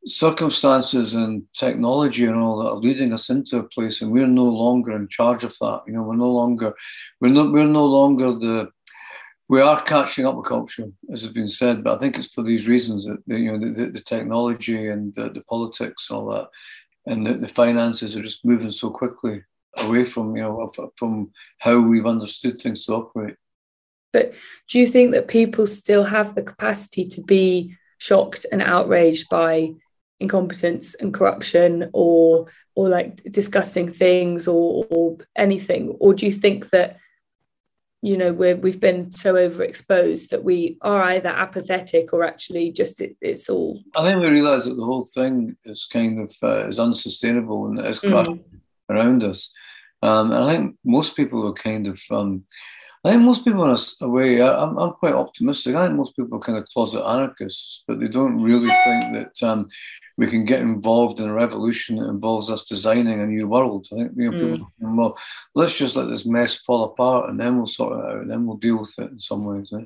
circumstances 0.05 1.13
and 1.13 1.43
technology 1.53 2.25
and 2.25 2.35
all 2.35 2.59
that 2.59 2.69
are 2.69 2.75
leading 2.75 3.13
us 3.13 3.29
into 3.29 3.57
a 3.57 3.63
place, 3.63 4.01
and 4.01 4.11
we're 4.11 4.27
no 4.27 4.45
longer 4.45 4.95
in 4.95 5.07
charge 5.07 5.43
of 5.43 5.55
that. 5.59 5.81
You 5.87 5.93
know, 5.93 6.03
we're 6.03 6.15
no 6.15 6.31
longer 6.31 6.73
we're 7.19 7.29
not 7.29 7.51
we're 7.51 7.65
no 7.65 7.85
longer 7.85 8.33
the 8.33 8.69
we 9.49 9.61
are 9.61 9.81
catching 9.83 10.25
up 10.25 10.35
with 10.35 10.45
culture, 10.45 10.87
as 11.11 11.21
has 11.21 11.31
been 11.31 11.49
said, 11.49 11.83
but 11.83 11.95
I 11.95 11.99
think 11.99 12.17
it's 12.17 12.33
for 12.33 12.43
these 12.43 12.67
reasons 12.67 13.05
that 13.05 13.21
you 13.27 13.51
know 13.51 13.59
the, 13.59 13.91
the 13.91 14.01
technology 14.01 14.87
and 14.87 15.13
the, 15.15 15.29
the, 15.29 15.43
politics 15.43 16.09
and 16.09 16.17
all 16.17 16.27
that, 16.29 16.47
and 17.05 17.27
the, 17.27 17.33
the, 17.33 17.47
finances 17.47 18.15
are 18.15 18.21
just 18.21 18.45
moving 18.45 18.71
so 18.71 18.89
quickly 18.89 19.43
away 19.77 20.05
from 20.05 20.35
you 20.35 20.43
know 20.43 20.71
from 20.95 21.31
how 21.59 21.79
we've 21.79 22.05
understood 22.05 22.61
things 22.61 22.85
to 22.85 22.93
operate. 22.93 23.35
But 24.11 24.33
do 24.69 24.79
you 24.79 24.87
think 24.87 25.11
that 25.11 25.27
people 25.27 25.65
still 25.65 26.03
have 26.03 26.35
the 26.35 26.43
capacity 26.43 27.05
to 27.05 27.21
be 27.21 27.75
shocked 27.97 28.45
and 28.51 28.61
outraged 28.61 29.27
by 29.29 29.71
incompetence 30.19 30.93
and 30.95 31.13
corruption, 31.13 31.89
or 31.93 32.47
or 32.75 32.89
like 32.89 33.23
discussing 33.23 33.91
things, 33.91 34.47
or, 34.47 34.85
or 34.89 35.17
anything, 35.35 35.95
or 35.99 36.13
do 36.13 36.25
you 36.25 36.31
think 36.31 36.69
that 36.69 36.97
you 38.03 38.17
know 38.17 38.33
we 38.33 38.53
we've 38.53 38.81
been 38.81 39.11
so 39.11 39.33
overexposed 39.33 40.29
that 40.29 40.43
we 40.43 40.77
are 40.81 41.01
either 41.03 41.29
apathetic 41.29 42.13
or 42.13 42.23
actually 42.23 42.71
just 42.71 43.01
it, 43.01 43.15
it's 43.21 43.49
all 43.49 43.81
i 43.95 44.07
think 44.07 44.21
we 44.21 44.29
realize 44.29 44.65
that 44.65 44.75
the 44.75 44.83
whole 44.83 45.05
thing 45.05 45.55
is 45.63 45.87
kind 45.91 46.19
of 46.19 46.31
uh, 46.43 46.67
is 46.67 46.79
unsustainable 46.79 47.67
and 47.67 47.79
is 47.79 48.01
crashing 48.01 48.43
mm. 48.43 48.59
around 48.89 49.23
us 49.23 49.53
um, 50.03 50.31
and 50.31 50.43
i 50.43 50.55
think 50.55 50.75
most 50.83 51.15
people 51.15 51.47
are 51.47 51.53
kind 51.53 51.87
of 51.87 51.99
um, 52.11 52.43
I 53.05 53.11
think 53.11 53.23
most 53.23 53.43
people, 53.43 53.65
in 53.65 53.77
a 54.01 54.09
way, 54.09 54.41
I, 54.41 54.63
am 54.63 54.77
I'm 54.77 54.93
quite 54.93 55.13
optimistic. 55.13 55.75
I 55.75 55.87
think 55.87 55.97
most 55.97 56.15
people 56.15 56.37
are 56.37 56.41
kind 56.41 56.57
of 56.57 56.65
closet 56.69 57.03
anarchists, 57.05 57.83
but 57.85 57.99
they 57.99 58.07
don't 58.07 58.41
really 58.41 58.69
think 58.69 59.13
that 59.13 59.43
um, 59.43 59.67
we 60.17 60.27
can 60.27 60.45
get 60.45 60.61
involved 60.61 61.19
in 61.19 61.27
a 61.27 61.33
revolution 61.33 61.97
that 61.97 62.07
involves 62.07 62.49
us 62.49 62.63
designing 62.63 63.19
a 63.19 63.25
new 63.25 63.47
world. 63.47 63.87
I 63.91 63.95
think 63.95 64.11
you 64.15 64.31
know, 64.31 64.37
mm. 64.37 64.51
people 64.51 64.67
think, 64.79 64.97
well, 64.97 65.17
let's 65.53 65.77
just 65.77 65.97
let 65.97 66.07
this 66.09 66.25
mess 66.25 66.55
fall 66.55 66.85
apart 66.85 67.29
and 67.29 67.39
then 67.39 67.57
we'll 67.57 67.67
sort 67.67 67.99
it 67.99 68.05
out 68.05 68.21
and 68.21 68.31
then 68.31 68.45
we'll 68.45 68.57
deal 68.57 68.79
with 68.79 68.93
it 68.97 69.11
in 69.11 69.19
some 69.19 69.43
ways. 69.43 69.73
Eh? 69.77 69.83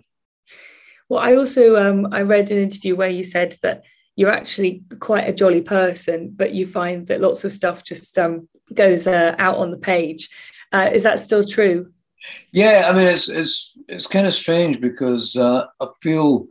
Well, 1.09 1.21
I 1.21 1.35
also 1.35 1.77
um, 1.77 2.13
I 2.13 2.21
read 2.21 2.51
an 2.51 2.57
interview 2.57 2.95
where 2.95 3.09
you 3.09 3.23
said 3.23 3.57
that 3.63 3.85
you're 4.15 4.31
actually 4.31 4.83
quite 4.99 5.27
a 5.27 5.33
jolly 5.33 5.61
person, 5.61 6.33
but 6.35 6.53
you 6.53 6.65
find 6.65 7.07
that 7.07 7.21
lots 7.21 7.45
of 7.45 7.51
stuff 7.51 7.83
just 7.83 8.17
um, 8.19 8.49
goes 8.73 9.07
uh, 9.07 9.35
out 9.39 9.57
on 9.57 9.71
the 9.71 9.77
page. 9.77 10.29
Uh, 10.71 10.89
is 10.93 11.03
that 11.03 11.19
still 11.19 11.45
true? 11.45 11.91
Yeah, 12.51 12.87
I 12.89 12.93
mean 12.93 13.07
it's 13.07 13.29
it's 13.29 13.77
it's 13.87 14.07
kind 14.07 14.27
of 14.27 14.33
strange 14.33 14.81
because 14.81 15.35
uh, 15.37 15.65
I 15.79 15.87
feel 16.01 16.47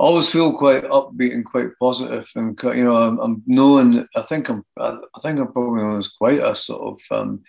I 0.00 0.04
always 0.04 0.30
feel 0.30 0.56
quite 0.56 0.84
upbeat 0.84 1.34
and 1.34 1.44
quite 1.44 1.78
positive, 1.78 2.26
and 2.34 2.58
you 2.62 2.84
know, 2.84 2.96
I'm, 2.96 3.18
I'm 3.18 3.42
known. 3.46 4.08
I 4.16 4.22
think 4.22 4.48
I'm. 4.48 4.64
I 4.78 4.96
think 5.20 5.38
I'm 5.38 5.52
probably 5.52 5.82
known 5.82 5.98
as 5.98 6.08
quite 6.08 6.40
a 6.40 6.54
sort 6.54 6.94
of. 6.94 7.18
Um, 7.18 7.42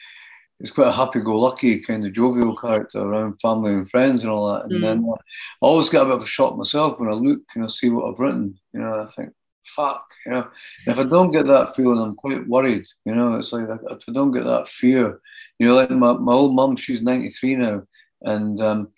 it's 0.59 0.69
quite 0.69 0.89
a 0.89 0.91
happy-go-lucky 0.91 1.79
kind 1.79 2.05
of 2.05 2.13
jovial 2.13 2.55
character 2.55 2.99
around 2.99 3.39
family 3.39 3.73
and 3.73 3.89
friends 3.89 4.23
and 4.23 4.31
all 4.31 4.53
that. 4.53 4.65
And 4.65 4.73
mm. 4.73 4.81
then 4.81 5.03
I 5.09 5.65
always 5.65 5.89
get 5.89 6.03
a 6.03 6.05
bit 6.05 6.15
of 6.15 6.23
a 6.23 6.27
shock 6.27 6.55
myself 6.55 6.99
when 6.99 7.09
I 7.09 7.13
look 7.13 7.41
and 7.55 7.63
I 7.63 7.67
see 7.67 7.89
what 7.89 8.11
I've 8.11 8.19
written. 8.19 8.59
You 8.73 8.81
know, 8.81 9.01
I 9.01 9.07
think, 9.07 9.31
fuck, 9.65 10.05
you 10.25 10.31
know. 10.31 10.49
if 10.87 10.97
I 10.97 11.03
don't 11.03 11.31
get 11.31 11.47
that 11.47 11.75
feeling, 11.75 11.99
I'm 11.99 12.15
quite 12.15 12.47
worried. 12.47 12.85
You 13.05 13.15
know, 13.15 13.35
it's 13.35 13.53
like 13.53 13.67
if 13.89 14.03
I 14.07 14.11
don't 14.11 14.31
get 14.31 14.43
that 14.43 14.67
fear, 14.67 15.19
you 15.59 15.67
know, 15.67 15.75
like 15.75 15.89
my, 15.91 16.13
my 16.13 16.33
old 16.33 16.55
mum, 16.55 16.75
she's 16.75 17.01
93 17.01 17.55
now, 17.55 17.83
and 18.23 18.59
um, 18.61 18.89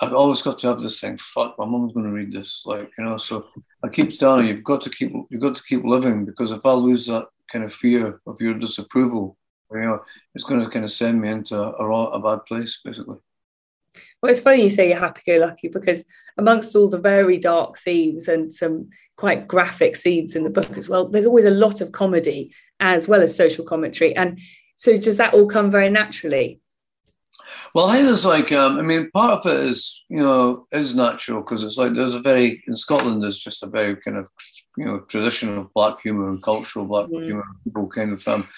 I've 0.00 0.12
always 0.12 0.42
got 0.42 0.58
to 0.58 0.68
have 0.68 0.80
this 0.80 1.00
thing. 1.00 1.18
Fuck, 1.18 1.58
my 1.58 1.66
mum's 1.66 1.92
going 1.92 2.06
to 2.06 2.12
read 2.12 2.32
this, 2.32 2.62
like 2.64 2.90
you 2.96 3.04
know. 3.04 3.16
So 3.16 3.46
I 3.84 3.88
keep 3.88 4.10
telling 4.10 4.46
you, 4.46 4.54
you've 4.54 4.64
got 4.64 4.82
to 4.82 4.90
keep, 4.90 5.12
you've 5.30 5.42
got 5.42 5.56
to 5.56 5.62
keep 5.62 5.84
living 5.84 6.24
because 6.24 6.52
if 6.52 6.64
I 6.64 6.72
lose 6.72 7.06
that 7.06 7.28
kind 7.52 7.64
of 7.64 7.72
fear 7.72 8.20
of 8.26 8.40
your 8.40 8.54
disapproval, 8.54 9.36
you 9.72 9.80
know, 9.80 10.02
it's 10.34 10.44
going 10.44 10.64
to 10.64 10.70
kind 10.70 10.84
of 10.84 10.92
send 10.92 11.20
me 11.20 11.28
into 11.28 11.56
a, 11.56 11.70
a 11.70 12.20
bad 12.20 12.44
place, 12.46 12.80
basically. 12.84 13.18
Well, 14.22 14.30
it's 14.30 14.40
funny 14.40 14.62
you 14.62 14.70
say 14.70 14.88
you're 14.88 14.98
happy-go-lucky 14.98 15.68
because 15.68 16.04
amongst 16.36 16.74
all 16.76 16.88
the 16.88 16.98
very 16.98 17.38
dark 17.38 17.78
themes 17.78 18.28
and 18.28 18.52
some 18.52 18.90
quite 19.16 19.48
graphic 19.48 19.96
scenes 19.96 20.36
in 20.36 20.44
the 20.44 20.50
book 20.50 20.76
as 20.76 20.88
well, 20.88 21.08
there's 21.08 21.26
always 21.26 21.44
a 21.44 21.50
lot 21.50 21.80
of 21.80 21.92
comedy 21.92 22.54
as 22.80 23.08
well 23.08 23.22
as 23.22 23.36
social 23.36 23.64
commentary. 23.64 24.14
And 24.14 24.40
so, 24.76 24.96
does 24.96 25.16
that 25.16 25.34
all 25.34 25.48
come 25.48 25.70
very 25.70 25.90
naturally? 25.90 26.60
Well, 27.74 27.86
I 27.86 27.96
think 27.96 28.08
it's 28.08 28.24
like, 28.24 28.52
um, 28.52 28.78
I 28.78 28.82
mean, 28.82 29.10
part 29.10 29.32
of 29.32 29.46
it 29.46 29.60
is, 29.60 30.04
you 30.08 30.22
know, 30.22 30.66
is 30.72 30.94
natural 30.94 31.42
because 31.42 31.64
it's 31.64 31.76
like 31.76 31.92
there's 31.92 32.14
a 32.14 32.20
very, 32.20 32.62
in 32.66 32.76
Scotland, 32.76 33.22
there's 33.22 33.38
just 33.38 33.62
a 33.62 33.66
very 33.66 33.96
kind 33.96 34.16
of, 34.16 34.28
you 34.76 34.84
know, 34.84 35.00
tradition 35.00 35.56
of 35.56 35.72
black 35.74 35.96
humour 36.02 36.30
and 36.30 36.42
cultural 36.42 36.86
black 36.86 37.08
mm. 37.08 37.24
humour. 37.24 37.44
People 37.64 37.88
kind 37.88 38.12
of, 38.12 38.26
um, 38.28 38.48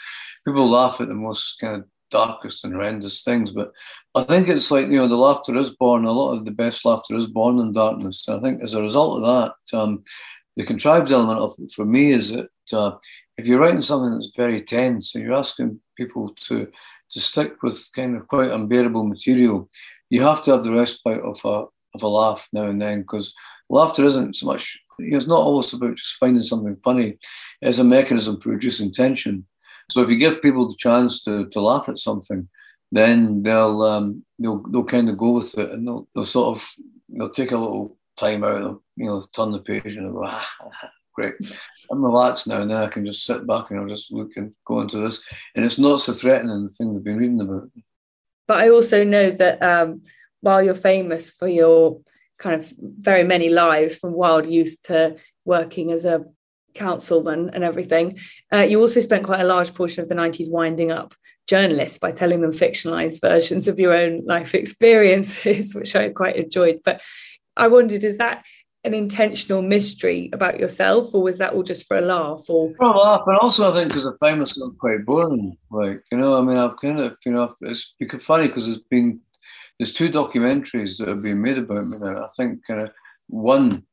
people 0.46 0.70
laugh 0.70 1.00
at 1.00 1.08
the 1.08 1.14
most 1.14 1.58
kind 1.60 1.82
of 1.82 1.89
darkest 2.10 2.64
and 2.64 2.74
horrendous 2.74 3.22
things. 3.22 3.52
But 3.52 3.72
I 4.14 4.24
think 4.24 4.48
it's 4.48 4.70
like, 4.70 4.86
you 4.86 4.96
know, 4.96 5.08
the 5.08 5.16
laughter 5.16 5.56
is 5.56 5.70
born, 5.70 6.04
a 6.04 6.12
lot 6.12 6.36
of 6.36 6.44
the 6.44 6.50
best 6.50 6.84
laughter 6.84 7.14
is 7.14 7.26
born 7.26 7.58
in 7.58 7.72
darkness. 7.72 8.26
And 8.26 8.38
I 8.38 8.42
think 8.42 8.62
as 8.62 8.74
a 8.74 8.82
result 8.82 9.22
of 9.22 9.26
that, 9.26 9.78
um, 9.78 10.04
the 10.56 10.64
contrived 10.64 11.12
element 11.12 11.38
of 11.38 11.54
it 11.58 11.72
for 11.72 11.84
me 11.84 12.12
is 12.12 12.30
that 12.30 12.48
uh, 12.72 12.96
if 13.38 13.46
you're 13.46 13.60
writing 13.60 13.82
something 13.82 14.12
that's 14.12 14.30
very 14.36 14.62
tense 14.62 15.14
and 15.14 15.24
you're 15.24 15.34
asking 15.34 15.80
people 15.96 16.34
to 16.46 16.68
to 17.10 17.20
stick 17.20 17.60
with 17.62 17.88
kind 17.96 18.16
of 18.16 18.28
quite 18.28 18.50
unbearable 18.50 19.04
material, 19.04 19.68
you 20.10 20.22
have 20.22 20.44
to 20.44 20.52
have 20.52 20.62
the 20.62 20.72
respite 20.72 21.20
of 21.20 21.40
a 21.44 21.64
of 21.94 22.02
a 22.02 22.08
laugh 22.08 22.48
now 22.52 22.66
and 22.66 22.80
then 22.80 23.00
because 23.00 23.34
laughter 23.68 24.04
isn't 24.04 24.36
so 24.36 24.46
much. 24.46 24.78
It's 24.98 25.26
not 25.26 25.40
always 25.40 25.72
about 25.72 25.96
just 25.96 26.16
finding 26.16 26.42
something 26.42 26.76
funny. 26.84 27.18
It's 27.62 27.78
a 27.78 27.84
mechanism 27.84 28.40
for 28.40 28.50
reducing 28.50 28.92
tension. 28.92 29.46
So 29.90 30.02
if 30.02 30.10
you 30.10 30.16
give 30.16 30.42
people 30.42 30.68
the 30.68 30.76
chance 30.76 31.22
to, 31.24 31.48
to 31.48 31.60
laugh 31.60 31.88
at 31.88 31.98
something, 31.98 32.48
then 32.92 33.42
they'll 33.42 33.82
um, 33.82 34.24
they'll 34.38 34.62
they'll 34.70 34.84
kind 34.84 35.08
of 35.08 35.18
go 35.18 35.32
with 35.32 35.56
it 35.56 35.70
and 35.70 35.86
they'll, 35.86 36.08
they'll 36.14 36.24
sort 36.24 36.56
of 36.56 36.74
they'll 37.08 37.30
take 37.30 37.52
a 37.52 37.56
little 37.56 37.96
time 38.16 38.44
out, 38.44 38.62
and 38.62 38.78
you 38.96 39.06
know, 39.06 39.26
turn 39.34 39.52
the 39.52 39.60
page 39.60 39.96
and 39.96 40.12
go, 40.12 40.22
ah, 40.24 40.48
great. 41.14 41.34
I'm 41.90 42.04
relaxed 42.04 42.46
now, 42.46 42.60
and 42.60 42.70
then 42.70 42.76
I 42.76 42.88
can 42.88 43.06
just 43.06 43.24
sit 43.24 43.46
back 43.46 43.70
and 43.70 43.80
I'll 43.80 43.88
just 43.88 44.12
look 44.12 44.32
and 44.36 44.52
go 44.64 44.80
into 44.80 44.98
this. 44.98 45.22
And 45.54 45.64
it's 45.64 45.78
not 45.78 46.00
so 46.00 46.12
threatening, 46.12 46.64
the 46.64 46.70
thing 46.70 46.92
they've 46.92 47.04
been 47.04 47.16
reading 47.16 47.40
about. 47.40 47.70
But 48.46 48.58
I 48.58 48.70
also 48.70 49.04
know 49.04 49.30
that 49.30 49.62
um, 49.62 50.02
while 50.40 50.62
you're 50.62 50.74
famous 50.74 51.30
for 51.30 51.48
your 51.48 52.00
kind 52.38 52.60
of 52.60 52.72
very 52.78 53.24
many 53.24 53.48
lives 53.48 53.96
from 53.96 54.12
wild 54.12 54.46
youth 54.46 54.76
to 54.84 55.16
working 55.44 55.92
as 55.92 56.04
a 56.04 56.24
councilman 56.74 57.50
and 57.52 57.64
everything, 57.64 58.18
uh, 58.52 58.58
you 58.58 58.80
also 58.80 59.00
spent 59.00 59.24
quite 59.24 59.40
a 59.40 59.44
large 59.44 59.74
portion 59.74 60.02
of 60.02 60.08
the 60.08 60.14
90s 60.14 60.50
winding 60.50 60.90
up 60.90 61.14
journalists 61.46 61.98
by 61.98 62.12
telling 62.12 62.40
them 62.40 62.52
fictionalized 62.52 63.20
versions 63.30 63.68
of 63.68 63.78
your 63.78 63.94
own 63.94 64.24
life 64.24 64.54
experiences, 64.54 65.74
which 65.74 65.96
I 65.96 66.10
quite 66.10 66.36
enjoyed. 66.36 66.80
But 66.84 67.00
I 67.56 67.68
wondered, 67.68 68.04
is 68.04 68.16
that 68.18 68.44
an 68.84 68.94
intentional 68.94 69.60
mystery 69.60 70.30
about 70.32 70.58
yourself, 70.58 71.14
or 71.14 71.22
was 71.22 71.38
that 71.38 71.52
all 71.52 71.62
just 71.62 71.86
for 71.86 71.98
a 71.98 72.00
laugh? 72.00 72.42
Or 72.48 72.70
for 72.74 72.86
a 72.86 72.98
laugh, 72.98 73.22
but 73.26 73.38
also 73.40 73.70
I 73.70 73.74
think 73.74 73.88
because 73.88 74.04
the 74.04 74.16
famous 74.20 74.56
is 74.56 74.72
quite 74.78 75.04
boring. 75.04 75.56
Like 75.70 76.02
you 76.10 76.18
know, 76.18 76.38
I 76.38 76.40
mean, 76.40 76.56
I've 76.56 76.80
kind 76.80 76.98
of 76.98 77.16
you 77.26 77.32
know, 77.32 77.54
it's 77.60 77.94
funny 78.20 78.48
because 78.48 78.64
there's 78.64 78.78
been 78.78 79.20
there's 79.78 79.92
two 79.92 80.10
documentaries 80.10 80.98
that 80.98 81.08
have 81.08 81.22
been 81.22 81.42
made 81.42 81.58
about 81.58 81.86
me 81.86 81.98
now. 82.00 82.24
I 82.24 82.28
think 82.36 82.60
kind 82.66 82.80
of 82.80 82.90
one 83.28 83.84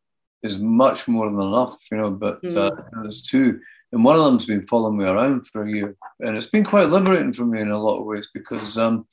is 0.48 0.60
much 0.60 1.08
more 1.08 1.30
than 1.30 1.40
enough, 1.40 1.78
you 1.92 1.98
know, 1.98 2.12
but 2.12 2.42
mm. 2.42 2.56
uh, 2.56 2.84
there's 3.02 3.22
two. 3.22 3.60
And 3.92 4.04
one 4.04 4.18
of 4.18 4.24
them's 4.26 4.46
been 4.46 4.68
following 4.68 4.98
me 4.98 5.06
around 5.06 5.48
for 5.48 5.64
a 5.64 5.72
year, 5.72 5.96
and 6.20 6.36
it's 6.36 6.48
been 6.48 6.64
quite 6.64 6.90
liberating 6.90 7.34
for 7.34 7.46
me 7.46 7.62
in 7.62 7.70
a 7.70 7.78
lot 7.78 8.00
of 8.00 8.06
ways 8.06 8.30
because 8.34 8.78
um, 8.78 9.08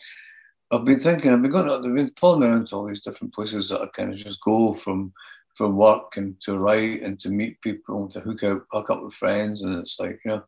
I've 0.70 0.84
been 0.84 0.98
thinking, 0.98 1.32
I've 1.32 1.42
been 1.42 1.50
going, 1.50 1.66
they've 1.82 1.94
been 1.94 2.14
following 2.16 2.40
me 2.40 2.46
around 2.46 2.68
to 2.68 2.76
all 2.76 2.88
these 2.88 3.02
different 3.02 3.34
places 3.34 3.68
that 3.68 3.82
I 3.82 3.86
kind 3.86 4.12
of 4.12 4.18
just 4.18 4.40
go 4.40 4.74
from 4.74 5.12
from 5.54 5.76
work 5.76 6.16
and 6.16 6.40
to 6.40 6.58
write 6.58 7.02
and 7.02 7.20
to 7.20 7.28
meet 7.28 7.60
people, 7.60 8.08
to 8.08 8.18
hook 8.18 8.42
up, 8.42 8.66
hook 8.72 8.90
up 8.90 9.04
with 9.04 9.14
friends, 9.14 9.62
and 9.62 9.76
it's 9.76 10.00
like 10.00 10.18
you 10.24 10.32
know, 10.32 10.42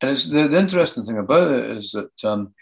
and 0.00 0.10
it's 0.10 0.24
the, 0.24 0.48
the 0.48 0.58
interesting 0.58 1.04
thing 1.04 1.18
about 1.18 1.52
it 1.52 1.70
is 1.70 1.92
that 1.92 2.24
um, 2.24 2.52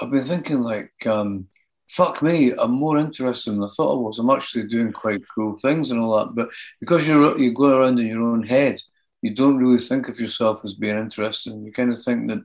I've 0.00 0.10
been 0.10 0.24
thinking 0.24 0.60
like, 0.60 0.92
um, 1.06 1.46
fuck 1.92 2.22
me, 2.22 2.52
I'm 2.58 2.72
more 2.72 2.96
interested 2.96 3.50
than 3.50 3.62
I 3.62 3.68
thought 3.68 3.96
I 3.96 4.00
was. 4.00 4.18
I'm 4.18 4.30
actually 4.30 4.66
doing 4.66 4.92
quite 4.92 5.22
cool 5.34 5.58
things 5.60 5.90
and 5.90 6.00
all 6.00 6.16
that, 6.18 6.34
but 6.34 6.48
because 6.80 7.06
you 7.06 7.38
you 7.38 7.52
go 7.52 7.78
around 7.78 8.00
in 8.00 8.06
your 8.06 8.22
own 8.22 8.42
head, 8.42 8.80
you 9.20 9.34
don't 9.34 9.58
really 9.58 9.82
think 9.88 10.08
of 10.08 10.18
yourself 10.18 10.64
as 10.64 10.74
being 10.74 10.98
interesting. 10.98 11.64
You 11.64 11.72
kind 11.72 11.92
of 11.92 12.02
think 12.02 12.28
that, 12.28 12.42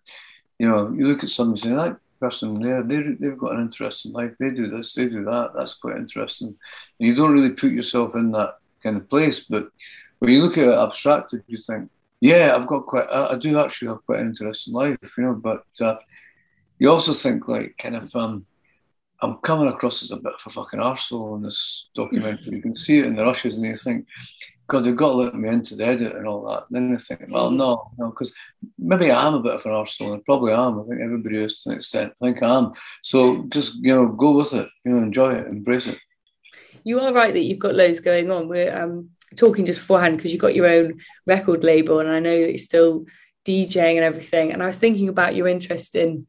you 0.60 0.68
know, 0.68 0.92
you 0.96 1.08
look 1.08 1.24
at 1.24 1.30
someone 1.30 1.54
and 1.54 1.60
say 1.60 1.70
that 1.70 1.98
person 2.20 2.60
there, 2.62 2.84
they, 2.84 3.02
they've 3.20 3.38
got 3.38 3.56
an 3.56 3.62
interesting 3.62 4.12
life. 4.12 4.34
They 4.40 4.52
do 4.52 4.68
this, 4.68 4.94
they 4.94 5.08
do 5.08 5.24
that. 5.24 5.52
That's 5.56 5.76
quite 5.76 5.98
interesting. 5.98 6.50
And 7.00 7.08
you 7.08 7.16
don't 7.16 7.34
really 7.34 7.56
put 7.62 7.72
yourself 7.72 8.16
in 8.16 8.32
that 8.34 8.56
kind 8.84 8.98
of 8.98 9.10
place. 9.10 9.40
But 9.40 9.70
when 10.20 10.32
you 10.32 10.42
look 10.42 10.58
at 10.58 10.68
it 10.68 10.78
abstracted, 10.78 11.44
you 11.48 11.58
think, 11.58 11.90
yeah, 12.20 12.54
I've 12.56 12.68
got 12.68 12.86
quite, 12.86 13.08
I, 13.10 13.34
I 13.34 13.38
do 13.38 13.58
actually 13.58 13.90
have 13.90 14.06
quite 14.06 14.20
an 14.20 14.28
interesting 14.28 14.74
life, 14.74 14.98
you 15.18 15.24
know. 15.24 15.34
But 15.34 15.66
uh, 15.80 15.98
you 16.80 16.92
also 16.92 17.14
think 17.14 17.48
like 17.48 17.78
kind 17.78 17.96
of, 17.96 18.14
um, 18.16 18.46
I'm 19.22 19.38
coming 19.38 19.68
across 19.68 20.04
as 20.04 20.12
a 20.12 20.18
bit 20.18 20.34
of 20.34 20.42
a 20.46 20.50
fucking 20.50 20.80
arsehole 20.80 21.38
in 21.38 21.44
this 21.44 21.90
documentary. 21.96 22.58
you 22.58 22.62
can 22.62 22.78
see 22.78 23.00
it 23.00 23.06
in 23.06 23.16
the 23.16 23.24
rushes, 23.24 23.58
and 23.58 23.66
you 23.66 23.76
think, 23.76 24.06
God, 24.68 24.84
they've 24.84 24.96
got 24.96 25.12
to 25.12 25.18
let 25.18 25.36
me 25.36 25.50
into 25.50 25.76
the 25.76 25.86
edit 25.86 26.16
and 26.16 26.28
all 26.28 26.48
that. 26.50 26.66
And 26.70 26.92
then 26.92 26.96
I 26.96 27.00
think, 27.00 27.22
well, 27.30 27.50
no, 27.50 27.90
no, 27.98 28.10
because 28.10 28.34
maybe 28.78 29.10
I 29.10 29.28
am 29.28 29.36
a 29.36 29.42
bit 29.42 29.54
of 29.54 29.66
an 29.66 29.72
arsehole, 29.72 30.14
and 30.14 30.26
probably 30.26 30.54
am. 30.54 30.80
I 30.80 30.84
think 30.84 31.02
everybody 31.02 31.38
is 31.38 31.62
to 31.62 31.70
an 31.70 31.78
extent. 31.78 32.14
I 32.22 32.26
think 32.26 32.44
I 32.44 32.58
am. 32.58 32.74
So 33.02 33.44
just, 33.50 33.76
you 33.82 33.96
know, 33.96 34.08
go 34.08 34.32
with 34.38 34.54
it, 34.54 34.68
you 34.86 34.92
know, 34.92 34.98
enjoy 34.98 35.36
it, 35.36 35.48
embrace 35.48 35.88
it. 35.88 35.98
You 36.84 37.00
are 37.00 37.14
right 37.14 37.34
that 37.34 37.44
you've 37.44 37.60
got 37.60 37.76
loads 37.76 38.00
going 38.00 38.32
on. 38.32 38.48
We're 38.48 38.76
um, 38.76 39.10
talking 39.36 39.66
just 39.66 39.80
beforehand 39.80 40.18
because 40.18 40.32
you've 40.32 40.42
got 40.42 40.56
your 40.56 40.68
own 40.68 41.00
record 41.26 41.64
label, 41.64 42.00
and 42.00 42.10
I 42.10 42.20
know 42.20 42.40
that 42.42 42.50
you're 42.50 42.58
still 42.58 43.06
DJing 43.46 43.96
and 43.96 44.04
everything. 44.04 44.52
And 44.52 44.62
I 44.62 44.68
was 44.68 44.78
thinking 44.78 45.10
about 45.10 45.36
your 45.36 45.48
interest 45.48 45.96
in 45.96 46.28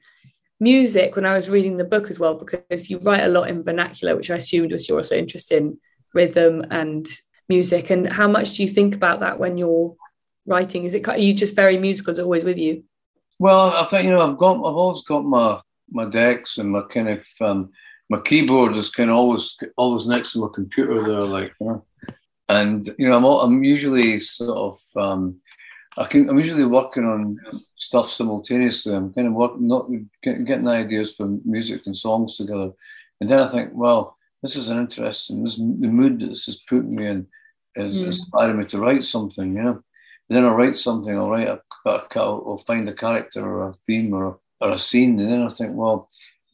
music 0.60 1.16
when 1.16 1.26
I 1.26 1.34
was 1.34 1.50
reading 1.50 1.76
the 1.76 1.84
book 1.84 2.10
as 2.10 2.18
well, 2.18 2.34
because 2.34 2.90
you 2.90 2.98
write 2.98 3.24
a 3.24 3.28
lot 3.28 3.48
in 3.48 3.62
vernacular, 3.62 4.16
which 4.16 4.30
I 4.30 4.36
assumed 4.36 4.72
was 4.72 4.88
you're 4.88 4.98
also 4.98 5.16
interested 5.16 5.58
in 5.58 5.78
rhythm 6.14 6.64
and 6.70 7.06
music. 7.48 7.90
And 7.90 8.08
how 8.08 8.28
much 8.28 8.56
do 8.56 8.62
you 8.62 8.68
think 8.68 8.94
about 8.94 9.20
that 9.20 9.38
when 9.38 9.58
you're 9.58 9.94
writing? 10.46 10.84
Is 10.84 10.94
it 10.94 11.06
are 11.08 11.18
you 11.18 11.34
just 11.34 11.54
very 11.54 11.78
musical? 11.78 12.12
Is 12.12 12.20
always 12.20 12.44
with 12.44 12.58
you? 12.58 12.84
Well, 13.38 13.70
I 13.70 13.84
think 13.84 14.04
you 14.04 14.10
know 14.10 14.26
I've 14.28 14.38
got 14.38 14.56
I've 14.56 14.76
always 14.76 15.02
got 15.02 15.24
my 15.24 15.60
my 15.90 16.08
decks 16.08 16.58
and 16.58 16.70
my 16.70 16.82
kind 16.92 17.08
of 17.08 17.26
um, 17.40 17.70
my 18.10 18.20
keyboard 18.20 18.76
is 18.76 18.90
kind 18.90 19.10
of 19.10 19.16
always 19.16 19.56
always 19.76 20.06
next 20.06 20.32
to 20.32 20.40
my 20.40 20.48
computer 20.52 21.02
there, 21.02 21.22
like 21.22 21.54
you 21.60 21.66
know. 21.66 21.84
And 22.48 22.86
you 22.98 23.08
know 23.08 23.16
I'm 23.16 23.24
I'm 23.24 23.64
usually 23.64 24.18
sort 24.20 24.56
of 24.56 24.80
um, 24.96 25.40
I 25.98 26.04
can, 26.04 26.30
I'm 26.30 26.38
usually 26.38 26.64
working 26.64 27.04
on 27.04 27.36
stuff 27.76 28.08
simultaneously. 28.10 28.94
I'm 28.94 29.12
kind 29.12 29.26
of 29.26 29.34
working, 29.34 29.66
not 29.66 29.90
getting, 30.22 30.44
getting 30.44 30.68
ideas 30.68 31.16
for 31.16 31.26
music 31.44 31.82
and 31.86 31.96
songs 31.96 32.36
together, 32.36 32.70
and 33.20 33.28
then 33.28 33.40
I 33.40 33.48
think, 33.48 33.72
well, 33.74 34.16
this 34.40 34.54
is 34.54 34.70
an 34.70 34.78
interesting. 34.78 35.42
This 35.42 35.56
the 35.56 35.88
mood 35.88 36.20
that 36.20 36.28
this 36.28 36.46
is 36.46 36.62
putting 36.68 36.94
me 36.94 37.06
in 37.08 37.26
is 37.74 38.02
mm. 38.02 38.06
inspiring 38.06 38.58
me 38.58 38.64
to 38.66 38.78
write 38.78 39.04
something. 39.04 39.56
You 39.56 39.62
know, 39.62 39.82
and 40.28 40.38
then 40.38 40.44
I'll 40.44 40.54
write 40.54 40.76
something. 40.76 41.16
I'll 41.16 41.30
write 41.30 41.48
a, 41.48 41.60
a, 41.86 42.06
I'll 42.14 42.62
find 42.64 42.88
a 42.88 42.94
character 42.94 43.44
or 43.44 43.70
a 43.70 43.74
theme 43.74 44.14
or 44.14 44.38
or 44.60 44.70
a 44.70 44.78
scene, 44.78 45.18
and 45.18 45.32
then 45.32 45.42
I 45.42 45.48
think, 45.48 45.72
well, 45.74 46.08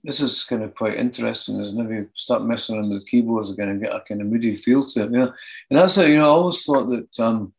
this 0.05 0.21
is 0.21 0.43
kind 0.45 0.63
of 0.63 0.75
quite 0.75 0.97
interesting. 0.97 1.61
Is 1.61 1.73
maybe 1.73 2.09
start 2.15 2.45
messing 2.45 2.77
around 2.77 2.89
with 2.89 3.01
the 3.01 3.11
keyboards 3.11 3.51
again 3.51 3.69
and 3.69 3.83
get 3.83 3.95
a 3.95 4.03
kind 4.09 4.23
of 4.23 4.27
moody 4.27 4.57
feel 4.57 4.87
to 4.87 5.03
it. 5.03 5.11
You 5.11 5.19
know, 5.19 5.35
and 5.69 5.79
that's 5.79 5.99
it. 5.99 6.09
You 6.09 6.17
know, 6.17 6.33
I 6.33 6.37
always 6.39 6.65
thought 6.65 6.87
that. 6.87 7.21
um 7.21 7.53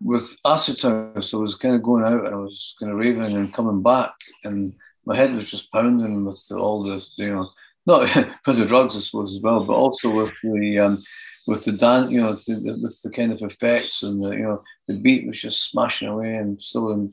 with 0.00 0.36
acid 0.44 0.80
house, 0.82 1.34
I 1.34 1.36
was 1.36 1.56
kind 1.56 1.74
of 1.74 1.82
going 1.82 2.04
out 2.04 2.26
and 2.26 2.34
I 2.34 2.38
was 2.38 2.74
kind 2.80 2.92
of 2.92 2.98
raving 2.98 3.36
and 3.36 3.52
coming 3.52 3.82
back, 3.82 4.14
and 4.44 4.74
my 5.04 5.16
head 5.16 5.34
was 5.34 5.50
just 5.50 5.72
pounding 5.72 6.24
with 6.24 6.46
all 6.52 6.82
this, 6.82 7.12
you 7.16 7.34
know, 7.34 7.50
not 7.86 8.14
with 8.46 8.58
the 8.58 8.66
drugs, 8.66 8.96
I 8.96 9.00
suppose, 9.00 9.36
as 9.36 9.42
well, 9.42 9.64
but 9.64 9.74
also 9.74 10.10
with 10.10 10.32
the 10.42 10.78
um, 10.78 11.02
with 11.46 11.64
the 11.64 11.72
dance, 11.72 12.10
you 12.10 12.20
know, 12.20 12.34
the, 12.34 12.54
the, 12.54 12.78
with 12.82 13.00
the 13.02 13.10
kind 13.10 13.32
of 13.32 13.42
effects 13.42 14.02
and 14.02 14.22
the, 14.22 14.30
you 14.30 14.42
know, 14.42 14.62
the 14.86 14.94
beat 14.94 15.26
was 15.26 15.40
just 15.40 15.70
smashing 15.70 16.08
away 16.08 16.36
and 16.36 16.62
still 16.62 16.92
in, 16.92 17.12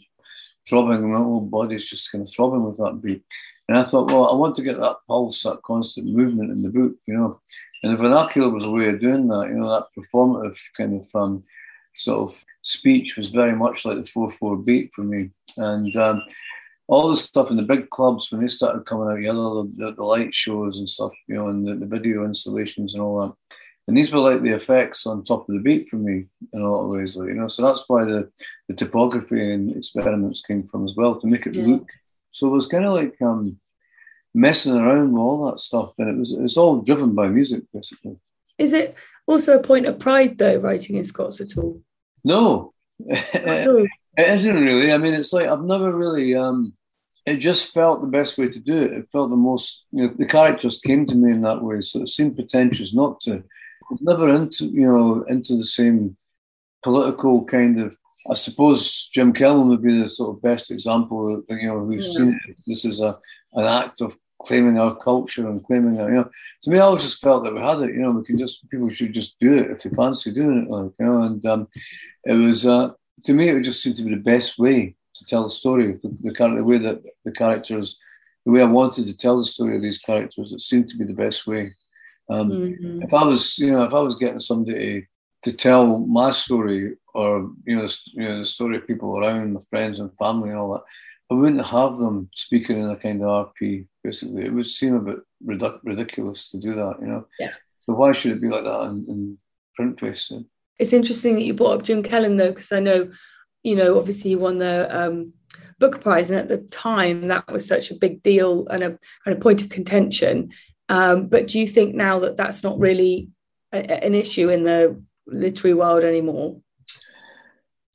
throbbing. 0.68 1.12
My 1.12 1.18
whole 1.18 1.42
body's 1.42 1.90
just 1.90 2.12
kind 2.12 2.22
of 2.22 2.30
throbbing 2.30 2.64
with 2.64 2.78
that 2.78 3.02
beat. 3.02 3.24
And 3.68 3.78
I 3.78 3.84
thought, 3.84 4.12
well, 4.12 4.30
I 4.30 4.36
want 4.36 4.56
to 4.58 4.64
get 4.64 4.78
that 4.78 4.98
pulse, 5.08 5.44
that 5.44 5.62
constant 5.64 6.08
movement 6.08 6.52
in 6.52 6.62
the 6.62 6.70
book, 6.70 6.94
you 7.06 7.16
know. 7.16 7.42
And 7.84 7.94
the 7.94 8.02
vernacular 8.02 8.50
was 8.50 8.66
a 8.66 8.72
way 8.72 8.90
of 8.90 9.00
doing 9.00 9.28
that, 9.28 9.48
you 9.50 9.56
know, 9.56 9.70
that 9.70 9.88
performative 9.98 10.58
kind 10.76 11.02
of 11.02 11.08
um, 11.16 11.44
sort 11.98 12.30
of 12.30 12.46
speech 12.62 13.18
was 13.18 13.30
very 13.30 13.56
much 13.56 13.86
like 13.86 13.98
the 13.98 14.06
4 14.06 14.30
4 14.30 14.58
beat 14.58 14.92
for 14.94 15.04
me. 15.04 15.32
And 15.58 15.96
um, 15.96 16.22
all 16.88 17.10
the 17.10 17.16
stuff 17.16 17.52
in 17.52 17.58
the 17.58 17.64
big 17.64 17.90
clubs, 17.90 18.32
when 18.32 18.42
they 18.42 18.48
started 18.48 18.86
coming 18.86 19.10
out, 19.10 19.22
you 19.22 19.34
know, 19.34 19.64
the, 19.64 19.94
the, 19.94 20.04
light 20.04 20.34
shows 20.34 20.78
and 20.78 20.88
stuff, 20.88 21.12
you 21.28 21.36
know, 21.36 21.50
and 21.50 21.68
the, 21.68 21.76
the 21.76 21.86
video 21.86 22.24
installations 22.24 22.94
and 22.94 23.04
all 23.04 23.22
that. 23.22 23.34
And 23.88 23.98
these 23.98 24.12
were 24.12 24.20
like 24.20 24.42
the 24.42 24.56
effects 24.56 25.06
on 25.06 25.24
top 25.24 25.48
of 25.48 25.56
the 25.56 25.62
beat 25.62 25.88
for 25.88 25.96
me 25.96 26.26
in 26.54 26.62
a 26.62 26.70
lot 26.70 26.84
of 26.84 26.90
ways, 26.92 27.16
like, 27.16 27.30
you 27.30 27.36
know. 27.36 27.48
So 27.48 27.66
that's 27.66 27.86
why 27.88 28.04
the, 28.04 28.30
the 28.68 28.74
typography 28.74 29.54
and 29.54 29.76
experiments 29.76 30.42
came 30.42 30.68
from 30.68 30.86
as 30.86 30.96
well 30.96 31.20
to 31.20 31.28
make 31.28 31.46
it 31.46 31.56
yeah. 31.56 31.66
look. 31.66 31.90
So 32.32 32.48
it 32.48 32.52
was 32.52 32.68
kind 32.68 32.86
of 32.86 32.94
like 32.94 33.16
um, 33.22 33.60
messing 34.34 34.76
around 34.76 35.14
with 35.14 35.22
all 35.22 35.50
that 35.50 35.60
stuff, 35.60 35.94
and 35.98 36.10
it 36.10 36.18
was 36.18 36.34
it's 36.34 36.58
all 36.58 36.82
driven 36.82 37.16
by 37.16 37.28
music 37.28 37.64
basically. 37.74 38.18
Is 38.58 38.74
it 38.74 38.96
also 39.26 39.58
a 39.58 39.64
point 39.64 39.86
of 39.86 40.00
pride 40.00 40.38
though, 40.38 40.60
writing 40.60 40.98
in 40.98 41.06
Scots 41.06 41.42
at 41.42 41.58
all? 41.58 41.82
No, 42.28 42.74
it 43.00 43.90
isn't 44.18 44.54
really. 44.54 44.92
I 44.92 44.98
mean, 44.98 45.14
it's 45.14 45.32
like 45.32 45.48
I've 45.48 45.64
never 45.64 45.94
really. 45.94 46.36
Um, 46.36 46.74
it 47.26 47.38
just 47.38 47.74
felt 47.74 48.02
the 48.02 48.08
best 48.08 48.38
way 48.38 48.50
to 48.50 48.60
do 48.60 48.84
it. 48.84 48.92
It 48.92 49.08
felt 49.14 49.30
the 49.30 49.38
most. 49.38 49.86
You 49.92 50.08
know, 50.08 50.14
the 50.18 50.26
characters 50.26 50.82
came 50.86 51.06
to 51.06 51.16
me 51.16 51.32
in 51.32 51.42
that 51.44 51.64
way, 51.64 51.80
so 51.80 52.02
it 52.02 52.10
seemed 52.10 52.36
pretentious 52.36 52.94
not 52.94 53.22
to. 53.22 53.42
It's 53.92 54.02
never 54.02 54.36
into 54.36 54.66
you 54.66 54.86
know 54.86 55.24
into 55.30 55.56
the 55.56 55.64
same 55.64 56.18
political 56.84 57.46
kind 57.46 57.80
of. 57.80 57.96
I 58.30 58.34
suppose 58.34 59.10
Jim 59.14 59.32
Kelman 59.32 59.70
would 59.70 59.82
be 59.82 60.04
the 60.04 60.10
sort 60.10 60.36
of 60.36 60.42
best 60.42 60.70
example. 60.70 61.34
Of, 61.34 61.46
you 61.48 61.70
know, 61.70 61.78
we've 61.78 62.02
yeah. 62.02 62.12
seen 62.12 62.42
it. 62.46 62.56
this 62.68 62.84
is 62.84 63.00
a 63.00 63.18
an 63.54 63.66
act 63.66 64.02
of 64.02 64.18
claiming 64.42 64.80
our 64.80 64.96
culture 64.96 65.50
and 65.50 65.64
claiming 65.66 66.00
our, 66.00 66.10
you 66.10 66.18
know, 66.18 66.30
to 66.62 66.70
me, 66.70 66.78
I 66.78 66.82
always 66.82 67.04
just 67.04 67.22
felt 67.22 67.44
that 67.44 67.54
we 67.54 67.60
had 67.60 67.80
it, 67.80 67.94
you 67.94 68.02
know, 68.02 68.12
we 68.12 68.24
can 68.24 68.38
just, 68.38 68.70
people 68.70 68.90
should 68.90 69.14
just 69.14 69.40
do 69.40 69.54
it 69.54 69.72
if 69.72 69.84
they 69.84 69.90
fancy 69.90 70.32
doing 70.32 70.64
it, 70.64 70.70
like, 70.70 70.92
you 71.00 71.06
know, 71.06 71.22
and 71.24 71.46
um, 71.46 71.68
it 72.26 72.36
was, 72.36 72.66
uh, 72.66 72.92
to 73.24 73.34
me, 73.34 73.50
it 73.50 73.62
just 73.64 73.82
seemed 73.82 73.98
to 73.98 74.04
be 74.04 74.12
the 74.12 74.18
best 74.18 74.60
way 74.60 74.96
to 75.16 75.26
tell 75.26 75.44
the 75.44 75.50
story, 75.50 75.94
the, 76.04 76.10
the, 76.22 76.32
the 76.32 76.64
way 76.64 76.78
that 76.78 77.02
the 77.26 77.32
characters, 77.32 77.98
the 78.46 78.52
way 78.52 78.62
I 78.62 78.66
wanted 78.66 79.08
to 79.08 79.18
tell 79.18 79.38
the 79.38 79.44
story 79.44 79.76
of 79.76 79.82
these 79.82 80.00
characters, 80.00 80.54
it 80.54 80.62
seemed 80.62 80.88
to 80.90 80.98
be 80.98 81.06
the 81.06 81.14
best 81.14 81.48
way. 81.48 81.74
Um, 82.30 82.52
mm-hmm. 82.52 83.02
If 83.04 83.14
I 83.14 83.24
was, 83.24 83.58
you 83.58 83.72
know, 83.72 83.84
if 83.84 83.94
I 83.94 84.00
was 84.00 84.16
getting 84.16 84.40
somebody 84.40 85.08
to 85.44 85.54
tell 85.54 86.00
my 86.00 86.32
story 86.32 86.98
or, 87.14 87.52
you 87.66 87.76
know, 87.76 87.88
the, 87.88 87.98
you 88.14 88.24
know, 88.24 88.40
the 88.40 88.46
story 88.46 88.78
of 88.78 88.88
people 88.88 89.18
around, 89.18 89.54
my 89.54 89.62
friends 89.70 90.00
and 90.00 90.16
family 90.18 90.50
and 90.50 90.58
all 90.58 90.74
that, 90.74 90.84
I 91.30 91.34
wouldn't 91.34 91.66
have 91.66 91.98
them 91.98 92.30
speaking 92.34 92.80
in 92.80 92.90
a 92.90 92.96
kind 92.96 93.22
of 93.22 93.54
RP. 93.54 93.88
Basically, 94.08 94.46
it 94.46 94.54
would 94.54 94.66
seem 94.66 94.96
a 94.96 95.02
bit 95.02 95.20
ridic- 95.46 95.82
ridiculous 95.84 96.50
to 96.52 96.58
do 96.58 96.74
that, 96.76 96.96
you 97.02 97.08
know. 97.08 97.28
Yeah. 97.38 97.52
So 97.80 97.94
why 97.94 98.14
should 98.14 98.32
it 98.32 98.42
be 98.42 98.48
like 98.48 98.64
that 98.64 98.84
in, 98.84 99.06
in 99.10 99.38
print 99.76 100.00
facing? 100.00 100.46
It's 100.80 100.94
interesting 100.94 101.36
that 101.36 101.44
you 101.44 101.54
brought 101.54 101.80
up 101.80 101.84
Jim 101.84 102.04
Kelman 102.04 102.38
though, 102.38 102.52
because 102.52 102.72
I 102.72 102.80
know, 102.80 103.12
you 103.64 103.76
know, 103.76 103.98
obviously 103.98 104.32
you 104.32 104.40
won 104.40 104.60
the 104.60 104.88
um, 104.98 105.34
Booker 105.78 106.00
Prize, 106.00 106.32
and 106.32 106.40
at 106.40 106.48
the 106.48 106.60
time 106.60 107.28
that 107.28 107.52
was 107.52 107.68
such 107.68 107.92
a 107.92 107.96
big 107.96 108.24
deal 108.24 108.66
and 108.68 108.82
a 108.82 108.90
kind 109.26 109.36
of 109.36 109.42
point 109.42 109.62
of 109.62 109.68
contention. 109.68 110.52
Um, 110.88 111.28
but 111.28 111.48
do 111.48 111.60
you 111.60 111.68
think 111.68 111.94
now 111.94 112.20
that 112.20 112.38
that's 112.38 112.64
not 112.64 112.80
really 112.80 113.28
a, 113.74 114.06
an 114.06 114.14
issue 114.14 114.48
in 114.48 114.64
the 114.64 115.04
literary 115.26 115.74
world 115.74 116.06
anymore? 116.06 116.62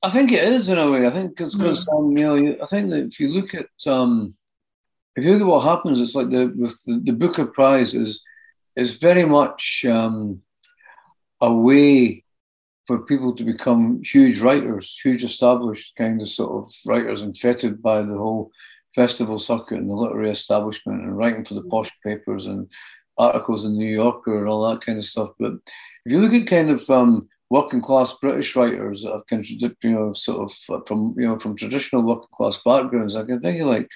I 0.03 0.11
think 0.11 0.31
it 0.31 0.45
is 0.45 0.69
in 0.69 0.79
a 0.79 0.91
way. 0.91 1.07
I 1.07 1.11
think 1.11 1.37
because 1.37 1.55
mm. 1.55 1.89
um, 1.97 2.15
you 2.17 2.25
know, 2.25 2.57
I 2.63 2.67
think 2.67 2.91
that 2.91 3.07
if 3.07 3.19
you 3.19 3.29
look 3.29 3.55
at 3.55 3.69
um, 3.87 4.35
if 5.17 5.25
you 5.25 5.33
look 5.33 5.43
at 5.43 5.47
what 5.47 5.65
happens, 5.65 6.01
it's 6.01 6.15
like 6.15 6.31
the 6.31 6.53
with 6.57 6.79
the, 6.85 7.01
the 7.05 7.13
Booker 7.13 7.47
Prize 7.47 7.95
is 7.95 8.23
is 8.77 8.99
very 8.99 9.25
much 9.25 9.85
um, 9.89 10.41
a 11.41 11.53
way 11.53 12.25
for 12.87 13.01
people 13.01 13.35
to 13.37 13.45
become 13.45 14.03
huge 14.05 14.41
writers, 14.41 14.99
huge 15.03 15.23
established 15.23 15.95
kind 15.97 16.21
of 16.21 16.29
sort 16.29 16.65
of 16.65 16.73
writers, 16.87 17.23
and 17.23 17.37
fettered 17.37 17.83
by 17.83 18.03
the 18.03 18.17
whole 18.17 18.51
festival 18.95 19.39
circuit 19.39 19.79
and 19.79 19.89
the 19.89 19.95
literary 19.95 20.31
establishment, 20.31 21.03
and 21.03 21.17
writing 21.17 21.45
for 21.45 21.55
the 21.55 21.65
posh 21.65 21.91
papers 22.05 22.47
and 22.47 22.69
articles 23.19 23.65
in 23.65 23.77
New 23.77 23.93
Yorker 23.93 24.39
and 24.39 24.49
all 24.49 24.69
that 24.71 24.85
kind 24.85 24.99
of 24.99 25.05
stuff. 25.05 25.31
But 25.39 25.53
if 26.05 26.13
you 26.13 26.21
look 26.21 26.33
at 26.33 26.47
kind 26.47 26.71
of 26.71 26.89
um, 26.91 27.29
working 27.53 27.83
class 27.83 28.15
British 28.15 28.57
writers 28.57 29.03
that 29.03 29.13
have 29.13 29.41
of 29.41 29.77
you 29.85 29.91
know, 29.91 30.13
sort 30.15 30.51
of 30.51 30.87
from 30.87 31.15
you 31.19 31.27
know 31.27 31.39
from 31.39 31.55
traditional 31.55 32.03
working 32.03 32.29
class 32.35 32.59
backgrounds. 32.65 33.15
I 33.15 33.25
can 33.25 33.41
think 33.41 33.61
of 33.61 33.67
like 33.67 33.89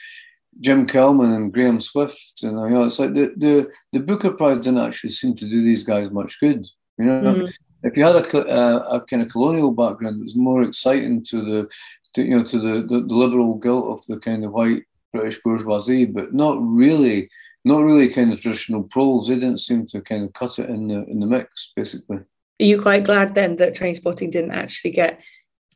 Jim 0.61 0.87
Kelman 0.87 1.33
and 1.33 1.53
Graham 1.53 1.81
Swift, 1.81 2.43
and 2.43 2.53
you 2.53 2.75
know, 2.75 2.85
it's 2.85 2.99
like 2.99 3.13
the 3.15 3.33
the 3.37 3.71
the 3.93 4.01
Booker 4.01 4.31
Prize 4.31 4.59
didn't 4.59 4.87
actually 4.87 5.11
seem 5.11 5.37
to 5.37 5.49
do 5.49 5.63
these 5.63 5.85
guys 5.85 6.11
much 6.11 6.41
good. 6.41 6.67
You 6.99 7.05
know, 7.05 7.35
mm-hmm. 7.35 7.87
if 7.87 7.97
you 7.97 8.05
had 8.05 8.17
a, 8.17 8.39
a, 8.39 8.97
a, 8.97 9.01
kind 9.03 9.23
of 9.23 9.31
colonial 9.31 9.71
background, 9.71 10.19
it 10.19 10.23
was 10.23 10.37
more 10.37 10.63
exciting 10.63 11.23
to 11.25 11.43
the 11.43 11.69
to, 12.15 12.23
you 12.23 12.37
know 12.37 12.45
to 12.45 12.59
the, 12.59 12.87
the, 12.89 13.01
the 13.01 13.15
liberal 13.15 13.57
guilt 13.57 13.87
of 13.87 14.07
the 14.07 14.19
kind 14.21 14.45
of 14.45 14.53
white 14.53 14.85
British 15.13 15.41
bourgeoisie, 15.43 16.07
but 16.07 16.35
not 16.35 16.59
really. 16.61 17.29
Not 17.65 17.83
really 17.83 18.09
kind 18.11 18.33
of 18.33 18.41
traditional 18.41 18.85
prose. 18.85 19.27
They 19.27 19.35
didn't 19.35 19.59
seem 19.59 19.89
to 19.89 20.01
kind 20.01 20.23
of 20.23 20.33
cut 20.35 20.61
it 20.61 20.71
in 20.71 20.87
the 20.87 21.05
in 21.11 21.19
the 21.19 21.27
mix, 21.27 21.73
basically. 21.75 22.19
Are 22.19 22.65
you 22.65 22.81
quite 22.81 23.03
glad 23.03 23.35
then 23.35 23.57
that 23.57 23.75
Trainspotting 23.75 24.31
didn't 24.31 24.53
actually 24.53 24.93
get 24.93 25.21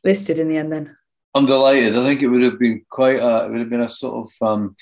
listed 0.05 0.39
in 0.39 0.47
the 0.47 0.55
end 0.55 0.71
then? 0.71 0.95
I'm 1.33 1.45
delighted. 1.45 1.97
I 1.97 2.05
think 2.05 2.21
it 2.21 2.27
would 2.27 2.41
have 2.41 2.59
been 2.59 2.83
quite 2.89 3.19
a, 3.19 3.45
it 3.45 3.51
would 3.51 3.59
have 3.59 3.69
been 3.69 3.81
a 3.81 3.89
sort 3.89 4.27
of 4.27 4.47
um, 4.47 4.75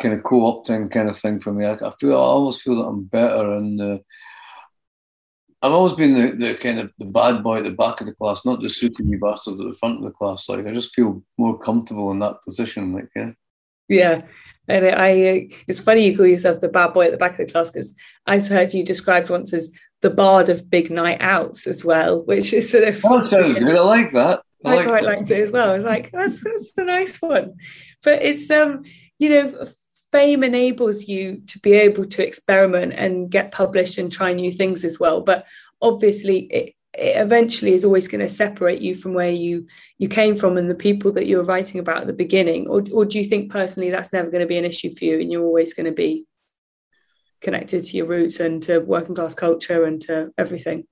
kind 0.00 0.14
of 0.14 0.22
co-opting 0.22 0.90
kind 0.90 1.08
of 1.08 1.18
thing 1.18 1.40
for 1.40 1.52
me. 1.52 1.64
I, 1.64 1.74
I 1.74 1.92
feel 2.00 2.12
I 2.12 2.20
almost 2.20 2.62
feel 2.62 2.76
that 2.76 2.88
I'm 2.88 3.04
better 3.04 3.52
and 3.52 3.80
uh, 3.80 3.98
I've 5.62 5.72
always 5.72 5.92
been 5.92 6.14
the, 6.14 6.32
the 6.32 6.54
kind 6.54 6.80
of 6.80 6.90
the 6.98 7.04
bad 7.04 7.42
boy 7.42 7.58
at 7.58 7.64
the 7.64 7.70
back 7.70 8.00
of 8.00 8.08
the 8.08 8.14
class, 8.14 8.44
not 8.44 8.60
the 8.60 8.68
super 8.68 9.02
bastard 9.04 9.60
at 9.60 9.66
the 9.66 9.76
front 9.78 9.98
of 9.98 10.04
the 10.04 10.10
class. 10.10 10.48
Like 10.48 10.66
I 10.66 10.72
just 10.72 10.94
feel 10.94 11.22
more 11.38 11.58
comfortable 11.58 12.10
in 12.10 12.18
that 12.18 12.38
position. 12.44 12.92
Like 12.92 13.08
yeah. 13.14 13.30
Yeah. 13.88 14.20
And 14.68 14.86
I, 14.86 15.48
it's 15.66 15.80
funny 15.80 16.06
you 16.06 16.16
call 16.16 16.26
yourself 16.26 16.60
the 16.60 16.68
bad 16.68 16.94
boy 16.94 17.06
at 17.06 17.10
the 17.10 17.16
back 17.16 17.32
of 17.32 17.46
the 17.46 17.52
class 17.52 17.70
because 17.70 17.96
I 18.26 18.38
heard 18.38 18.72
you 18.72 18.84
described 18.84 19.28
once 19.28 19.52
as 19.52 19.70
the 20.00 20.10
bard 20.10 20.48
of 20.48 20.70
big 20.70 20.90
night 20.90 21.18
outs 21.20 21.66
as 21.66 21.84
well, 21.84 22.22
which 22.24 22.52
is 22.52 22.70
sort 22.70 22.84
of. 22.84 23.00
Oh, 23.04 23.28
sounds 23.28 23.54
good. 23.54 23.76
I 23.76 23.80
like 23.82 24.10
that. 24.12 24.42
I, 24.64 24.78
I 24.78 24.84
quite 24.84 25.04
liked 25.04 25.30
it 25.30 25.40
as 25.40 25.50
well. 25.50 25.70
I 25.70 25.76
was 25.76 25.84
like, 25.84 26.10
that's 26.10 26.42
that's 26.42 26.72
a 26.76 26.84
nice 26.84 27.20
one, 27.20 27.54
but 28.02 28.22
it's 28.22 28.50
um, 28.50 28.82
you 29.18 29.28
know, 29.28 29.66
fame 30.10 30.44
enables 30.44 31.08
you 31.08 31.42
to 31.48 31.58
be 31.60 31.72
able 31.72 32.06
to 32.06 32.26
experiment 32.26 32.92
and 32.94 33.30
get 33.30 33.52
published 33.52 33.98
and 33.98 34.12
try 34.12 34.32
new 34.32 34.52
things 34.52 34.84
as 34.84 35.00
well. 35.00 35.20
But 35.22 35.46
obviously, 35.80 36.40
it, 36.40 36.74
it 36.94 37.16
eventually 37.16 37.72
is 37.72 37.84
always 37.84 38.06
going 38.06 38.20
to 38.20 38.28
separate 38.28 38.82
you 38.82 38.94
from 38.94 39.14
where 39.14 39.30
you 39.30 39.66
you 39.98 40.08
came 40.08 40.36
from 40.36 40.58
and 40.58 40.68
the 40.68 40.74
people 40.74 41.12
that 41.12 41.26
you 41.26 41.38
were 41.38 41.44
writing 41.44 41.80
about 41.80 42.02
at 42.02 42.06
the 42.06 42.12
beginning 42.12 42.68
or, 42.68 42.84
or 42.92 43.04
do 43.04 43.18
you 43.18 43.24
think 43.24 43.50
personally 43.50 43.90
that's 43.90 44.12
never 44.12 44.30
going 44.30 44.42
to 44.42 44.46
be 44.46 44.58
an 44.58 44.64
issue 44.64 44.94
for 44.94 45.04
you 45.04 45.18
and 45.18 45.32
you're 45.32 45.44
always 45.44 45.72
going 45.72 45.86
to 45.86 45.92
be 45.92 46.26
connected 47.40 47.82
to 47.82 47.96
your 47.96 48.06
roots 48.06 48.40
and 48.40 48.62
to 48.62 48.78
working 48.80 49.14
class 49.14 49.34
culture 49.34 49.84
and 49.84 50.02
to 50.02 50.30
everything 50.36 50.84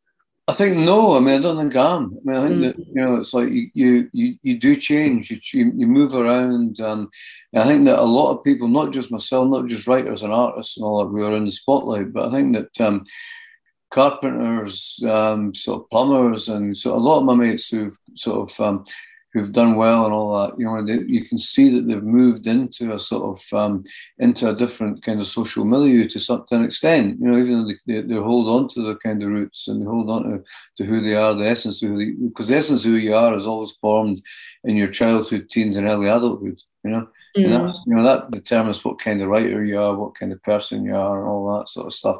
I 0.48 0.52
think 0.52 0.76
no. 0.76 1.16
I 1.16 1.20
mean, 1.20 1.38
I 1.38 1.42
don't 1.42 1.58
think 1.58 1.76
I 1.76 1.96
am. 1.96 2.18
I 2.18 2.20
mean, 2.24 2.36
I 2.36 2.48
think 2.48 2.60
mm. 2.60 2.66
that 2.66 2.78
you 2.78 2.94
know, 2.94 3.16
it's 3.16 3.32
like 3.32 3.50
you 3.50 4.10
you 4.12 4.36
you, 4.42 4.58
do 4.58 4.74
change. 4.76 5.30
You 5.30 5.72
you 5.76 5.86
move 5.86 6.14
around. 6.14 6.80
Um, 6.80 7.08
I 7.54 7.66
think 7.66 7.84
that 7.84 7.98
a 7.98 8.02
lot 8.02 8.32
of 8.32 8.44
people, 8.44 8.66
not 8.66 8.92
just 8.92 9.12
myself, 9.12 9.48
not 9.48 9.66
just 9.66 9.86
writers 9.86 10.22
and 10.22 10.32
artists 10.32 10.76
and 10.76 10.84
all 10.84 11.04
that, 11.04 11.12
we 11.12 11.22
are 11.22 11.36
in 11.36 11.44
the 11.44 11.50
spotlight. 11.50 12.12
But 12.12 12.28
I 12.28 12.32
think 12.32 12.56
that 12.56 12.80
um, 12.80 13.04
carpenters, 13.90 15.02
um, 15.06 15.54
sort 15.54 15.82
of 15.82 15.88
plumbers, 15.88 16.48
and 16.48 16.76
so 16.76 16.92
a 16.92 16.96
lot 16.96 17.18
of 17.18 17.24
my 17.24 17.34
mates 17.34 17.68
who've 17.68 17.96
sort 18.14 18.50
of 18.50 18.60
um, 18.60 18.84
who've 19.32 19.52
done 19.52 19.76
well 19.76 20.04
and 20.04 20.12
all 20.12 20.36
that, 20.36 20.58
you 20.58 20.64
know, 20.64 20.84
they, 20.84 21.04
you 21.06 21.24
can 21.24 21.38
see 21.38 21.68
that 21.70 21.86
they've 21.86 22.02
moved 22.02 22.46
into 22.46 22.92
a 22.92 22.98
sort 22.98 23.38
of 23.38 23.58
um, 23.58 23.84
into 24.18 24.48
a 24.48 24.56
different 24.56 25.04
kind 25.04 25.20
of 25.20 25.26
social 25.26 25.64
milieu 25.64 26.08
to 26.08 26.18
some 26.18 26.44
extent. 26.50 27.18
You 27.20 27.28
know, 27.28 27.38
even 27.38 27.62
though 27.62 27.74
they, 27.86 28.00
they, 28.02 28.14
hold 28.14 28.48
on 28.48 28.68
to 28.70 28.82
their 28.82 28.96
kind 28.96 29.22
of 29.22 29.28
roots 29.28 29.68
and 29.68 29.80
they 29.80 29.86
hold 29.86 30.10
on 30.10 30.22
to, 30.24 30.42
to 30.78 30.84
who 30.84 31.00
they 31.00 31.14
are, 31.14 31.34
the 31.34 31.48
essence 31.48 31.82
of 31.82 31.90
who 31.90 31.98
they, 31.98 32.10
because 32.12 32.48
the 32.48 32.56
essence 32.56 32.84
of 32.84 32.90
who 32.90 32.96
you 32.96 33.14
are 33.14 33.36
is 33.36 33.46
always 33.46 33.72
formed 33.80 34.20
in 34.64 34.76
your 34.76 34.88
childhood, 34.88 35.48
teens, 35.50 35.76
and 35.76 35.86
early 35.86 36.08
adulthood. 36.08 36.58
You 36.82 36.90
know, 36.90 37.08
mm. 37.36 37.44
and 37.44 37.52
that's 37.52 37.82
you 37.86 37.94
know 37.94 38.04
that 38.04 38.30
determines 38.30 38.84
what 38.84 38.98
kind 38.98 39.20
of 39.20 39.28
writer 39.28 39.64
you 39.64 39.78
are, 39.78 39.94
what 39.94 40.14
kind 40.14 40.32
of 40.32 40.42
person 40.42 40.84
you 40.84 40.96
are, 40.96 41.20
and 41.20 41.28
all 41.28 41.58
that 41.58 41.68
sort 41.68 41.86
of 41.86 41.94
stuff. 41.94 42.18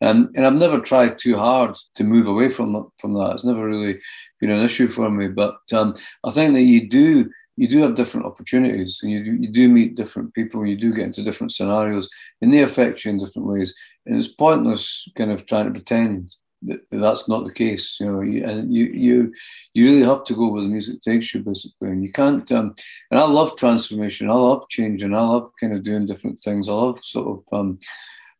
Um, 0.00 0.30
and 0.34 0.46
I've 0.46 0.54
never 0.54 0.80
tried 0.80 1.18
too 1.18 1.36
hard 1.36 1.76
to 1.94 2.04
move 2.04 2.26
away 2.26 2.50
from 2.50 2.90
from 2.98 3.14
that. 3.14 3.34
It's 3.34 3.44
never 3.44 3.64
really 3.66 4.00
been 4.40 4.50
an 4.50 4.64
issue 4.64 4.88
for 4.88 5.08
me. 5.10 5.28
But 5.28 5.58
um, 5.72 5.94
I 6.24 6.32
think 6.32 6.54
that 6.54 6.62
you 6.62 6.88
do 6.88 7.30
you 7.56 7.68
do 7.68 7.78
have 7.82 7.94
different 7.94 8.26
opportunities, 8.26 9.00
and 9.02 9.12
you 9.12 9.22
do, 9.22 9.32
you 9.32 9.48
do 9.48 9.68
meet 9.68 9.94
different 9.94 10.32
people, 10.34 10.60
and 10.60 10.70
you 10.70 10.76
do 10.76 10.94
get 10.94 11.04
into 11.04 11.22
different 11.22 11.52
scenarios, 11.52 12.08
and 12.40 12.52
they 12.52 12.62
affect 12.62 13.04
you 13.04 13.10
in 13.10 13.18
different 13.18 13.46
ways. 13.46 13.74
And 14.06 14.16
it's 14.16 14.28
pointless 14.28 15.06
kind 15.16 15.30
of 15.30 15.44
trying 15.46 15.66
to 15.66 15.72
pretend 15.72 16.34
that 16.62 16.80
that's 16.90 17.28
not 17.28 17.44
the 17.44 17.52
case. 17.52 17.98
You 18.00 18.06
know, 18.06 18.20
you, 18.20 18.44
and 18.44 18.74
you 18.74 18.86
you 18.86 19.32
you 19.74 19.84
really 19.84 20.04
have 20.04 20.24
to 20.24 20.34
go 20.34 20.48
where 20.48 20.62
the 20.62 20.68
music 20.68 21.02
takes 21.02 21.34
you, 21.34 21.42
basically, 21.42 21.88
and 21.88 22.02
you 22.02 22.12
can't. 22.12 22.50
Um, 22.52 22.74
and 23.10 23.20
I 23.20 23.24
love 23.24 23.56
transformation. 23.56 24.30
I 24.30 24.34
love 24.34 24.68
changing. 24.68 25.14
I 25.14 25.20
love 25.20 25.50
kind 25.60 25.74
of 25.74 25.82
doing 25.82 26.06
different 26.06 26.40
things. 26.40 26.68
I 26.68 26.72
love 26.72 27.04
sort 27.04 27.44
of. 27.52 27.58
Um, 27.58 27.78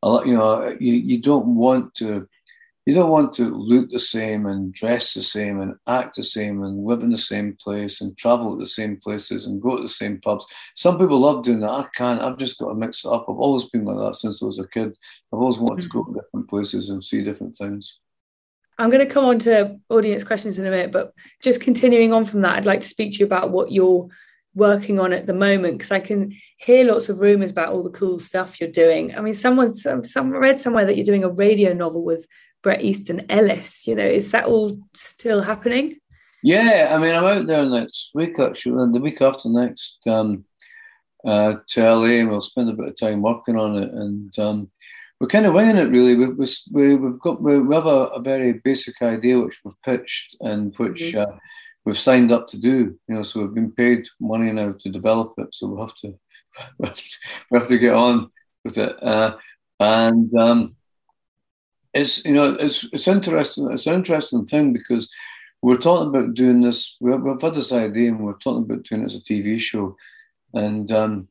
I, 0.02 0.24
you 0.24 0.34
know, 0.34 0.76
you, 0.80 0.94
you 0.94 1.18
don't 1.20 1.54
want 1.54 1.94
to 1.96 2.26
you 2.86 2.94
don't 2.94 3.10
want 3.10 3.32
to 3.34 3.44
look 3.44 3.90
the 3.90 3.98
same 3.98 4.46
and 4.46 4.72
dress 4.72 5.14
the 5.14 5.22
same 5.22 5.60
and 5.60 5.76
act 5.86 6.16
the 6.16 6.24
same 6.24 6.62
and 6.62 6.84
live 6.84 7.02
in 7.02 7.10
the 7.10 7.18
same 7.18 7.56
place 7.62 8.00
and 8.00 8.16
travel 8.16 8.54
at 8.54 8.58
the 8.58 8.66
same 8.66 8.96
places 8.96 9.46
and 9.46 9.60
go 9.60 9.76
to 9.76 9.82
the 9.82 9.88
same 9.88 10.20
pubs. 10.20 10.46
Some 10.74 10.98
people 10.98 11.20
love 11.20 11.44
doing 11.44 11.60
that. 11.60 11.70
I 11.70 11.86
can't. 11.94 12.20
I've 12.20 12.38
just 12.38 12.58
got 12.58 12.70
to 12.70 12.74
mix 12.74 13.04
it 13.04 13.08
up. 13.08 13.26
I've 13.28 13.36
always 13.36 13.66
been 13.66 13.84
like 13.84 13.96
that 13.98 14.16
since 14.16 14.42
I 14.42 14.46
was 14.46 14.58
a 14.58 14.66
kid. 14.68 14.96
I've 15.32 15.38
always 15.38 15.58
wanted 15.58 15.82
to 15.82 15.88
go 15.88 16.04
to 16.04 16.14
different 16.14 16.48
places 16.48 16.88
and 16.88 17.04
see 17.04 17.22
different 17.22 17.56
things. 17.56 17.98
I'm 18.80 18.88
going 18.88 19.06
to 19.06 19.12
come 19.12 19.26
on 19.26 19.38
to 19.40 19.78
audience 19.90 20.24
questions 20.24 20.58
in 20.58 20.66
a 20.66 20.70
minute, 20.70 20.90
but 20.90 21.12
just 21.42 21.60
continuing 21.60 22.14
on 22.14 22.24
from 22.24 22.40
that, 22.40 22.56
I'd 22.56 22.66
like 22.66 22.80
to 22.80 22.88
speak 22.88 23.12
to 23.12 23.18
you 23.18 23.26
about 23.26 23.50
what 23.50 23.70
you're 23.70 24.08
working 24.54 24.98
on 24.98 25.12
at 25.12 25.26
the 25.26 25.34
moment 25.34 25.76
because 25.76 25.90
I 25.90 26.00
can 26.00 26.34
hear 26.56 26.84
lots 26.84 27.10
of 27.10 27.20
rumors 27.20 27.50
about 27.50 27.74
all 27.74 27.82
the 27.82 27.90
cool 27.90 28.18
stuff 28.18 28.58
you're 28.58 28.70
doing. 28.70 29.14
I 29.14 29.20
mean, 29.20 29.34
someone 29.34 29.70
some, 29.70 30.02
some 30.02 30.30
read 30.30 30.58
somewhere 30.58 30.86
that 30.86 30.96
you're 30.96 31.04
doing 31.04 31.24
a 31.24 31.28
radio 31.28 31.74
novel 31.74 32.02
with 32.02 32.26
Bret 32.62 32.80
Easton 32.80 33.26
Ellis. 33.30 33.86
You 33.86 33.96
know, 33.96 34.06
is 34.06 34.30
that 34.30 34.46
all 34.46 34.78
still 34.94 35.42
happening? 35.42 35.98
Yeah, 36.42 36.90
I 36.94 36.98
mean, 36.98 37.14
I'm 37.14 37.24
out 37.24 37.46
there 37.46 37.66
next 37.66 38.12
week 38.14 38.38
actually, 38.38 38.82
and 38.82 38.94
the 38.94 39.00
week 39.00 39.20
after 39.20 39.50
next 39.50 39.98
um, 40.06 40.46
uh, 41.22 41.56
to 41.68 41.82
LA, 41.82 42.20
and 42.20 42.30
we'll 42.30 42.40
spend 42.40 42.70
a 42.70 42.72
bit 42.72 42.88
of 42.88 42.96
time 42.96 43.20
working 43.20 43.58
on 43.58 43.76
it. 43.76 43.92
And 43.92 44.38
um, 44.38 44.70
we're 45.20 45.26
kind 45.26 45.44
of 45.44 45.52
winging 45.52 45.76
it 45.76 45.90
really. 45.90 46.16
We, 46.16 46.28
we, 46.72 46.96
we've 46.96 47.20
got 47.20 47.42
we 47.42 47.74
have 47.74 47.86
a, 47.86 48.06
a, 48.06 48.20
very 48.20 48.54
basic 48.54 49.02
idea 49.02 49.38
which 49.38 49.60
we've 49.64 49.82
pitched 49.82 50.36
and 50.40 50.74
which 50.76 51.12
mm-hmm. 51.12 51.30
uh, 51.30 51.36
we've 51.84 51.98
signed 51.98 52.32
up 52.32 52.46
to 52.48 52.58
do. 52.58 52.98
You 53.06 53.14
know, 53.14 53.22
so 53.22 53.40
we've 53.40 53.54
been 53.54 53.72
paid 53.72 54.08
money 54.18 54.50
now 54.50 54.74
to 54.80 54.88
develop 54.90 55.34
it. 55.36 55.54
So 55.54 55.68
we 55.68 55.80
have 55.80 55.94
to 55.96 56.14
we 57.50 57.58
have 57.58 57.68
to 57.68 57.78
get 57.78 57.94
on 57.94 58.30
with 58.64 58.78
it. 58.78 59.02
Uh, 59.02 59.36
and 59.78 60.34
um, 60.34 60.76
it's 61.92 62.24
you 62.24 62.32
know 62.32 62.56
it's 62.58 62.88
it's 62.92 63.08
interesting. 63.08 63.70
It's 63.70 63.86
an 63.86 63.94
interesting 63.94 64.46
thing 64.46 64.72
because 64.72 65.10
we're 65.60 65.76
talking 65.76 66.08
about 66.08 66.34
doing 66.34 66.62
this. 66.62 66.96
We've, 66.98 67.20
we've 67.20 67.40
had 67.42 67.54
this 67.54 67.72
idea, 67.72 68.08
and 68.08 68.24
we're 68.24 68.38
talking 68.38 68.62
about 68.62 68.84
doing 68.84 69.02
it 69.02 69.06
as 69.06 69.16
a 69.16 69.20
TV 69.20 69.60
show. 69.60 69.96
And 70.54 70.90
um, 70.90 71.28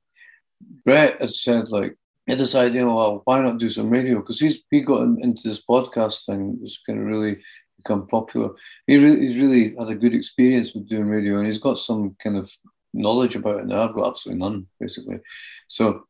Bret 0.85 1.19
has 1.19 1.41
said 1.41 1.69
like 1.69 1.97
he 2.29 2.33
had 2.33 2.39
this 2.39 2.53
idea. 2.53 2.85
Well, 2.85 3.23
why 3.25 3.39
not 3.39 3.57
do 3.57 3.71
some 3.71 3.89
radio? 3.89 4.19
Because 4.19 4.39
he's 4.39 4.61
he 4.69 4.81
got 4.81 5.01
into 5.01 5.41
this 5.47 5.65
podcast 5.65 6.27
thing. 6.27 6.59
It's 6.61 6.79
kind 6.85 6.99
of 6.99 7.05
really 7.07 7.39
become 7.77 8.05
popular. 8.05 8.51
He 8.85 8.99
he's 8.99 9.41
really 9.41 9.75
had 9.79 9.89
a 9.89 9.95
good 9.95 10.13
experience 10.13 10.75
with 10.75 10.87
doing 10.87 11.07
radio, 11.07 11.37
and 11.37 11.47
he's 11.47 11.57
got 11.57 11.79
some 11.79 12.15
kind 12.23 12.37
of 12.37 12.51
knowledge 12.93 13.35
about 13.35 13.61
it 13.61 13.65
now. 13.65 13.81
I've 13.89 13.95
got 13.95 14.09
absolutely 14.09 14.41
none, 14.41 14.67
basically. 14.79 15.21
So 15.69 16.03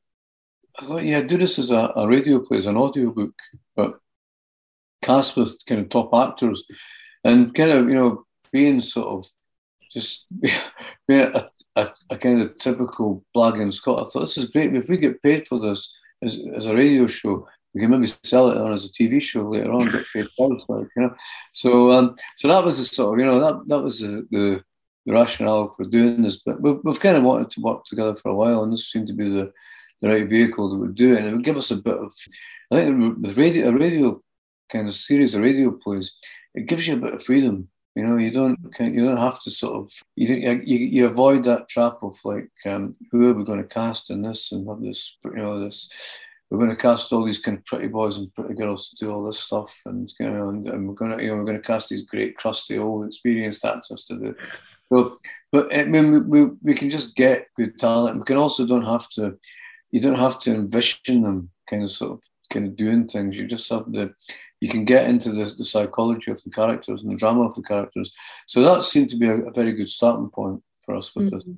I 0.77 0.85
thought, 0.85 1.03
yeah, 1.03 1.21
do 1.21 1.37
this 1.37 1.57
as 1.57 1.71
a, 1.71 1.93
a 1.95 2.05
radio 2.05 2.39
play, 2.39 2.57
as 2.57 2.65
an 2.65 2.75
audio 2.75 3.11
book, 3.11 3.35
but 3.77 3.99
cast 5.01 5.37
with 5.37 5.57
kind 5.67 5.79
of 5.79 5.87
top 5.87 6.13
actors 6.13 6.63
and 7.23 7.55
kind 7.55 7.71
of, 7.71 7.87
you 7.87 7.95
know, 7.95 8.25
being 8.51 8.81
sort 8.81 9.07
of 9.07 9.25
just 9.89 10.25
being 11.07 11.31
a, 11.33 11.49
a, 11.77 11.89
a 12.09 12.17
kind 12.17 12.41
of 12.41 12.57
typical 12.57 13.23
blagging 13.33 13.71
Scot. 13.71 14.05
I 14.05 14.09
thought 14.09 14.21
this 14.21 14.37
is 14.37 14.47
great. 14.47 14.75
If 14.75 14.89
we 14.89 14.97
get 14.97 15.23
paid 15.23 15.47
for 15.47 15.61
this 15.61 15.89
as, 16.21 16.39
as 16.55 16.65
a 16.65 16.75
radio 16.75 17.07
show, 17.07 17.47
we 17.73 17.81
can 17.81 17.91
maybe 17.91 18.11
sell 18.23 18.49
it 18.49 18.57
on 18.57 18.71
as 18.71 18.85
a 18.85 18.89
TV 18.89 19.21
show 19.21 19.43
later 19.43 19.71
on, 19.71 19.85
get 19.85 20.05
paid 20.13 20.27
first, 20.37 20.65
like 20.69 20.87
you 20.95 21.03
know. 21.03 21.15
So, 21.53 21.91
um, 21.91 22.15
so 22.35 22.47
that 22.47 22.63
was 22.63 22.79
the 22.79 22.85
sort 22.85 23.13
of 23.13 23.19
you 23.19 23.25
know 23.25 23.39
that 23.39 23.67
that 23.67 23.81
was 23.81 23.99
the, 23.99 24.27
the, 24.31 24.63
the 25.05 25.13
rationale 25.13 25.73
for 25.75 25.85
doing 25.85 26.23
this. 26.23 26.37
But 26.37 26.61
we've, 26.61 26.79
we've 26.83 26.99
kind 26.99 27.17
of 27.17 27.23
wanted 27.23 27.51
to 27.51 27.61
work 27.61 27.85
together 27.85 28.15
for 28.15 28.29
a 28.29 28.35
while, 28.35 28.63
and 28.63 28.73
this 28.73 28.91
seemed 28.91 29.07
to 29.07 29.13
be 29.13 29.29
the 29.29 29.51
the 30.01 30.09
right 30.09 30.29
vehicle 30.29 30.69
that 30.69 30.77
would 30.77 30.95
do 30.95 31.13
it, 31.13 31.19
and 31.19 31.27
it 31.27 31.33
would 31.33 31.43
give 31.43 31.57
us 31.57 31.71
a 31.71 31.75
bit 31.75 31.97
of. 31.97 32.13
I 32.71 32.75
think 32.75 33.21
the 33.21 33.33
radio, 33.33 33.69
a 33.69 33.71
radio 33.71 34.21
kind 34.71 34.87
of 34.87 34.93
series 34.93 35.35
of 35.35 35.41
radio 35.41 35.71
plays, 35.71 36.11
it 36.53 36.67
gives 36.67 36.87
you 36.87 36.95
a 36.95 36.99
bit 36.99 37.13
of 37.13 37.23
freedom. 37.23 37.69
You 37.95 38.03
know, 38.03 38.17
you 38.17 38.31
don't 38.31 38.57
you 38.79 39.05
don't 39.05 39.17
have 39.17 39.41
to 39.41 39.49
sort 39.49 39.75
of 39.75 39.91
you 40.15 40.35
you, 40.35 40.77
you 40.77 41.05
avoid 41.07 41.43
that 41.45 41.67
trap 41.67 41.97
of 42.01 42.17
like 42.23 42.49
um, 42.65 42.95
who 43.11 43.29
are 43.29 43.33
we 43.33 43.43
going 43.43 43.61
to 43.61 43.67
cast 43.67 44.09
in 44.09 44.21
this 44.21 44.51
and 44.51 44.67
have 44.67 44.81
this 44.81 45.17
you 45.25 45.31
know 45.31 45.59
this 45.59 45.89
we're 46.49 46.57
going 46.57 46.75
to 46.75 46.75
cast 46.75 47.13
all 47.13 47.23
these 47.23 47.39
kind 47.39 47.57
of 47.57 47.65
pretty 47.65 47.87
boys 47.87 48.17
and 48.17 48.33
pretty 48.33 48.55
girls 48.55 48.89
to 48.89 49.05
do 49.05 49.11
all 49.11 49.23
this 49.23 49.39
stuff, 49.39 49.79
and 49.85 50.11
you 50.19 50.29
know, 50.29 50.49
and, 50.49 50.65
and 50.65 50.87
we're 50.87 50.95
going 50.95 51.15
to, 51.15 51.23
you 51.23 51.29
know, 51.29 51.37
we're 51.37 51.45
going 51.45 51.61
to 51.61 51.67
cast 51.67 51.89
these 51.89 52.03
great, 52.03 52.37
crusty, 52.37 52.77
old, 52.77 53.05
experienced 53.05 53.63
actors 53.63 54.05
to 54.05 54.17
do. 54.17 54.35
So, 54.91 55.19
but 55.51 55.75
I 55.75 55.85
mean, 55.85 56.11
we, 56.11 56.19
we, 56.19 56.51
we 56.63 56.73
can 56.73 56.89
just 56.89 57.15
get 57.15 57.49
good 57.55 57.77
talent. 57.77 58.17
We 58.17 58.25
can 58.25 58.37
also 58.37 58.65
don't 58.65 58.85
have 58.85 59.07
to, 59.09 59.37
you 59.91 60.01
don't 60.01 60.17
have 60.17 60.39
to 60.39 60.51
envision 60.51 61.21
them 61.21 61.51
kind 61.69 61.83
of 61.83 61.91
sort 61.91 62.13
of 62.13 62.21
kind 62.51 62.65
of 62.65 62.75
doing 62.75 63.07
things. 63.07 63.35
You 63.35 63.47
just 63.47 63.69
have 63.69 63.91
the, 63.91 64.15
you 64.61 64.69
can 64.69 64.85
get 64.85 65.09
into 65.09 65.31
the, 65.31 65.53
the 65.57 65.65
psychology 65.65 66.31
of 66.31 66.43
the 66.43 66.49
characters 66.49 67.01
and 67.01 67.11
the 67.11 67.17
drama 67.17 67.43
of 67.43 67.55
the 67.55 67.61
characters. 67.61 68.13
So 68.45 68.61
that 68.63 68.83
seemed 68.83 69.09
to 69.09 69.17
be 69.17 69.27
a, 69.27 69.35
a 69.35 69.51
very 69.51 69.73
good 69.73 69.89
starting 69.89 70.29
point 70.29 70.63
for 70.85 70.95
us 70.95 71.13
with 71.15 71.27
mm-hmm. 71.27 71.35
this. 71.35 71.57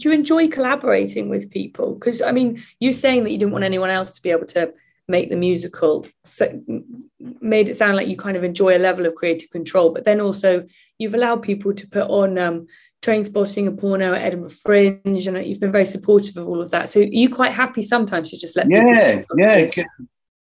do 0.00 0.08
you 0.08 0.14
enjoy 0.14 0.48
collaborating 0.48 1.28
with 1.28 1.50
people? 1.50 1.94
Because 1.94 2.20
I 2.22 2.32
mean, 2.32 2.62
you're 2.80 2.92
saying 2.92 3.24
that 3.24 3.30
you 3.30 3.38
didn't 3.38 3.52
want 3.52 3.64
anyone 3.64 3.90
else 3.90 4.10
to 4.12 4.22
be 4.22 4.30
able 4.30 4.46
to 4.46 4.72
make 5.08 5.28
the 5.28 5.36
musical 5.36 6.06
so 6.22 6.46
made 7.40 7.68
it 7.68 7.74
sound 7.74 7.96
like 7.96 8.06
you 8.06 8.16
kind 8.16 8.36
of 8.36 8.44
enjoy 8.44 8.76
a 8.76 8.78
level 8.78 9.06
of 9.06 9.14
creative 9.16 9.50
control 9.50 9.90
but 9.92 10.04
then 10.04 10.20
also 10.20 10.64
you've 10.98 11.14
allowed 11.14 11.42
people 11.42 11.74
to 11.74 11.84
put 11.88 12.08
on 12.08 12.38
um, 12.38 12.64
Trainspotting 13.02 13.66
and 13.66 13.78
porno 13.78 14.12
at 14.12 14.20
Edinburgh 14.20 14.50
Fringe, 14.50 15.26
and 15.26 15.46
you've 15.46 15.58
been 15.58 15.72
very 15.72 15.86
supportive 15.86 16.36
of 16.36 16.46
all 16.46 16.60
of 16.60 16.70
that. 16.72 16.90
So, 16.90 17.00
are 17.00 17.04
you 17.04 17.30
quite 17.34 17.52
happy 17.52 17.80
sometimes 17.80 18.30
to 18.30 18.36
just 18.36 18.58
let 18.58 18.68
yeah, 18.68 19.22
yeah, 19.38 19.64
get, 19.64 19.86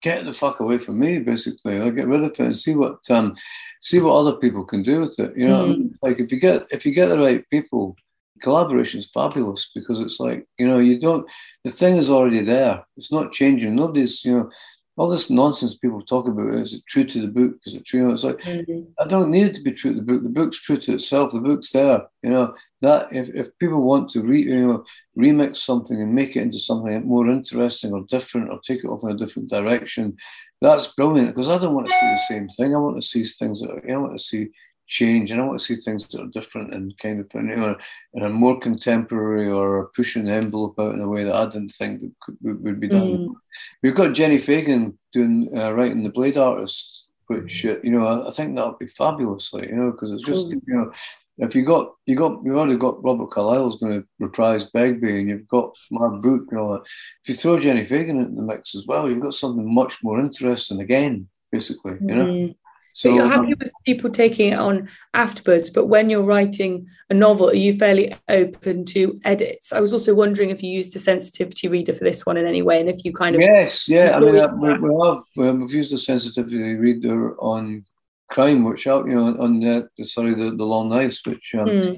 get 0.02 0.24
the 0.24 0.34
fuck 0.34 0.62
away 0.62 0.78
from 0.78 0.98
me, 0.98 1.20
basically. 1.20 1.78
I'll 1.78 1.92
get 1.92 2.08
rid 2.08 2.24
of 2.24 2.32
it 2.32 2.40
and 2.40 2.58
see 2.58 2.74
what 2.74 3.00
um, 3.10 3.36
see 3.82 4.00
what 4.00 4.16
other 4.16 4.38
people 4.38 4.64
can 4.64 4.84
do 4.84 5.02
with 5.02 5.20
it. 5.20 5.38
You 5.38 5.48
know, 5.48 5.64
mm. 5.64 5.64
I 5.64 5.68
mean? 5.68 5.92
like 6.02 6.20
if 6.22 6.32
you 6.32 6.40
get 6.40 6.66
if 6.72 6.86
you 6.86 6.94
get 6.94 7.08
the 7.08 7.20
right 7.20 7.44
people, 7.50 7.98
collaboration 8.42 9.00
is 9.00 9.10
fabulous 9.14 9.72
because 9.74 10.00
it's 10.00 10.20
like 10.20 10.46
you 10.58 10.68
know 10.68 10.80
you 10.80 11.00
don't 11.00 11.30
the 11.64 11.72
thing 11.72 11.98
is 11.98 12.10
already 12.10 12.44
there. 12.44 12.84
It's 12.98 13.12
not 13.12 13.32
changing. 13.32 13.76
Nobody's 13.76 14.24
you 14.26 14.38
know 14.38 14.50
all 14.98 15.10
this 15.10 15.30
nonsense 15.30 15.76
people 15.76 16.02
talk 16.02 16.28
about 16.28 16.54
is 16.54 16.74
it 16.74 16.84
true 16.88 17.04
to 17.04 17.22
the 17.22 17.28
book 17.28 17.56
is 17.66 17.76
it 17.76 17.86
true 17.86 18.02
you 18.02 18.08
know, 18.08 18.14
it's 18.14 18.24
like 18.24 18.38
mm-hmm. 18.40 18.82
i 19.00 19.08
don't 19.08 19.30
need 19.30 19.48
it 19.48 19.54
to 19.54 19.62
be 19.62 19.72
true 19.72 19.92
to 19.92 19.98
the 19.98 20.06
book 20.06 20.24
the 20.24 20.30
book's 20.30 20.62
true 20.62 20.78
to 20.78 20.94
itself 20.94 21.32
the 21.32 21.40
book's 21.40 21.72
there 21.72 22.02
you 22.24 22.30
know 22.30 22.54
that 22.82 23.08
if, 23.12 23.30
if 23.30 23.48
people 23.60 23.82
want 23.82 24.10
to 24.10 24.22
re, 24.22 24.42
you 24.42 24.68
know 24.68 24.84
remix 25.18 25.58
something 25.58 26.02
and 26.02 26.14
make 26.14 26.36
it 26.36 26.42
into 26.42 26.60
something 26.60 27.06
more 27.06 27.30
interesting 27.30 27.94
or 27.94 28.06
different 28.10 28.50
or 28.50 28.60
take 28.64 28.84
it 28.84 28.88
off 28.88 29.04
in 29.04 29.10
a 29.10 29.18
different 29.18 29.50
direction 29.50 30.16
that's 30.62 30.88
brilliant 30.88 31.30
because 31.30 31.50
i 31.50 31.58
don't 31.58 31.76
want 31.76 31.88
to 31.88 31.94
see 31.94 32.08
the 32.08 32.18
same 32.30 32.48
thing 32.50 32.74
i 32.74 32.80
want 32.80 32.96
to 32.96 33.02
see 33.02 33.24
things 33.24 33.62
that 33.62 33.82
you 33.84 33.90
know, 33.90 33.96
i 33.96 34.02
want 34.02 34.18
to 34.18 34.24
see 34.24 34.48
change 34.88 35.32
and 35.32 35.42
I 35.42 35.46
want 35.46 35.60
to 35.60 35.66
see 35.66 35.76
things 35.76 36.08
that 36.08 36.22
are 36.22 36.28
different 36.28 36.74
and 36.74 36.98
kind 37.00 37.20
of 37.20 37.28
you 37.34 37.56
know, 37.56 37.76
in 38.14 38.24
a 38.24 38.30
more 38.30 38.60
contemporary 38.60 39.50
or 39.50 39.92
pushing 39.96 40.26
the 40.26 40.34
envelope 40.34 40.80
out 40.80 40.94
in 40.94 41.02
a 41.02 41.08
way 41.08 41.24
that 41.24 41.36
I 41.36 41.46
didn't 41.46 41.74
think 41.78 42.02
that 42.02 42.12
could, 42.22 42.38
would 42.64 42.80
be 42.80 42.88
done. 42.88 43.18
Mm. 43.18 43.34
We've 43.82 43.96
got 43.96 44.12
Jenni 44.12 44.42
Fagan 44.42 44.98
doing 45.14 45.50
uh, 45.56 45.72
writing 45.72 46.04
the 46.04 46.10
Blade 46.10 46.38
Artist, 46.38 47.06
which 47.28 47.66
uh, 47.66 47.78
you 47.84 47.92
know 47.92 48.06
I, 48.06 48.28
I, 48.28 48.32
think 48.32 48.56
that 48.56 48.68
would 48.68 48.80
be 48.80 48.88
fabulous, 48.88 49.54
like 49.54 49.70
you 49.70 49.76
know, 49.76 49.92
because 49.92 50.12
it's 50.12 50.26
just 50.26 50.50
mm. 50.50 50.62
you 50.68 50.76
know 50.76 50.92
if 51.38 51.56
you 51.56 51.66
got 51.66 51.94
you 52.06 52.16
got 52.16 52.42
you've 52.44 52.56
already 52.56 52.78
got 52.78 53.04
Robert 53.04 53.32
Carlyle's 53.32 53.80
going 53.80 54.02
to 54.02 54.08
reprise 54.20 54.66
Begbie 54.68 55.20
and 55.20 55.30
you've 55.30 55.48
got 55.48 55.76
Mark 55.92 56.22
Boot 56.22 56.48
and 56.52 56.60
all 56.60 56.74
that. 56.74 56.84
If 57.24 57.30
you 57.30 57.36
throw 57.36 57.58
Jenni 57.58 57.88
Fagan 57.88 58.20
into 58.20 58.36
the 58.36 58.42
mix 58.42 58.76
as 58.76 58.86
well, 58.88 59.10
you've 59.10 59.22
got 59.22 59.34
something 59.34 59.74
much 59.74 60.04
more 60.04 60.20
interesting 60.20 60.80
again, 60.80 61.28
basically, 61.52 61.94
you 62.02 62.16
know. 62.16 62.26
Mm. 62.26 62.56
So 62.96 63.14
you're 63.14 63.28
happy 63.28 63.52
um, 63.52 63.60
with 63.60 63.72
people 63.86 64.10
taking 64.10 64.54
it 64.54 64.58
on 64.58 64.88
afterwards, 65.14 65.70
but 65.70 65.88
when 65.88 66.10
you're 66.10 66.24
writing 66.24 66.88
a 67.10 67.14
novel, 67.14 67.50
are 67.50 67.54
you 67.54 67.78
fairly 67.78 68.16
open 68.30 68.86
to 68.86 69.20
edits? 69.26 69.74
I 69.74 69.82
was 69.82 69.92
also 69.92 70.16
wondering 70.16 70.50
if 70.50 70.64
you 70.64 70.70
used 70.72 70.96
a 70.96 71.00
sensitivity 71.00 71.68
reader 71.68 71.94
for 71.94 72.06
this 72.06 72.26
one 72.26 72.38
in 72.38 72.48
any 72.48 72.62
way, 72.62 72.80
and 72.80 72.88
if 72.88 73.04
you 73.04 73.12
kind 73.12 73.36
of 73.36 73.42
yes, 73.42 73.90
yeah. 73.90 74.16
I 74.16 74.22
mean, 74.22 74.38
uh, 74.38 74.48
we, 74.56 74.78
we 74.78 75.06
have 75.06 75.60
we've 75.60 75.74
used 75.74 75.92
a 75.92 75.98
sensitivity 75.98 76.76
reader 76.76 77.38
on 77.42 77.84
crime, 78.30 78.64
which 78.64 78.88
out 78.88 79.06
you 79.08 79.16
know 79.16 79.36
on 79.42 79.60
the, 79.60 79.90
sorry 80.06 80.34
the, 80.34 80.56
the 80.56 80.64
Long 80.64 80.88
Knives, 80.88 81.22
which 81.26 81.54
um, 81.54 81.68
hmm. 81.68 81.94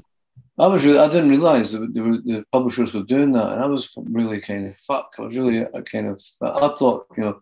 I 0.58 0.66
was 0.66 0.84
really 0.84 0.98
I 0.98 1.10
didn't 1.10 1.30
realize 1.30 1.74
that 1.74 1.94
the, 1.94 2.02
the 2.26 2.44
publishers 2.52 2.96
were 2.96 3.04
doing 3.04 3.34
that, 3.34 3.52
and 3.52 3.62
I 3.62 3.68
was 3.68 3.94
really 3.96 4.42
kind 4.42 4.66
of 4.66 4.78
fuck. 4.78 5.14
I 5.20 5.22
was 5.22 5.38
really 5.38 5.60
a 5.60 5.84
kind 5.84 6.08
of 6.08 6.24
I 6.42 6.70
thought 6.70 7.06
you 7.16 7.24
know 7.24 7.40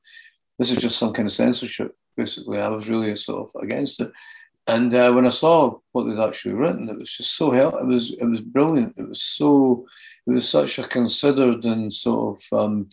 this 0.60 0.72
is 0.72 0.82
just 0.82 0.98
some 0.98 1.14
kind 1.14 1.26
of 1.26 1.32
censorship 1.32 1.96
basically. 2.16 2.60
I 2.60 2.68
was 2.68 2.90
really 2.90 3.16
sort 3.16 3.50
of 3.50 3.62
against 3.62 4.02
it. 4.02 4.12
And 4.68 4.94
uh, 4.96 5.12
when 5.12 5.28
I 5.28 5.30
saw 5.30 5.78
what 5.92 6.06
they'd 6.06 6.20
actually 6.20 6.54
written, 6.54 6.90
it 6.90 6.98
was 6.98 7.16
just 7.16 7.36
so 7.36 7.52
hell. 7.52 7.78
It 7.78 7.86
was 7.86 8.12
it 8.14 8.26
was 8.26 8.42
brilliant. 8.42 8.96
It 8.98 9.08
was 9.08 9.22
so 9.22 9.86
it 10.26 10.32
was 10.32 10.50
such 10.50 10.80
a 10.80 10.88
considered 10.88 11.66
and 11.66 11.94
sort 11.94 12.42
of 12.52 12.60
um, 12.60 12.90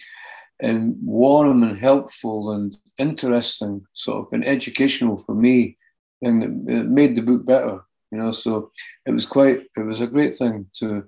and 0.60 0.96
warm 1.02 1.62
and 1.62 1.78
helpful 1.78 2.52
and 2.52 2.76
interesting 2.98 3.84
sort 3.94 4.26
of 4.26 4.32
an 4.32 4.44
educational 4.44 5.16
for 5.16 5.34
me 5.34 5.78
thing 6.22 6.40
that 6.40 6.74
it 6.74 6.86
made 6.88 7.16
the 7.16 7.22
book 7.22 7.46
better. 7.46 7.80
You 8.10 8.18
know, 8.18 8.32
so 8.32 8.70
it 9.06 9.12
was 9.12 9.24
quite 9.24 9.62
it 9.76 9.86
was 9.86 10.02
a 10.02 10.06
great 10.06 10.36
thing 10.36 10.66
to 10.74 11.04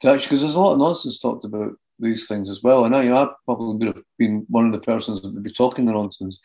to 0.00 0.08
actually 0.08 0.26
because 0.26 0.40
there's 0.40 0.56
a 0.56 0.60
lot 0.60 0.72
of 0.72 0.78
nonsense 0.78 1.20
talked 1.20 1.44
about 1.44 1.74
these 2.00 2.26
things 2.26 2.50
as 2.50 2.62
well. 2.62 2.84
And 2.84 2.96
I, 2.96 3.02
you 3.02 3.10
know, 3.10 3.24
I 3.24 3.28
probably 3.44 3.86
would 3.86 3.96
have 3.96 4.04
been 4.18 4.46
one 4.48 4.66
of 4.66 4.72
the 4.72 4.80
persons 4.80 5.20
that 5.20 5.32
would 5.32 5.42
be 5.42 5.52
talking 5.52 5.84
the 5.84 5.92
nonsense. 5.92 6.40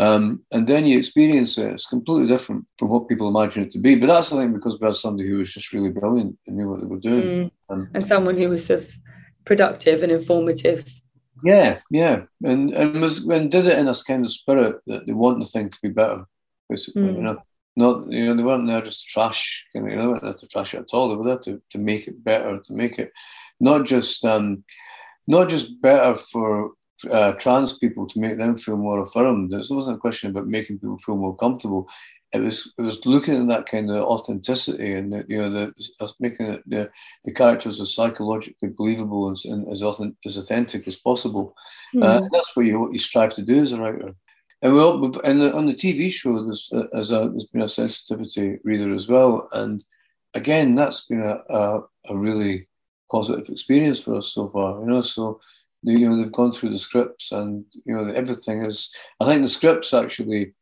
Um, 0.00 0.44
and 0.52 0.66
then 0.66 0.86
you 0.86 0.96
experience 0.96 1.58
it. 1.58 1.72
It's 1.72 1.86
completely 1.86 2.28
different 2.28 2.66
from 2.78 2.88
what 2.88 3.08
people 3.08 3.28
imagine 3.28 3.64
it 3.64 3.72
to 3.72 3.78
be. 3.78 3.96
But 3.96 4.06
that's 4.06 4.30
the 4.30 4.36
thing 4.36 4.52
because 4.52 4.78
we 4.78 4.86
had 4.86 4.94
somebody 4.96 5.28
who 5.28 5.38
was 5.38 5.52
just 5.52 5.72
really 5.72 5.90
brilliant 5.90 6.38
and 6.46 6.56
knew 6.56 6.68
what 6.68 6.80
they 6.80 6.86
were 6.86 7.00
doing. 7.00 7.24
Mm. 7.24 7.50
Um, 7.68 7.90
and 7.94 8.04
someone 8.04 8.36
who 8.36 8.48
was 8.48 8.66
sort 8.66 8.80
of 8.80 8.92
productive 9.44 10.02
and 10.02 10.12
informative. 10.12 10.88
Yeah, 11.42 11.80
yeah. 11.90 12.22
And 12.44 12.72
and 12.72 13.00
was 13.00 13.24
and 13.26 13.50
did 13.50 13.66
it 13.66 13.78
in 13.78 13.88
a 13.88 13.94
kind 14.06 14.24
of 14.24 14.32
spirit 14.32 14.76
that 14.86 15.06
they 15.06 15.12
want 15.12 15.40
the 15.40 15.46
thing 15.46 15.70
to 15.70 15.78
be 15.82 15.88
better, 15.88 16.24
basically, 16.68 17.02
mm. 17.02 17.16
you 17.16 17.22
know. 17.22 17.42
Not 17.76 18.10
you 18.10 18.26
know, 18.26 18.34
they 18.34 18.42
weren't 18.42 18.66
there 18.66 18.82
just 18.82 19.02
to 19.02 19.06
trash, 19.06 19.64
you 19.72 19.80
know, 19.80 19.96
they 19.96 20.04
weren't 20.04 20.24
there 20.24 20.34
to 20.34 20.48
trash 20.48 20.74
it 20.74 20.80
at 20.80 20.88
all. 20.92 21.08
They 21.08 21.14
were 21.14 21.24
there 21.24 21.38
to, 21.38 21.62
to 21.70 21.78
make 21.78 22.08
it 22.08 22.24
better, 22.24 22.58
to 22.58 22.72
make 22.72 22.98
it 22.98 23.12
not 23.60 23.86
just 23.86 24.24
um 24.24 24.64
not 25.28 25.48
just 25.48 25.80
better 25.80 26.18
for 26.18 26.72
uh, 27.10 27.32
trans 27.32 27.78
people 27.78 28.06
to 28.08 28.18
make 28.18 28.38
them 28.38 28.56
feel 28.56 28.76
more 28.76 29.02
affirmed. 29.02 29.52
It 29.52 29.66
wasn't 29.70 29.96
a 29.96 30.00
question 30.00 30.30
about 30.30 30.46
making 30.46 30.78
people 30.78 30.98
feel 30.98 31.16
more 31.16 31.36
comfortable. 31.36 31.88
It 32.32 32.40
was 32.40 32.70
it 32.76 32.82
was 32.82 33.04
looking 33.06 33.40
at 33.40 33.48
that 33.48 33.66
kind 33.70 33.90
of 33.90 34.04
authenticity 34.04 34.92
and 34.92 35.12
the, 35.12 35.24
you 35.28 35.38
know 35.38 35.50
the 35.50 35.72
making 36.20 36.46
it, 36.46 36.62
the 36.66 36.90
the 37.24 37.32
characters 37.32 37.80
as 37.80 37.94
psychologically 37.94 38.68
believable 38.68 39.28
and, 39.28 39.38
and 39.46 39.72
as 39.72 39.82
authentic, 39.82 40.18
as 40.26 40.36
authentic 40.36 40.86
as 40.86 40.96
possible. 40.96 41.54
Mm. 41.94 42.04
Uh, 42.04 42.28
that's 42.30 42.54
what 42.54 42.66
you 42.66 42.80
what 42.80 42.92
you 42.92 42.98
strive 42.98 43.34
to 43.34 43.42
do 43.42 43.56
as 43.56 43.72
a 43.72 43.80
writer. 43.80 44.14
And 44.60 44.74
we 44.74 44.80
all, 44.80 45.02
and 45.20 45.40
on 45.54 45.66
the 45.66 45.74
TV 45.74 46.12
show, 46.12 46.44
there's 46.44 46.68
uh, 46.72 46.88
as 46.92 47.12
a, 47.12 47.30
there's 47.30 47.46
been 47.46 47.62
a 47.62 47.68
sensitivity 47.68 48.58
reader 48.64 48.92
as 48.92 49.08
well, 49.08 49.48
and 49.52 49.82
again, 50.34 50.74
that's 50.74 51.06
been 51.06 51.22
a, 51.22 51.42
a, 51.48 51.80
a 52.08 52.16
really 52.16 52.68
positive 53.10 53.48
experience 53.48 54.00
for 54.00 54.16
us 54.16 54.32
so 54.32 54.48
far. 54.48 54.80
You 54.80 54.86
know, 54.86 55.02
so 55.02 55.40
you 55.82 56.08
know 56.08 56.16
they've 56.16 56.32
gone 56.32 56.50
through 56.50 56.70
the 56.70 56.78
scripts 56.78 57.32
and 57.32 57.64
you 57.84 57.94
know 57.94 58.06
everything 58.08 58.64
is 58.64 58.90
i 59.20 59.24
think 59.24 59.42
the 59.42 59.48
scripts 59.48 59.94
actually 59.94 60.52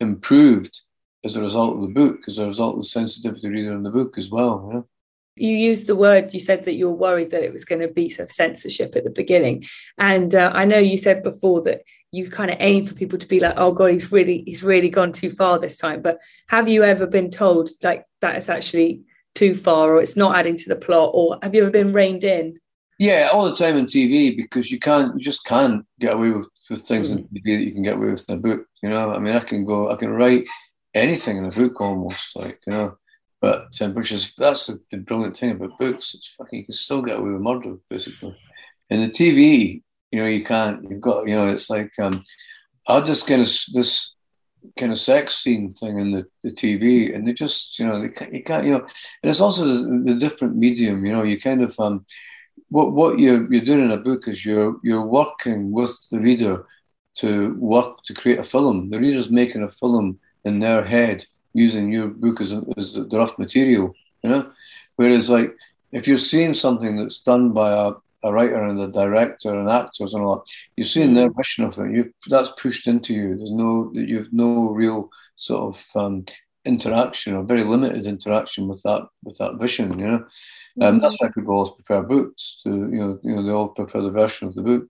improved 0.00 0.80
as 1.24 1.36
a 1.36 1.42
result 1.42 1.76
of 1.76 1.82
the 1.82 1.94
book 1.94 2.18
as 2.26 2.38
a 2.38 2.46
result 2.46 2.74
of 2.74 2.80
the 2.80 2.88
sensitivity 2.88 3.48
reader 3.48 3.72
in 3.72 3.82
the 3.82 3.90
book 3.90 4.18
as 4.18 4.30
well 4.30 4.86
you, 5.36 5.48
used 5.48 5.86
the 5.86 5.96
word 5.96 6.32
you 6.32 6.40
said 6.40 6.64
that 6.64 6.74
you 6.74 6.88
were 6.88 6.96
worried 6.96 7.30
that 7.30 7.42
it 7.42 7.52
was 7.52 7.64
going 7.64 7.80
to 7.80 7.88
be 7.88 8.08
sort 8.08 8.28
of 8.28 8.32
censorship 8.32 8.94
at 8.94 9.04
the 9.04 9.10
beginning. 9.10 9.64
And 9.98 10.34
uh, 10.34 10.52
i 10.54 10.64
know 10.64 10.78
you 10.78 10.98
said 10.98 11.22
before 11.22 11.62
that 11.62 11.82
you 12.12 12.30
kind 12.30 12.50
of 12.50 12.56
aim 12.60 12.86
for 12.86 12.94
people 12.94 13.18
to 13.18 13.26
be 13.26 13.40
like 13.40 13.54
oh 13.56 13.72
god 13.72 13.90
he's 13.90 14.12
really 14.12 14.44
he's 14.46 14.62
really 14.62 14.88
gone 14.88 15.12
too 15.12 15.30
far 15.30 15.58
this 15.58 15.76
time. 15.76 16.02
But 16.02 16.20
have 16.48 16.68
you 16.68 16.84
ever 16.84 17.06
been 17.06 17.30
told 17.30 17.70
like 17.82 18.04
that 18.20 18.36
is 18.36 18.48
actually 18.48 19.02
too 19.34 19.54
far 19.54 19.94
or 19.94 20.00
it's 20.00 20.16
not 20.16 20.36
adding 20.36 20.56
to 20.56 20.68
the 20.68 20.76
plot 20.76 21.10
or 21.12 21.38
have 21.42 21.54
you 21.54 21.62
ever 21.62 21.70
been 21.70 21.92
reined 21.92 22.22
in 22.22 22.60
yeah, 22.98 23.30
all 23.32 23.48
the 23.48 23.56
time 23.56 23.76
on 23.76 23.86
TV 23.86 24.36
because 24.36 24.70
you 24.70 24.78
can't, 24.78 25.14
you 25.16 25.20
just 25.20 25.44
can't 25.44 25.84
get 25.98 26.14
away 26.14 26.30
with, 26.30 26.46
with 26.70 26.86
things 26.86 27.12
mm. 27.12 27.22
TV 27.32 27.58
that 27.58 27.64
you 27.64 27.72
can 27.72 27.82
get 27.82 27.96
away 27.96 28.12
with 28.12 28.24
in 28.28 28.36
a 28.36 28.40
book. 28.40 28.66
You 28.82 28.90
know, 28.90 29.12
I 29.12 29.18
mean, 29.18 29.34
I 29.34 29.40
can 29.40 29.64
go, 29.64 29.90
I 29.90 29.96
can 29.96 30.10
write 30.10 30.46
anything 30.94 31.38
in 31.38 31.46
a 31.46 31.50
book 31.50 31.80
almost, 31.80 32.36
like 32.36 32.60
you 32.66 32.72
know. 32.72 32.96
But 33.40 33.68
um, 33.82 33.94
which 33.94 34.10
is 34.10 34.32
that's 34.38 34.68
the, 34.68 34.80
the, 34.90 34.98
brilliant 34.98 35.36
thing 35.36 35.50
about 35.50 35.78
books. 35.78 36.14
It's 36.14 36.28
fucking 36.28 36.60
you 36.60 36.64
can 36.64 36.72
still 36.72 37.02
get 37.02 37.18
away 37.18 37.30
with 37.30 37.42
murder 37.42 37.76
basically. 37.90 38.34
In 38.88 39.00
the 39.00 39.10
TV, 39.10 39.82
you 40.10 40.18
know, 40.18 40.26
you 40.26 40.44
can't. 40.44 40.82
You've 40.88 41.02
got, 41.02 41.26
you 41.26 41.34
know, 41.34 41.48
it's 41.48 41.68
like 41.68 41.92
um, 41.98 42.24
I 42.88 43.00
just 43.02 43.26
kind 43.26 43.42
of 43.42 43.48
this 43.74 44.14
kind 44.78 44.92
of 44.92 44.98
sex 44.98 45.34
scene 45.34 45.72
thing 45.72 45.98
in 45.98 46.12
the, 46.12 46.24
the 46.42 46.52
TV, 46.52 47.14
and 47.14 47.28
they 47.28 47.34
just, 47.34 47.78
you 47.78 47.86
know, 47.86 48.00
they 48.00 48.08
can't, 48.08 48.32
you 48.32 48.42
can't, 48.42 48.64
you 48.64 48.72
know, 48.72 48.80
and 48.80 49.30
it's 49.30 49.42
also 49.42 49.66
the, 49.66 50.02
the 50.04 50.14
different 50.14 50.56
medium. 50.56 51.04
You 51.04 51.12
know, 51.12 51.22
you 51.22 51.38
kind 51.38 51.62
of 51.62 51.78
um 51.78 52.06
what 52.74 52.92
what 52.92 53.20
you're 53.20 53.42
you're 53.52 53.64
doing 53.64 53.84
in 53.84 53.92
a 53.92 54.06
book 54.08 54.26
is 54.26 54.44
you're 54.44 54.76
you're 54.82 55.06
working 55.20 55.70
with 55.70 55.94
the 56.10 56.18
reader 56.18 56.66
to 57.20 57.54
work 57.54 58.02
to 58.06 58.12
create 58.12 58.40
a 58.40 58.50
film. 58.54 58.90
The 58.90 58.98
reader's 58.98 59.30
making 59.30 59.62
a 59.62 59.70
film 59.70 60.18
in 60.44 60.58
their 60.58 60.84
head 60.84 61.24
using 61.52 61.92
your 61.92 62.08
book 62.08 62.40
as, 62.40 62.52
as 62.76 62.94
the 62.94 63.16
rough 63.16 63.38
material, 63.38 63.94
you 64.24 64.30
know. 64.30 64.50
Whereas 64.96 65.30
like 65.30 65.54
if 65.92 66.08
you're 66.08 66.30
seeing 66.32 66.52
something 66.52 66.96
that's 66.96 67.20
done 67.20 67.52
by 67.52 67.70
a, 67.70 67.92
a 68.24 68.32
writer 68.32 68.64
and 68.64 68.80
a 68.80 68.88
director 68.88 69.56
and 69.56 69.70
actors 69.70 70.12
and 70.12 70.24
all 70.24 70.36
that, 70.36 70.52
you're 70.76 70.94
seeing 70.94 71.14
their 71.14 71.30
vision 71.32 71.64
of 71.66 71.78
it. 71.78 71.92
You've 71.92 72.12
that's 72.28 72.60
pushed 72.60 72.88
into 72.88 73.14
you. 73.14 73.36
There's 73.36 73.52
no 73.52 73.92
you've 73.94 74.32
no 74.32 74.72
real 74.72 75.10
sort 75.36 75.76
of 75.76 75.76
um, 75.94 76.24
interaction 76.64 77.34
or 77.34 77.44
very 77.44 77.64
limited 77.64 78.06
interaction 78.06 78.68
with 78.68 78.82
that 78.84 79.06
with 79.22 79.36
that 79.38 79.58
vision, 79.60 79.98
you 79.98 80.06
know. 80.06 80.24
Um, 80.80 81.00
that's 81.00 81.20
why 81.20 81.28
people 81.28 81.54
always 81.54 81.70
prefer 81.70 82.02
books 82.02 82.60
to, 82.64 82.70
you 82.70 82.98
know, 82.98 83.18
you 83.22 83.36
know, 83.36 83.42
they 83.42 83.52
all 83.52 83.68
prefer 83.68 84.00
the 84.00 84.10
version 84.10 84.48
of 84.48 84.54
the 84.54 84.62
book 84.62 84.86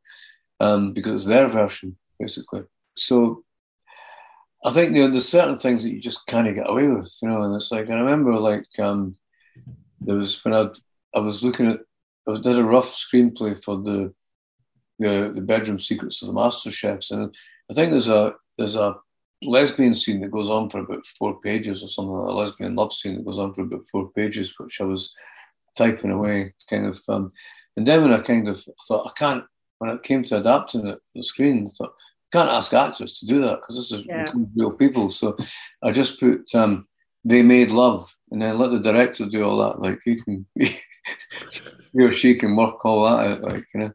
um, 0.61 0.93
because 0.93 1.13
it's 1.13 1.27
their 1.27 1.47
version, 1.49 1.97
basically. 2.19 2.63
So 2.97 3.45
I 4.65 4.71
think, 4.71 4.95
you 4.95 5.03
know, 5.03 5.11
there's 5.11 5.29
certain 5.29 5.59
things 5.59 5.83
that 5.83 5.93
you 5.93 6.01
just 6.01 6.27
kind 6.27 6.49
of 6.49 6.55
get 6.55 6.71
away 6.71 6.89
with, 6.89 7.15
you 7.21 7.29
know, 7.29 7.43
and 7.43 7.55
it's 7.55 7.71
like, 7.71 7.91
I 7.91 7.99
remember 7.99 8.33
like, 8.35 8.67
um, 8.79 9.17
there 10.01 10.17
was 10.17 10.43
when 10.45 10.55
I, 10.55 10.69
I 11.15 11.21
was 11.21 11.45
looking 11.45 11.67
at 11.67 11.81
I 12.27 12.39
did 12.41 12.59
a 12.59 12.65
rough 12.65 12.93
screenplay 12.95 13.63
for 13.63 13.77
the 13.77 14.13
the 14.99 15.33
the 15.35 15.43
bedroom 15.43 15.79
secrets 15.79 16.23
of 16.23 16.29
the 16.29 16.35
master 16.35 16.71
chefs, 16.71 17.11
and 17.11 17.35
I 17.71 17.75
think 17.75 17.91
there's 17.91 18.09
a 18.09 18.35
there's 18.57 18.77
a 18.77 18.97
lesbian 19.45 19.95
scene 19.95 20.21
that 20.21 20.31
goes 20.31 20.49
on 20.49 20.71
for 20.71 20.79
about 20.79 21.05
four 21.19 21.41
pages 21.41 21.83
or 21.83 21.89
something 21.89 22.13
like 22.13 22.29
a 22.29 22.33
lesbian 22.33 22.75
love 22.75 22.93
scene 22.93 23.17
that 23.17 23.25
goes 23.25 23.39
on 23.39 23.55
for 23.55 23.63
about 23.63 23.87
four 23.91 24.11
pages, 24.11 24.55
which 24.59 24.81
I 24.81 24.85
was 24.85 25.13
typing 25.77 26.11
away, 26.11 26.55
kind 26.71 26.87
of. 26.87 27.01
Um, 27.09 27.33
and 27.77 27.87
then 27.87 28.03
when 28.03 28.13
I 28.13 28.21
kind 28.21 28.49
of 28.49 28.65
thought 28.87 29.07
I 29.07 29.13
can't, 29.19 29.45
when 29.79 29.91
it 29.91 30.03
came 30.03 30.25
to 30.25 30.39
adapting 30.39 30.87
it 30.87 30.99
for 30.99 31.19
the 31.19 31.25
screen, 31.25 31.67
I 31.67 31.71
thought 31.77 31.95
I 32.33 32.39
can't 32.39 32.51
ask 32.51 32.73
actors 32.73 33.19
to 33.19 33.27
do 33.27 33.41
that 33.43 33.61
because 33.61 33.77
this 33.77 33.93
is 33.93 34.07
yeah. 34.07 34.31
real 34.57 34.73
people. 34.73 35.11
So 35.11 35.37
I 35.83 35.93
just 35.93 36.19
put 36.21 36.55
um, 36.55 36.87
they 37.25 37.43
made 37.43 37.71
love, 37.71 38.15
and 38.31 38.41
then 38.41 38.59
let 38.59 38.71
the 38.71 38.81
director 38.81 39.27
do 39.27 39.45
all 39.45 39.59
that. 39.59 39.81
Like 39.81 40.01
he 40.05 40.21
can, 40.23 40.47
he 40.59 42.03
or 42.03 42.13
she 42.13 42.37
can 42.37 42.57
work 42.57 42.85
all 42.85 43.05
that 43.05 43.31
out. 43.31 43.43
Like 43.43 43.65
you 43.75 43.81
know. 43.81 43.93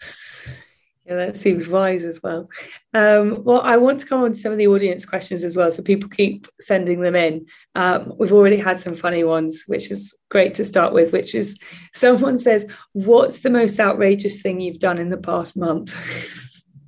Yeah, 1.09 1.15
that 1.15 1.37
seems 1.37 1.67
wise 1.67 2.05
as 2.05 2.21
well. 2.21 2.51
Um, 2.93 3.43
well, 3.43 3.61
I 3.61 3.77
want 3.77 3.99
to 4.01 4.05
come 4.05 4.21
on 4.21 4.33
to 4.33 4.37
some 4.37 4.51
of 4.51 4.59
the 4.59 4.67
audience 4.67 5.05
questions 5.05 5.43
as 5.43 5.57
well. 5.57 5.71
So 5.71 5.81
people 5.81 6.07
keep 6.07 6.47
sending 6.61 7.01
them 7.01 7.15
in. 7.15 7.47
Um, 7.73 8.13
we've 8.19 8.31
already 8.31 8.57
had 8.57 8.79
some 8.79 8.93
funny 8.93 9.23
ones, 9.23 9.63
which 9.65 9.89
is 9.89 10.15
great 10.29 10.53
to 10.55 10.63
start 10.63 10.93
with, 10.93 11.11
which 11.11 11.33
is 11.33 11.57
someone 11.95 12.37
says, 12.37 12.71
What's 12.93 13.39
the 13.39 13.49
most 13.49 13.79
outrageous 13.79 14.39
thing 14.43 14.61
you've 14.61 14.77
done 14.77 14.99
in 14.99 15.09
the 15.09 15.17
past 15.17 15.57
month? 15.57 15.91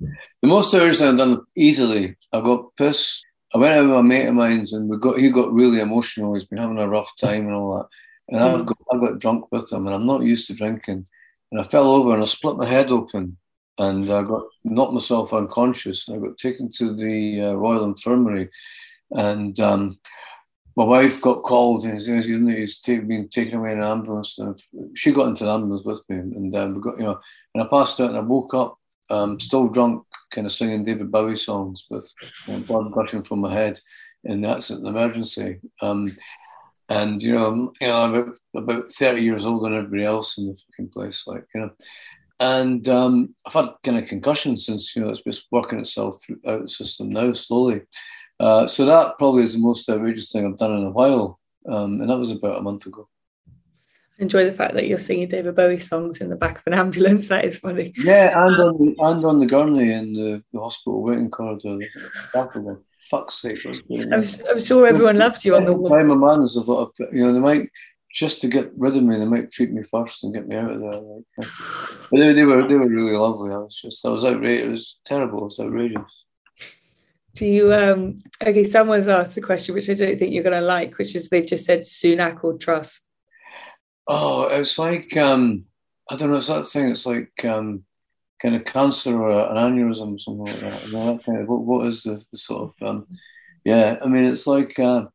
the 0.00 0.48
most 0.48 0.72
outrageous 0.72 1.00
thing 1.00 1.08
I've 1.08 1.18
done 1.18 1.40
easily, 1.56 2.16
I 2.32 2.42
got 2.42 2.76
pissed. 2.76 3.26
I 3.52 3.58
went 3.58 3.74
out 3.74 3.82
with 3.82 3.96
a 3.96 4.02
mate 4.04 4.28
of 4.28 4.34
mine's 4.34 4.72
and 4.72 4.88
we 4.88 4.98
got 4.98 5.18
he 5.18 5.30
got 5.30 5.52
really 5.52 5.80
emotional. 5.80 6.34
He's 6.34 6.44
been 6.44 6.58
having 6.58 6.78
a 6.78 6.88
rough 6.88 7.10
time 7.16 7.46
and 7.46 7.56
all 7.56 7.76
that. 7.76 7.88
And 8.28 8.40
mm. 8.40 8.60
I've 8.60 8.66
got 8.66 8.78
I 8.92 8.98
got 8.98 9.18
drunk 9.18 9.50
with 9.50 9.72
him 9.72 9.86
and 9.86 9.96
I'm 9.96 10.06
not 10.06 10.22
used 10.22 10.46
to 10.46 10.54
drinking. 10.54 11.06
And 11.50 11.60
I 11.60 11.64
fell 11.64 11.88
over 11.88 12.14
and 12.14 12.22
I 12.22 12.26
split 12.26 12.56
my 12.56 12.66
head 12.66 12.92
open 12.92 13.36
and 13.78 14.08
I 14.10 14.22
got 14.22 14.44
knocked 14.64 14.92
myself 14.92 15.32
unconscious. 15.32 16.08
And 16.08 16.16
I 16.16 16.26
got 16.26 16.38
taken 16.38 16.70
to 16.72 16.94
the 16.94 17.40
uh, 17.40 17.54
Royal 17.54 17.84
Infirmary, 17.84 18.48
and 19.12 19.58
um, 19.60 19.98
my 20.76 20.84
wife 20.84 21.20
got 21.20 21.42
called 21.42 21.84
and 21.84 21.94
he's, 21.94 22.06
he's 22.06 22.80
been 22.80 23.28
taken 23.28 23.58
away 23.58 23.72
in 23.72 23.78
an 23.78 23.84
ambulance. 23.84 24.38
And 24.38 24.58
she 24.94 25.12
got 25.12 25.28
into 25.28 25.44
the 25.44 25.50
ambulance 25.50 25.84
with 25.84 26.02
me, 26.08 26.16
and 26.16 26.56
um, 26.56 26.74
we 26.74 26.80
got 26.80 26.98
you 26.98 27.04
know, 27.04 27.20
and 27.54 27.62
I 27.62 27.66
passed 27.66 28.00
out 28.00 28.10
and 28.10 28.18
I 28.18 28.22
woke 28.22 28.54
up, 28.54 28.78
um, 29.10 29.38
still 29.38 29.68
drunk, 29.68 30.04
kind 30.30 30.46
of 30.46 30.52
singing 30.52 30.84
David 30.84 31.10
Bowie 31.10 31.36
songs 31.36 31.86
with 31.90 32.10
you 32.46 32.54
know, 32.54 32.60
blood 32.66 32.92
gushing 32.92 33.22
from 33.22 33.40
my 33.40 33.52
head, 33.52 33.78
and 34.24 34.44
that's 34.44 34.70
an 34.70 34.86
emergency. 34.86 35.60
Um, 35.80 36.14
and 36.88 37.22
you 37.22 37.34
know, 37.34 37.72
you 37.80 37.88
know, 37.88 38.02
I'm 38.02 38.34
about, 38.54 38.92
30 38.92 39.22
years 39.22 39.46
older 39.46 39.68
than 39.68 39.78
everybody 39.78 40.04
else 40.04 40.36
in 40.38 40.48
the 40.48 40.56
fucking 40.56 40.90
place, 40.90 41.24
like 41.26 41.44
you 41.54 41.62
know. 41.62 41.70
And 42.42 42.88
um, 42.88 43.36
I've 43.46 43.52
had 43.52 43.68
kind 43.84 43.98
of 43.98 44.08
concussion 44.08 44.58
since, 44.58 44.96
you 44.96 45.02
know, 45.02 45.10
it's 45.10 45.20
just 45.20 45.46
working 45.52 45.78
itself 45.78 46.20
through, 46.20 46.40
out 46.48 46.62
the 46.62 46.68
system 46.68 47.08
now 47.08 47.32
slowly. 47.34 47.82
Uh, 48.40 48.66
so 48.66 48.84
that 48.84 49.16
probably 49.16 49.44
is 49.44 49.52
the 49.52 49.60
most 49.60 49.88
outrageous 49.88 50.32
thing 50.32 50.44
I've 50.44 50.58
done 50.58 50.76
in 50.76 50.82
a 50.82 50.90
while. 50.90 51.38
Um, 51.68 52.00
and 52.00 52.10
that 52.10 52.18
was 52.18 52.32
about 52.32 52.58
a 52.58 52.62
month 52.62 52.86
ago. 52.86 53.08
enjoy 54.18 54.44
the 54.44 54.52
fact 54.52 54.74
that 54.74 54.88
you're 54.88 54.98
singing 54.98 55.28
David 55.28 55.54
Bowie 55.54 55.78
songs 55.78 56.20
in 56.20 56.30
the 56.30 56.34
back 56.34 56.58
of 56.58 56.64
an 56.66 56.74
ambulance. 56.80 57.28
That 57.28 57.44
is 57.44 57.58
funny. 57.58 57.92
Yeah, 57.96 58.32
and 58.44 58.60
on 58.60 58.76
the, 58.76 58.96
and 58.98 59.24
on 59.24 59.38
the 59.38 59.46
gurney 59.46 59.92
in 59.92 60.12
the, 60.12 60.42
the 60.52 60.58
hospital 60.58 61.00
waiting 61.00 61.30
corridor. 61.30 61.78
Fuck's 63.08 63.34
sake, 63.34 63.64
I'm, 63.66 64.24
I'm, 64.50 64.60
sure 64.60 64.86
everyone 64.86 65.18
loved 65.18 65.44
you 65.44 65.54
on 65.54 65.66
the 65.66 65.72
wall. 65.74 65.90
My 65.90 66.02
manners, 66.02 66.56
I 66.56 66.62
thought, 66.62 66.96
you 67.12 67.22
know, 67.22 67.32
they 67.32 67.40
might 67.40 67.68
just 68.12 68.40
to 68.42 68.48
get 68.48 68.70
rid 68.76 68.96
of 68.96 69.02
me, 69.02 69.18
they 69.18 69.24
might 69.24 69.50
treat 69.50 69.72
me 69.72 69.82
first 69.82 70.22
and 70.22 70.34
get 70.34 70.46
me 70.46 70.54
out 70.56 70.70
of 70.70 70.80
there. 70.80 70.92
Like, 70.92 71.24
but 72.10 72.18
they, 72.18 72.32
they, 72.34 72.44
were 72.44 72.66
they 72.68 72.76
were 72.76 72.88
really 72.88 73.16
lovely. 73.16 73.52
I 73.52 73.58
was 73.58 73.80
just 73.80 74.04
I 74.04 74.10
was 74.10 74.24
outrageous. 74.24 74.66
It 74.66 74.72
was 74.72 75.00
terrible. 75.06 75.38
It 75.40 75.44
was 75.44 75.60
outrageous. 75.60 76.24
Do 77.34 77.46
you 77.46 77.72
um 77.72 78.22
okay? 78.42 78.64
Someone's 78.64 79.08
asked 79.08 79.38
a 79.38 79.40
question 79.40 79.74
which 79.74 79.88
I 79.88 79.94
don't 79.94 80.18
think 80.18 80.32
you're 80.32 80.42
going 80.42 80.60
to 80.60 80.66
like, 80.66 80.98
which 80.98 81.14
is 81.14 81.30
they've 81.30 81.46
just 81.46 81.64
said 81.64 81.80
Sunak 81.80 82.44
or 82.44 82.58
Truss. 82.58 83.00
Oh, 84.06 84.44
it's 84.48 84.78
like 84.78 85.16
um 85.16 85.64
I 86.10 86.16
don't 86.16 86.30
know. 86.30 86.36
It's 86.36 86.48
that 86.48 86.66
thing. 86.66 86.88
It's 86.88 87.06
like 87.06 87.32
um 87.44 87.84
kind 88.42 88.54
of 88.54 88.66
cancer 88.66 89.18
or 89.18 89.30
an 89.30 89.56
aneurysm, 89.56 90.14
or 90.14 90.18
something 90.18 90.44
like 90.44 90.60
that. 90.60 90.86
You 90.86 90.92
know, 90.92 91.14
that 91.14 91.24
kind 91.24 91.38
of, 91.40 91.48
what, 91.48 91.60
what 91.62 91.86
is 91.86 92.02
the, 92.02 92.22
the, 92.30 92.36
sort 92.36 92.74
of 92.80 92.86
um 92.86 93.06
yeah? 93.64 93.96
I 94.02 94.06
mean, 94.06 94.26
it's 94.26 94.46
like. 94.46 94.78
Uh, 94.78 95.06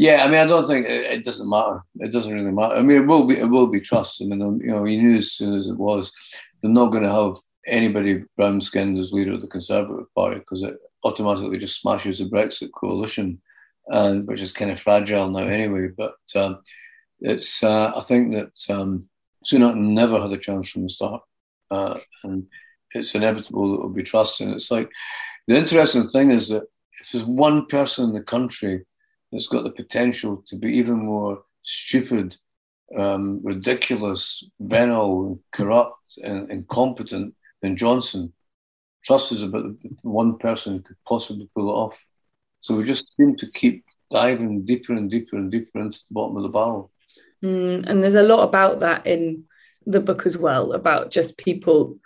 yeah, 0.00 0.24
I 0.24 0.28
mean, 0.28 0.40
I 0.40 0.46
don't 0.46 0.66
think 0.66 0.86
it, 0.86 1.12
it, 1.12 1.24
doesn't 1.24 1.50
matter. 1.50 1.82
It 1.96 2.10
doesn't 2.10 2.32
really 2.32 2.50
matter. 2.50 2.74
I 2.74 2.80
mean, 2.80 3.02
it 3.02 3.06
will 3.06 3.26
be 3.26 3.36
it 3.36 3.50
will 3.50 3.66
be 3.66 3.82
Truss. 3.82 4.22
I 4.22 4.24
mean, 4.24 4.40
you 4.64 4.68
know, 4.68 4.84
he 4.84 4.96
knew 4.96 5.18
as 5.18 5.32
soon 5.32 5.52
as 5.52 5.68
it 5.68 5.76
was, 5.76 6.10
they're 6.62 6.70
not 6.70 6.90
going 6.90 7.02
to 7.02 7.12
have 7.12 7.34
anybody 7.66 8.22
brown 8.34 8.62
skinned 8.62 8.96
as 8.96 9.12
leader 9.12 9.32
of 9.32 9.42
the 9.42 9.46
Conservative 9.46 10.06
Party 10.14 10.38
because 10.38 10.62
it 10.62 10.78
automatically 11.04 11.58
just 11.58 11.82
smashes 11.82 12.18
the 12.18 12.24
Brexit 12.24 12.70
coalition, 12.74 13.42
and 13.88 14.26
which 14.26 14.40
is 14.40 14.52
kind 14.52 14.70
of 14.70 14.80
fragile 14.80 15.28
now 15.28 15.44
anyway. 15.44 15.88
But 15.88 16.16
um, 16.34 16.62
it's 17.20 17.62
uh, 17.62 17.92
I 17.94 18.00
think 18.00 18.32
that 18.32 18.74
um, 18.74 19.06
Sunak 19.44 19.76
never 19.76 20.18
had 20.18 20.32
a 20.32 20.38
chance 20.38 20.70
from 20.70 20.84
the 20.84 20.88
start, 20.88 21.20
uh, 21.70 21.98
and 22.24 22.46
it's 22.94 23.14
inevitable 23.14 23.72
that 23.72 23.76
it 23.76 23.82
will 23.82 23.90
be 23.90 24.02
Truss. 24.02 24.40
And 24.40 24.54
it's 24.54 24.70
like 24.70 24.88
the 25.46 25.58
interesting 25.58 26.08
thing 26.08 26.30
is 26.30 26.48
that 26.48 26.62
if 27.02 27.12
there's 27.12 27.26
one 27.26 27.66
person 27.66 28.06
in 28.06 28.14
the 28.14 28.22
country 28.22 28.86
that's 29.32 29.48
got 29.48 29.64
the 29.64 29.70
potential 29.70 30.42
to 30.46 30.56
be 30.56 30.76
even 30.78 31.04
more 31.04 31.42
stupid, 31.62 32.36
um, 32.96 33.40
ridiculous, 33.42 34.44
venal, 34.60 35.40
corrupt, 35.52 36.18
and 36.22 36.50
incompetent 36.50 37.34
than 37.62 37.76
Johnson. 37.76 38.32
Truss 39.04 39.32
is 39.32 39.42
about 39.42 39.62
the 39.62 39.90
one 40.02 40.38
person 40.38 40.74
who 40.74 40.82
could 40.82 40.96
possibly 41.06 41.48
pull 41.54 41.68
it 41.68 41.72
off. 41.72 41.98
So 42.60 42.74
we 42.74 42.84
just 42.84 43.14
seem 43.16 43.36
to 43.36 43.50
keep 43.52 43.84
diving 44.10 44.64
deeper 44.66 44.92
and 44.92 45.10
deeper 45.10 45.36
and 45.36 45.50
deeper 45.50 45.78
into 45.78 46.00
the 46.08 46.14
bottom 46.14 46.36
of 46.36 46.42
the 46.42 46.50
barrel. 46.50 46.90
Mm, 47.42 47.86
and 47.86 48.02
there's 48.02 48.16
a 48.16 48.22
lot 48.22 48.42
about 48.42 48.80
that 48.80 49.06
in 49.06 49.44
the 49.86 50.00
book 50.00 50.26
as 50.26 50.36
well, 50.36 50.72
about 50.72 51.10
just 51.10 51.38
people 51.38 51.98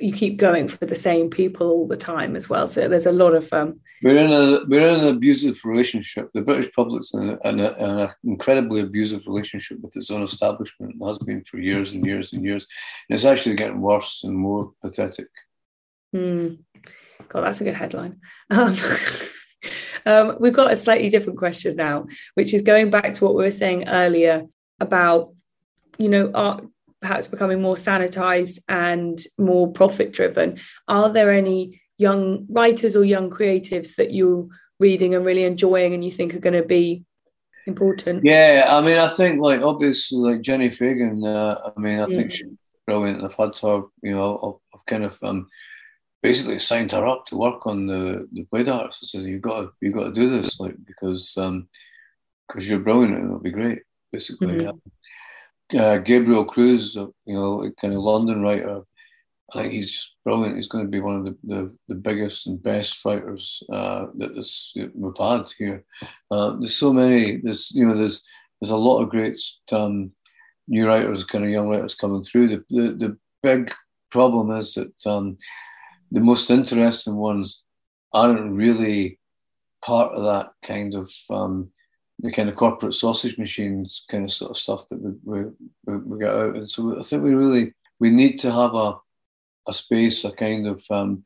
you 0.00 0.12
keep 0.12 0.36
going 0.36 0.68
for 0.68 0.86
the 0.86 0.96
same 0.96 1.30
people 1.30 1.70
all 1.70 1.86
the 1.86 1.96
time 1.96 2.36
as 2.36 2.48
well. 2.48 2.66
So 2.66 2.88
there's 2.88 3.06
a 3.06 3.12
lot 3.12 3.34
of. 3.34 3.52
Um, 3.52 3.80
we're 4.02 4.16
in 4.16 4.32
a 4.32 4.64
we're 4.66 4.88
in 4.88 5.00
an 5.00 5.14
abusive 5.14 5.64
relationship. 5.64 6.30
The 6.34 6.42
British 6.42 6.72
public's 6.72 7.14
in, 7.14 7.38
in, 7.44 7.60
a, 7.60 7.72
in 7.72 7.98
an 8.00 8.10
incredibly 8.24 8.80
abusive 8.80 9.26
relationship 9.26 9.80
with 9.80 9.96
its 9.96 10.10
own 10.10 10.22
establishment. 10.22 10.96
It 11.00 11.06
has 11.06 11.18
been 11.18 11.44
for 11.44 11.58
years 11.58 11.92
and 11.92 12.04
years 12.04 12.32
and 12.32 12.44
years. 12.44 12.66
And 13.08 13.14
it's 13.14 13.24
actually 13.24 13.56
getting 13.56 13.80
worse 13.80 14.24
and 14.24 14.34
more 14.34 14.72
pathetic. 14.82 15.28
Mm. 16.14 16.58
God, 17.28 17.42
that's 17.42 17.60
a 17.60 17.64
good 17.64 17.74
headline. 17.74 18.20
Um, 18.50 18.74
um, 20.06 20.36
we've 20.40 20.52
got 20.52 20.72
a 20.72 20.76
slightly 20.76 21.08
different 21.08 21.38
question 21.38 21.76
now, 21.76 22.06
which 22.34 22.54
is 22.54 22.62
going 22.62 22.90
back 22.90 23.12
to 23.14 23.24
what 23.24 23.34
we 23.34 23.44
were 23.44 23.50
saying 23.50 23.88
earlier 23.88 24.46
about, 24.80 25.32
you 25.98 26.08
know, 26.08 26.30
art 26.34 26.64
perhaps 27.02 27.28
becoming 27.28 27.60
more 27.60 27.74
sanitized 27.74 28.60
and 28.68 29.20
more 29.36 29.70
profit 29.70 30.12
driven. 30.12 30.58
Are 30.88 31.12
there 31.12 31.30
any 31.30 31.82
young 31.98 32.46
writers 32.48 32.96
or 32.96 33.04
young 33.04 33.28
creatives 33.28 33.96
that 33.96 34.12
you're 34.12 34.46
reading 34.78 35.14
and 35.14 35.24
really 35.24 35.44
enjoying 35.44 35.92
and 35.94 36.04
you 36.04 36.10
think 36.10 36.34
are 36.34 36.40
going 36.40 36.60
to 36.60 36.66
be 36.66 37.04
important? 37.66 38.24
Yeah, 38.24 38.66
I 38.68 38.80
mean, 38.80 38.98
I 38.98 39.08
think 39.08 39.40
like 39.40 39.60
obviously 39.60 40.18
like 40.18 40.42
Jenni 40.42 40.72
Fagan. 40.72 41.22
Uh, 41.24 41.72
I 41.76 41.80
mean, 41.80 41.98
I 41.98 42.06
think 42.06 42.32
she's 42.32 42.56
brilliant. 42.86 43.24
I've 43.24 43.34
had 43.34 43.58
her, 43.58 43.82
you 44.02 44.14
know, 44.14 44.60
I've, 44.72 44.78
I've 44.78 44.86
kind 44.86 45.04
of 45.04 45.18
um, 45.22 45.48
basically 46.22 46.60
signed 46.60 46.92
her 46.92 47.06
up 47.06 47.26
to 47.26 47.36
work 47.36 47.66
on 47.66 47.86
the 47.86 48.28
the 48.32 48.46
Blade 48.50 48.68
Artist. 48.68 49.00
I 49.02 49.06
said, 49.06 49.22
"You've 49.22 49.42
got 49.42 49.60
to, 49.60 49.72
you've 49.80 49.94
got 49.94 50.04
to 50.04 50.12
do 50.12 50.30
this, 50.30 50.60
like 50.60 50.76
because 50.86 51.36
um, 51.36 51.68
because 52.46 52.68
you're 52.68 52.78
brilliant 52.78 53.14
and 53.14 53.24
it'll 53.26 53.40
be 53.40 53.50
great." 53.50 53.80
Basically, 54.12 54.46
mm-hmm 54.46 54.76
uh, 55.76 55.98
Gabriel 55.98 56.44
Krauze, 56.44 56.96
you 56.96 57.34
know, 57.34 57.70
kind 57.80 57.94
of 57.94 58.00
London 58.00 58.42
writer. 58.42 58.82
I 59.54 59.62
think 59.62 59.72
he's 59.72 59.90
just 59.90 60.16
brilliant. 60.24 60.56
He's 60.56 60.68
going 60.68 60.84
to 60.84 60.90
be 60.90 61.00
one 61.00 61.16
of 61.16 61.24
the, 61.24 61.36
the, 61.44 61.76
the 61.88 61.94
biggest 61.94 62.46
and 62.46 62.62
best 62.62 63.04
writers 63.04 63.62
uh, 63.70 64.06
that 64.14 64.34
this 64.34 64.74
we've 64.94 65.16
had 65.18 65.44
here. 65.58 65.84
Uh, 66.30 66.56
there's 66.56 66.76
so 66.76 66.92
many. 66.92 67.36
There's 67.36 67.70
you 67.72 67.86
know 67.86 67.96
there's 67.96 68.26
there's 68.60 68.70
a 68.70 68.76
lot 68.76 69.02
of 69.02 69.10
great 69.10 69.38
um, 69.72 70.12
new 70.68 70.86
writers, 70.86 71.24
kind 71.24 71.44
of 71.44 71.50
young 71.50 71.68
writers 71.68 71.94
coming 71.94 72.22
through. 72.22 72.48
The 72.48 72.64
the, 72.70 72.82
the 72.92 73.18
big 73.42 73.72
problem 74.10 74.50
is 74.52 74.74
that 74.74 75.10
um, 75.10 75.36
the 76.10 76.20
most 76.20 76.50
interesting 76.50 77.16
ones 77.16 77.62
aren't 78.12 78.56
really 78.56 79.18
part 79.84 80.12
of 80.14 80.22
that 80.24 80.52
kind 80.66 80.94
of 80.94 81.12
um, 81.30 81.70
the 82.22 82.30
kind 82.30 82.48
of 82.48 82.54
corporate 82.54 82.94
sausage 82.94 83.36
machines 83.36 84.04
kind 84.08 84.24
of 84.24 84.32
sort 84.32 84.52
of 84.52 84.56
stuff 84.56 84.86
that 84.88 85.00
we, 85.24 85.42
we, 85.86 85.96
we 85.96 86.18
get 86.20 86.30
out. 86.30 86.56
And 86.56 86.70
so 86.70 86.98
I 86.98 87.02
think 87.02 87.22
we 87.22 87.34
really, 87.34 87.74
we 87.98 88.10
need 88.10 88.38
to 88.40 88.52
have 88.52 88.74
a, 88.74 88.96
a 89.66 89.72
space, 89.72 90.24
a 90.24 90.30
kind 90.30 90.68
of, 90.68 90.82
um, 90.90 91.24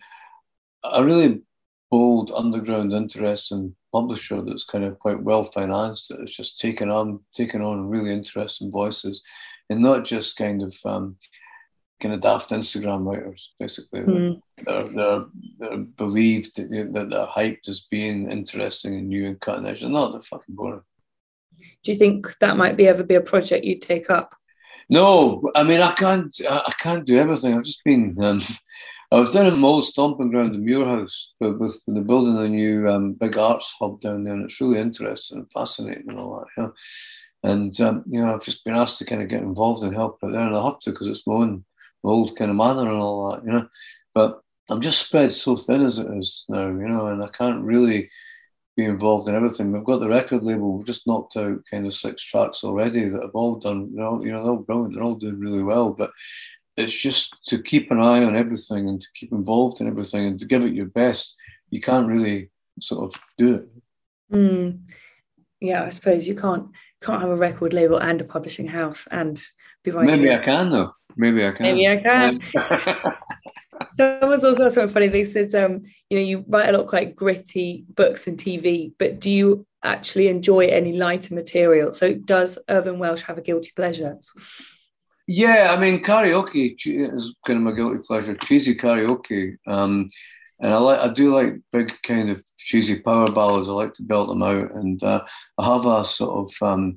a 0.83 1.05
really 1.05 1.43
bold, 1.91 2.33
underground, 2.35 2.93
interesting 2.93 3.77
publisher 3.93 4.41
that's 4.41 4.65
kind 4.65 4.85
of 4.85 4.99
quite 4.99 5.23
well 5.23 5.45
financed. 5.45 6.09
That 6.09 6.23
is 6.23 6.35
just 6.35 6.59
taking 6.59 6.91
on, 6.91 7.21
taking 7.35 7.61
on 7.61 7.89
really 7.89 8.13
interesting 8.13 8.71
voices 8.71 9.23
and 9.69 9.81
not 9.81 10.05
just 10.05 10.37
kind 10.37 10.63
of, 10.63 10.75
um, 10.87 11.17
kind 12.01 12.15
of 12.15 12.21
daft 12.21 12.51
Instagram 12.51 13.07
writers, 13.07 13.53
basically. 13.59 14.01
Mm. 14.01 14.41
They're, 14.65 14.85
they're, 14.85 15.25
they're, 15.59 15.79
believed 15.79 16.57
that, 16.57 16.71
they're 16.71 17.27
hyped 17.27 17.69
as 17.69 17.87
being 17.91 18.31
interesting 18.31 18.95
and 18.95 19.09
new 19.09 19.27
and 19.27 19.41
cutting 19.41 19.67
edge. 19.67 19.81
They're 19.81 19.91
not, 19.91 20.13
they're 20.13 20.23
fucking 20.23 20.55
boring. 20.55 20.83
Do 21.83 21.93
you 21.93 21.97
think 21.97 22.39
that 22.41 22.57
might 22.57 22.77
be 22.77 22.87
ever 22.87 23.03
be 23.03 23.15
a 23.15 23.21
project 23.21 23.65
you'd 23.65 23.83
take 23.83 24.11
up? 24.11 24.35
No, 24.89 25.51
I 25.55 25.63
mean 25.63 25.81
I 25.81 25.93
can't. 25.93 26.39
I 26.49 26.73
can't 26.79 27.05
do 27.05 27.17
everything. 27.17 27.55
I've 27.55 27.65
just 27.65 27.83
been. 27.83 28.17
Um, 28.23 28.43
I 29.11 29.21
was 29.21 29.33
down 29.33 29.47
at 29.47 29.57
Moll 29.57 29.81
Stomping 29.81 30.31
Ground 30.31 30.55
in 30.55 30.65
Muirhouse 30.65 31.29
with, 31.41 31.59
with 31.59 31.81
the 31.87 32.01
building 32.01 32.37
a 32.39 32.49
new 32.49 32.89
um, 32.89 33.13
big 33.13 33.39
arts 33.39 33.75
hub 33.81 34.01
down 34.01 34.25
there, 34.25 34.35
and 34.35 34.45
it's 34.45 34.61
really 34.61 34.79
interesting 34.79 35.39
and 35.39 35.51
fascinating 35.53 36.07
and 36.09 36.19
all 36.19 36.41
that. 36.41 36.47
You 36.57 36.63
know? 36.65 36.73
And 37.43 37.81
um, 37.81 38.05
you 38.09 38.21
know, 38.21 38.35
I've 38.35 38.45
just 38.45 38.65
been 38.65 38.75
asked 38.75 38.99
to 38.99 39.05
kind 39.05 39.23
of 39.23 39.29
get 39.29 39.43
involved 39.43 39.83
and 39.83 39.95
help 39.95 40.19
out 40.23 40.33
there, 40.33 40.47
and 40.47 40.57
I 40.57 40.65
have 40.65 40.79
to 40.81 40.91
because 40.91 41.09
it's 41.09 41.27
my 41.27 41.35
own 41.35 41.65
old 42.05 42.37
kind 42.37 42.51
of 42.51 42.57
manor 42.57 42.89
and 42.89 43.01
all 43.01 43.31
that. 43.31 43.45
You 43.45 43.53
know, 43.53 43.69
but 44.15 44.41
I'm 44.69 44.81
just 44.81 45.07
spread 45.07 45.33
so 45.33 45.57
thin 45.57 45.85
as 45.85 45.99
it 45.99 46.07
is 46.17 46.45
now. 46.49 46.67
You 46.67 46.89
know, 46.89 47.07
and 47.07 47.23
I 47.23 47.29
can't 47.29 47.65
really 47.65 48.11
be 48.77 48.85
involved 48.85 49.29
in 49.29 49.35
everything. 49.35 49.73
We've 49.73 49.85
got 49.85 49.99
the 49.99 50.09
record 50.09 50.43
label. 50.43 50.77
We've 50.77 50.87
just 50.87 51.07
knocked 51.07 51.37
out 51.37 51.63
kind 51.71 51.87
of 51.87 51.95
six 51.95 52.23
tracks 52.23 52.63
already 52.63 53.09
that 53.09 53.23
have 53.23 53.35
all 53.35 53.59
done. 53.59 53.91
You 53.93 53.99
know, 53.99 54.23
you 54.23 54.33
know, 54.33 54.43
they're 54.43 54.53
all 54.53 54.59
brilliant. 54.59 54.95
They're 54.95 55.03
all 55.03 55.15
doing 55.15 55.41
really 55.41 55.63
well. 55.63 55.91
But 55.91 56.11
it's 56.77 56.93
just 56.93 57.35
to 57.47 57.63
keep 57.63 57.91
an 57.91 58.01
eye 58.01 58.23
on 58.23 58.37
everything 58.37 58.89
and 58.89 59.01
to 59.01 59.09
keep 59.15 59.33
involved 59.33 59.81
in 59.81 59.89
everything 59.89 60.27
and 60.27 60.39
to 60.41 60.47
give 60.47 60.63
it 60.63 60.75
your 60.75 60.87
best. 60.87 61.35
You 61.71 61.81
can't 61.81 62.07
really 62.07 62.51
sort 62.81 63.05
of 63.05 63.21
do 63.39 63.55
it. 63.55 63.69
Mm. 64.33 64.81
Yeah, 65.61 65.85
I 65.85 65.89
suppose 65.89 66.29
you 66.29 66.35
can't 66.35 66.69
can't 67.03 67.21
have 67.21 67.31
a 67.31 67.37
record 67.37 67.73
label 67.73 67.99
and 67.99 68.21
a 68.21 68.25
publishing 68.25 68.67
house 68.67 69.07
and 69.11 69.41
be 69.83 69.91
writing. 69.91 70.23
Maybe 70.23 70.33
I 70.33 70.45
can 70.45 70.71
though. 70.71 70.93
Maybe 71.17 71.47
I 71.47 71.53
can. 71.53 71.63
Maybe 71.65 71.89
I 71.89 71.97
can. 71.97 72.41
Someone's 73.97 74.45
also 74.45 74.69
sort 74.69 74.85
of 74.85 74.93
funny. 74.93 75.09
They 75.09 75.25
said, 75.25 75.55
um, 75.55 75.83
you 76.11 76.19
know, 76.19 76.25
you 76.25 76.45
write 76.49 76.69
a 76.69 76.73
lot 76.73 76.83
of 76.83 76.87
quite 76.89 77.17
gritty 77.17 77.85
books 77.95 78.27
and 78.27 78.39
TV, 78.39 78.93
but 78.99 79.21
do 79.21 79.31
you 79.31 79.67
actually 79.83 80.29
enjoy 80.29 80.67
any 80.67 80.93
lighter 80.93 81.35
material? 81.35 81.93
So 81.93 82.15
does 82.15 82.59
Irvine 82.69 82.99
Welsh 82.99 83.23
have 83.23 83.39
a 83.39 83.43
guilty 83.43 83.73
pleasure? 83.75 84.19
Yeah, 85.27 85.75
I 85.77 85.81
mean, 85.81 86.03
karaoke 86.03 86.77
is 86.85 87.35
kind 87.47 87.59
of 87.59 87.63
my 87.65 87.73
guilty 87.73 88.03
pleasure. 88.07 88.37
Cheesy 88.37 88.77
karaoke, 88.77 89.57
um, 89.67 90.09
and 90.61 90.73
I 90.73 90.77
like 90.79 91.01
I 91.01 91.13
do 91.13 91.35
like 91.35 91.55
big 91.73 91.93
kind 92.03 92.31
of 92.31 92.43
cheesy 92.59 93.01
power 93.01 93.31
ballads. 93.31 93.69
I 93.69 93.73
like 93.73 93.95
to 93.95 94.05
belt 94.05 94.29
them 94.29 94.43
out, 94.43 94.73
and 94.75 95.03
uh, 95.03 95.25
I 95.59 95.75
have 95.75 95.85
a 95.85 96.05
sort 96.05 96.49
of 96.49 96.67
um, 96.67 96.97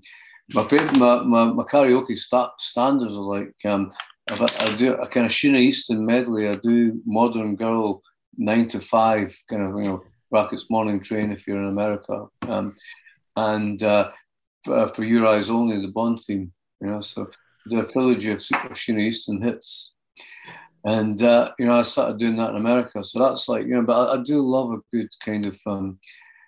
my 0.54 0.68
my, 0.97 1.24
my, 1.24 1.45
my 1.45 1.64
karaoke 1.64 2.18
st- 2.18 2.52
standards 2.58 3.16
are 3.16 3.22
like 3.22 3.54
um, 3.66 3.91
I, 4.30 4.47
I 4.60 4.76
do 4.76 4.93
a 4.93 5.08
kind 5.08 5.26
of 5.26 5.32
Sheena 5.32 5.60
Easton 5.60 6.06
medley. 6.06 6.47
I 6.47 6.56
do 6.56 7.02
Modern 7.06 7.56
Girl 7.56 8.02
nine 8.38 8.68
to 8.70 8.80
five 8.80 9.36
kind 9.50 9.64
of 9.64 9.70
you 9.78 9.89
know 9.89 10.04
Rackets 10.32 10.70
Morning 10.70 11.00
Train 11.00 11.32
if 11.32 11.47
you're 11.47 11.62
in 11.62 11.70
America, 11.70 12.28
um, 12.47 12.76
and 13.36 13.82
uh, 13.84 14.12
for, 14.64 14.78
uh, 14.78 14.88
for 14.89 15.04
Your 15.04 15.28
Eyes 15.28 15.50
Only 15.50 15.82
the 15.82 15.91
Bond 15.91 16.22
theme. 16.26 16.52
You 16.82 16.88
know, 16.88 17.02
so 17.02 17.30
the 17.66 17.86
trilogy 17.91 18.32
of, 18.32 18.38
of 18.38 18.78
Sheena 18.78 19.02
Easton 19.02 19.41
hits. 19.41 19.93
And 20.86 21.22
uh, 21.22 21.52
you 21.60 21.66
know, 21.66 21.74
I 21.74 21.82
started 21.82 22.20
doing 22.20 22.38
that 22.38 22.52
in 22.52 22.56
America, 22.56 23.04
so 23.04 23.20
that's 23.20 23.50
like 23.50 23.66
you 23.66 23.74
know. 23.74 23.84
But 23.84 24.12
I, 24.12 24.20
I 24.20 24.24
do 24.24 24.39
love 24.41 24.72
a 24.72 24.95
good 24.95 25.10
kind 25.24 25.45
of 25.45 25.60
um, 25.66 26.00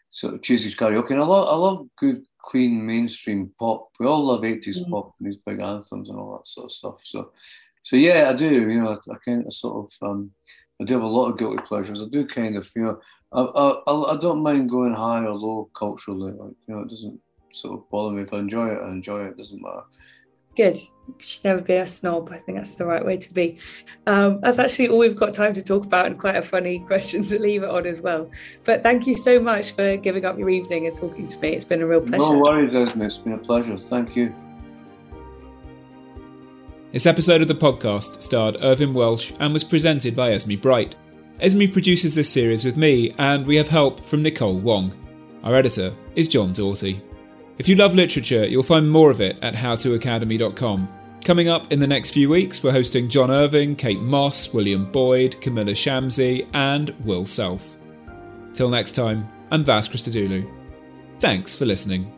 sort 0.09 0.33
of 0.33 0.41
cheesy 0.41 0.71
karaoke, 0.71 1.11
and 1.11 1.19
I 1.19 1.25
love 1.25 1.47
I 1.47 1.55
love 1.55 1.87
good, 1.97 2.23
clean 2.43 2.85
mainstream 2.85 3.51
pop. 3.59 3.89
We 3.99 4.05
all 4.05 4.25
love 4.25 4.43
eighties 4.43 4.79
mm-hmm. 4.79 4.91
pop 4.91 5.13
and 5.19 5.27
these 5.27 5.39
big 5.45 5.59
anthems 5.59 6.09
and 6.09 6.19
all 6.19 6.37
that 6.37 6.47
sort 6.47 6.65
of 6.65 6.71
stuff. 6.71 7.01
So 7.03 7.31
so 7.83 7.95
yeah, 7.95 8.29
I 8.29 8.33
do. 8.33 8.49
You 8.69 8.81
know, 8.81 8.89
I, 8.89 9.11
I 9.11 9.17
kind 9.25 9.45
of 9.45 9.53
sort 9.53 9.91
of 10.01 10.09
um, 10.09 10.31
I 10.81 10.85
do 10.85 10.93
have 10.93 11.03
a 11.03 11.07
lot 11.07 11.29
of 11.29 11.37
guilty 11.37 11.63
pleasures. 11.63 12.01
I 12.01 12.07
do 12.07 12.25
kind 12.25 12.55
of 12.55 12.69
you 12.75 12.83
know 12.83 12.99
I, 13.33 13.41
I 13.41 14.13
I 14.15 14.21
don't 14.21 14.43
mind 14.43 14.69
going 14.69 14.93
high 14.93 15.23
or 15.23 15.33
low 15.33 15.69
culturally. 15.77 16.31
Like 16.31 16.53
you 16.67 16.75
know, 16.75 16.81
it 16.81 16.89
doesn't 16.89 17.19
sort 17.53 17.79
of 17.79 17.89
bother 17.89 18.15
me 18.15 18.23
if 18.23 18.33
I 18.33 18.39
enjoy 18.39 18.67
it. 18.69 18.81
I 18.81 18.89
enjoy 18.89 19.25
it. 19.25 19.31
it 19.31 19.37
doesn't 19.37 19.61
matter. 19.61 19.83
Good. 20.55 20.77
You 21.07 21.15
should 21.17 21.43
never 21.45 21.61
be 21.61 21.73
a 21.73 21.87
snob. 21.87 22.29
I 22.31 22.37
think 22.37 22.57
that's 22.57 22.75
the 22.75 22.85
right 22.85 23.05
way 23.05 23.17
to 23.17 23.33
be. 23.33 23.57
Um, 24.05 24.39
that's 24.41 24.59
actually 24.59 24.89
all 24.89 24.97
we've 24.97 25.15
got 25.15 25.33
time 25.33 25.53
to 25.53 25.63
talk 25.63 25.85
about, 25.85 26.07
and 26.07 26.19
quite 26.19 26.35
a 26.35 26.41
funny 26.41 26.79
question 26.87 27.23
to 27.23 27.39
leave 27.39 27.63
it 27.63 27.69
on 27.69 27.85
as 27.85 28.01
well. 28.01 28.29
But 28.65 28.83
thank 28.83 29.07
you 29.07 29.15
so 29.15 29.39
much 29.39 29.71
for 29.73 29.95
giving 29.97 30.25
up 30.25 30.37
your 30.37 30.49
evening 30.49 30.87
and 30.87 30.95
talking 30.95 31.27
to 31.27 31.39
me. 31.39 31.49
It's 31.49 31.65
been 31.65 31.81
a 31.81 31.87
real 31.87 32.01
pleasure. 32.01 32.17
No 32.17 32.37
worries, 32.37 32.75
Esme. 32.75 33.01
It's 33.01 33.17
been 33.17 33.33
a 33.33 33.37
pleasure. 33.37 33.77
Thank 33.77 34.15
you. 34.15 34.33
This 36.91 37.05
episode 37.05 37.41
of 37.41 37.47
the 37.47 37.55
podcast 37.55 38.21
starred 38.21 38.57
Irvine 38.61 38.93
Welsh 38.93 39.31
and 39.39 39.53
was 39.53 39.63
presented 39.63 40.13
by 40.13 40.33
Esme 40.33 40.55
Bright. 40.55 40.95
Esme 41.39 41.71
produces 41.71 42.13
this 42.13 42.29
series 42.29 42.65
with 42.65 42.75
me, 42.75 43.11
and 43.17 43.45
we 43.45 43.55
have 43.55 43.69
help 43.69 44.03
from 44.03 44.21
Nicole 44.21 44.59
Wong. 44.59 44.93
Our 45.43 45.55
editor 45.55 45.93
is 46.15 46.27
John 46.27 46.51
Doughty. 46.51 47.01
If 47.61 47.69
you 47.69 47.75
love 47.75 47.93
literature, 47.93 48.47
you'll 48.47 48.63
find 48.63 48.89
more 48.89 49.11
of 49.11 49.21
it 49.21 49.37
at 49.43 49.53
howtoacademy.com. 49.53 50.89
Coming 51.23 51.47
up 51.47 51.71
in 51.71 51.79
the 51.79 51.85
next 51.85 52.09
few 52.09 52.27
weeks, 52.27 52.63
we're 52.63 52.71
hosting 52.71 53.07
John 53.07 53.29
Irving, 53.29 53.75
Kate 53.75 53.99
Moss, 53.99 54.51
William 54.51 54.91
Boyd, 54.91 55.33
Kamila 55.41 55.75
Shamsie, 55.75 56.43
and 56.55 56.89
Will 57.05 57.27
Self. 57.27 57.77
Till 58.53 58.69
next 58.69 58.93
time, 58.93 59.29
I'm 59.51 59.63
Vas 59.63 59.87
Christodoulou. 59.87 60.51
Thanks 61.19 61.55
for 61.55 61.67
listening. 61.67 62.11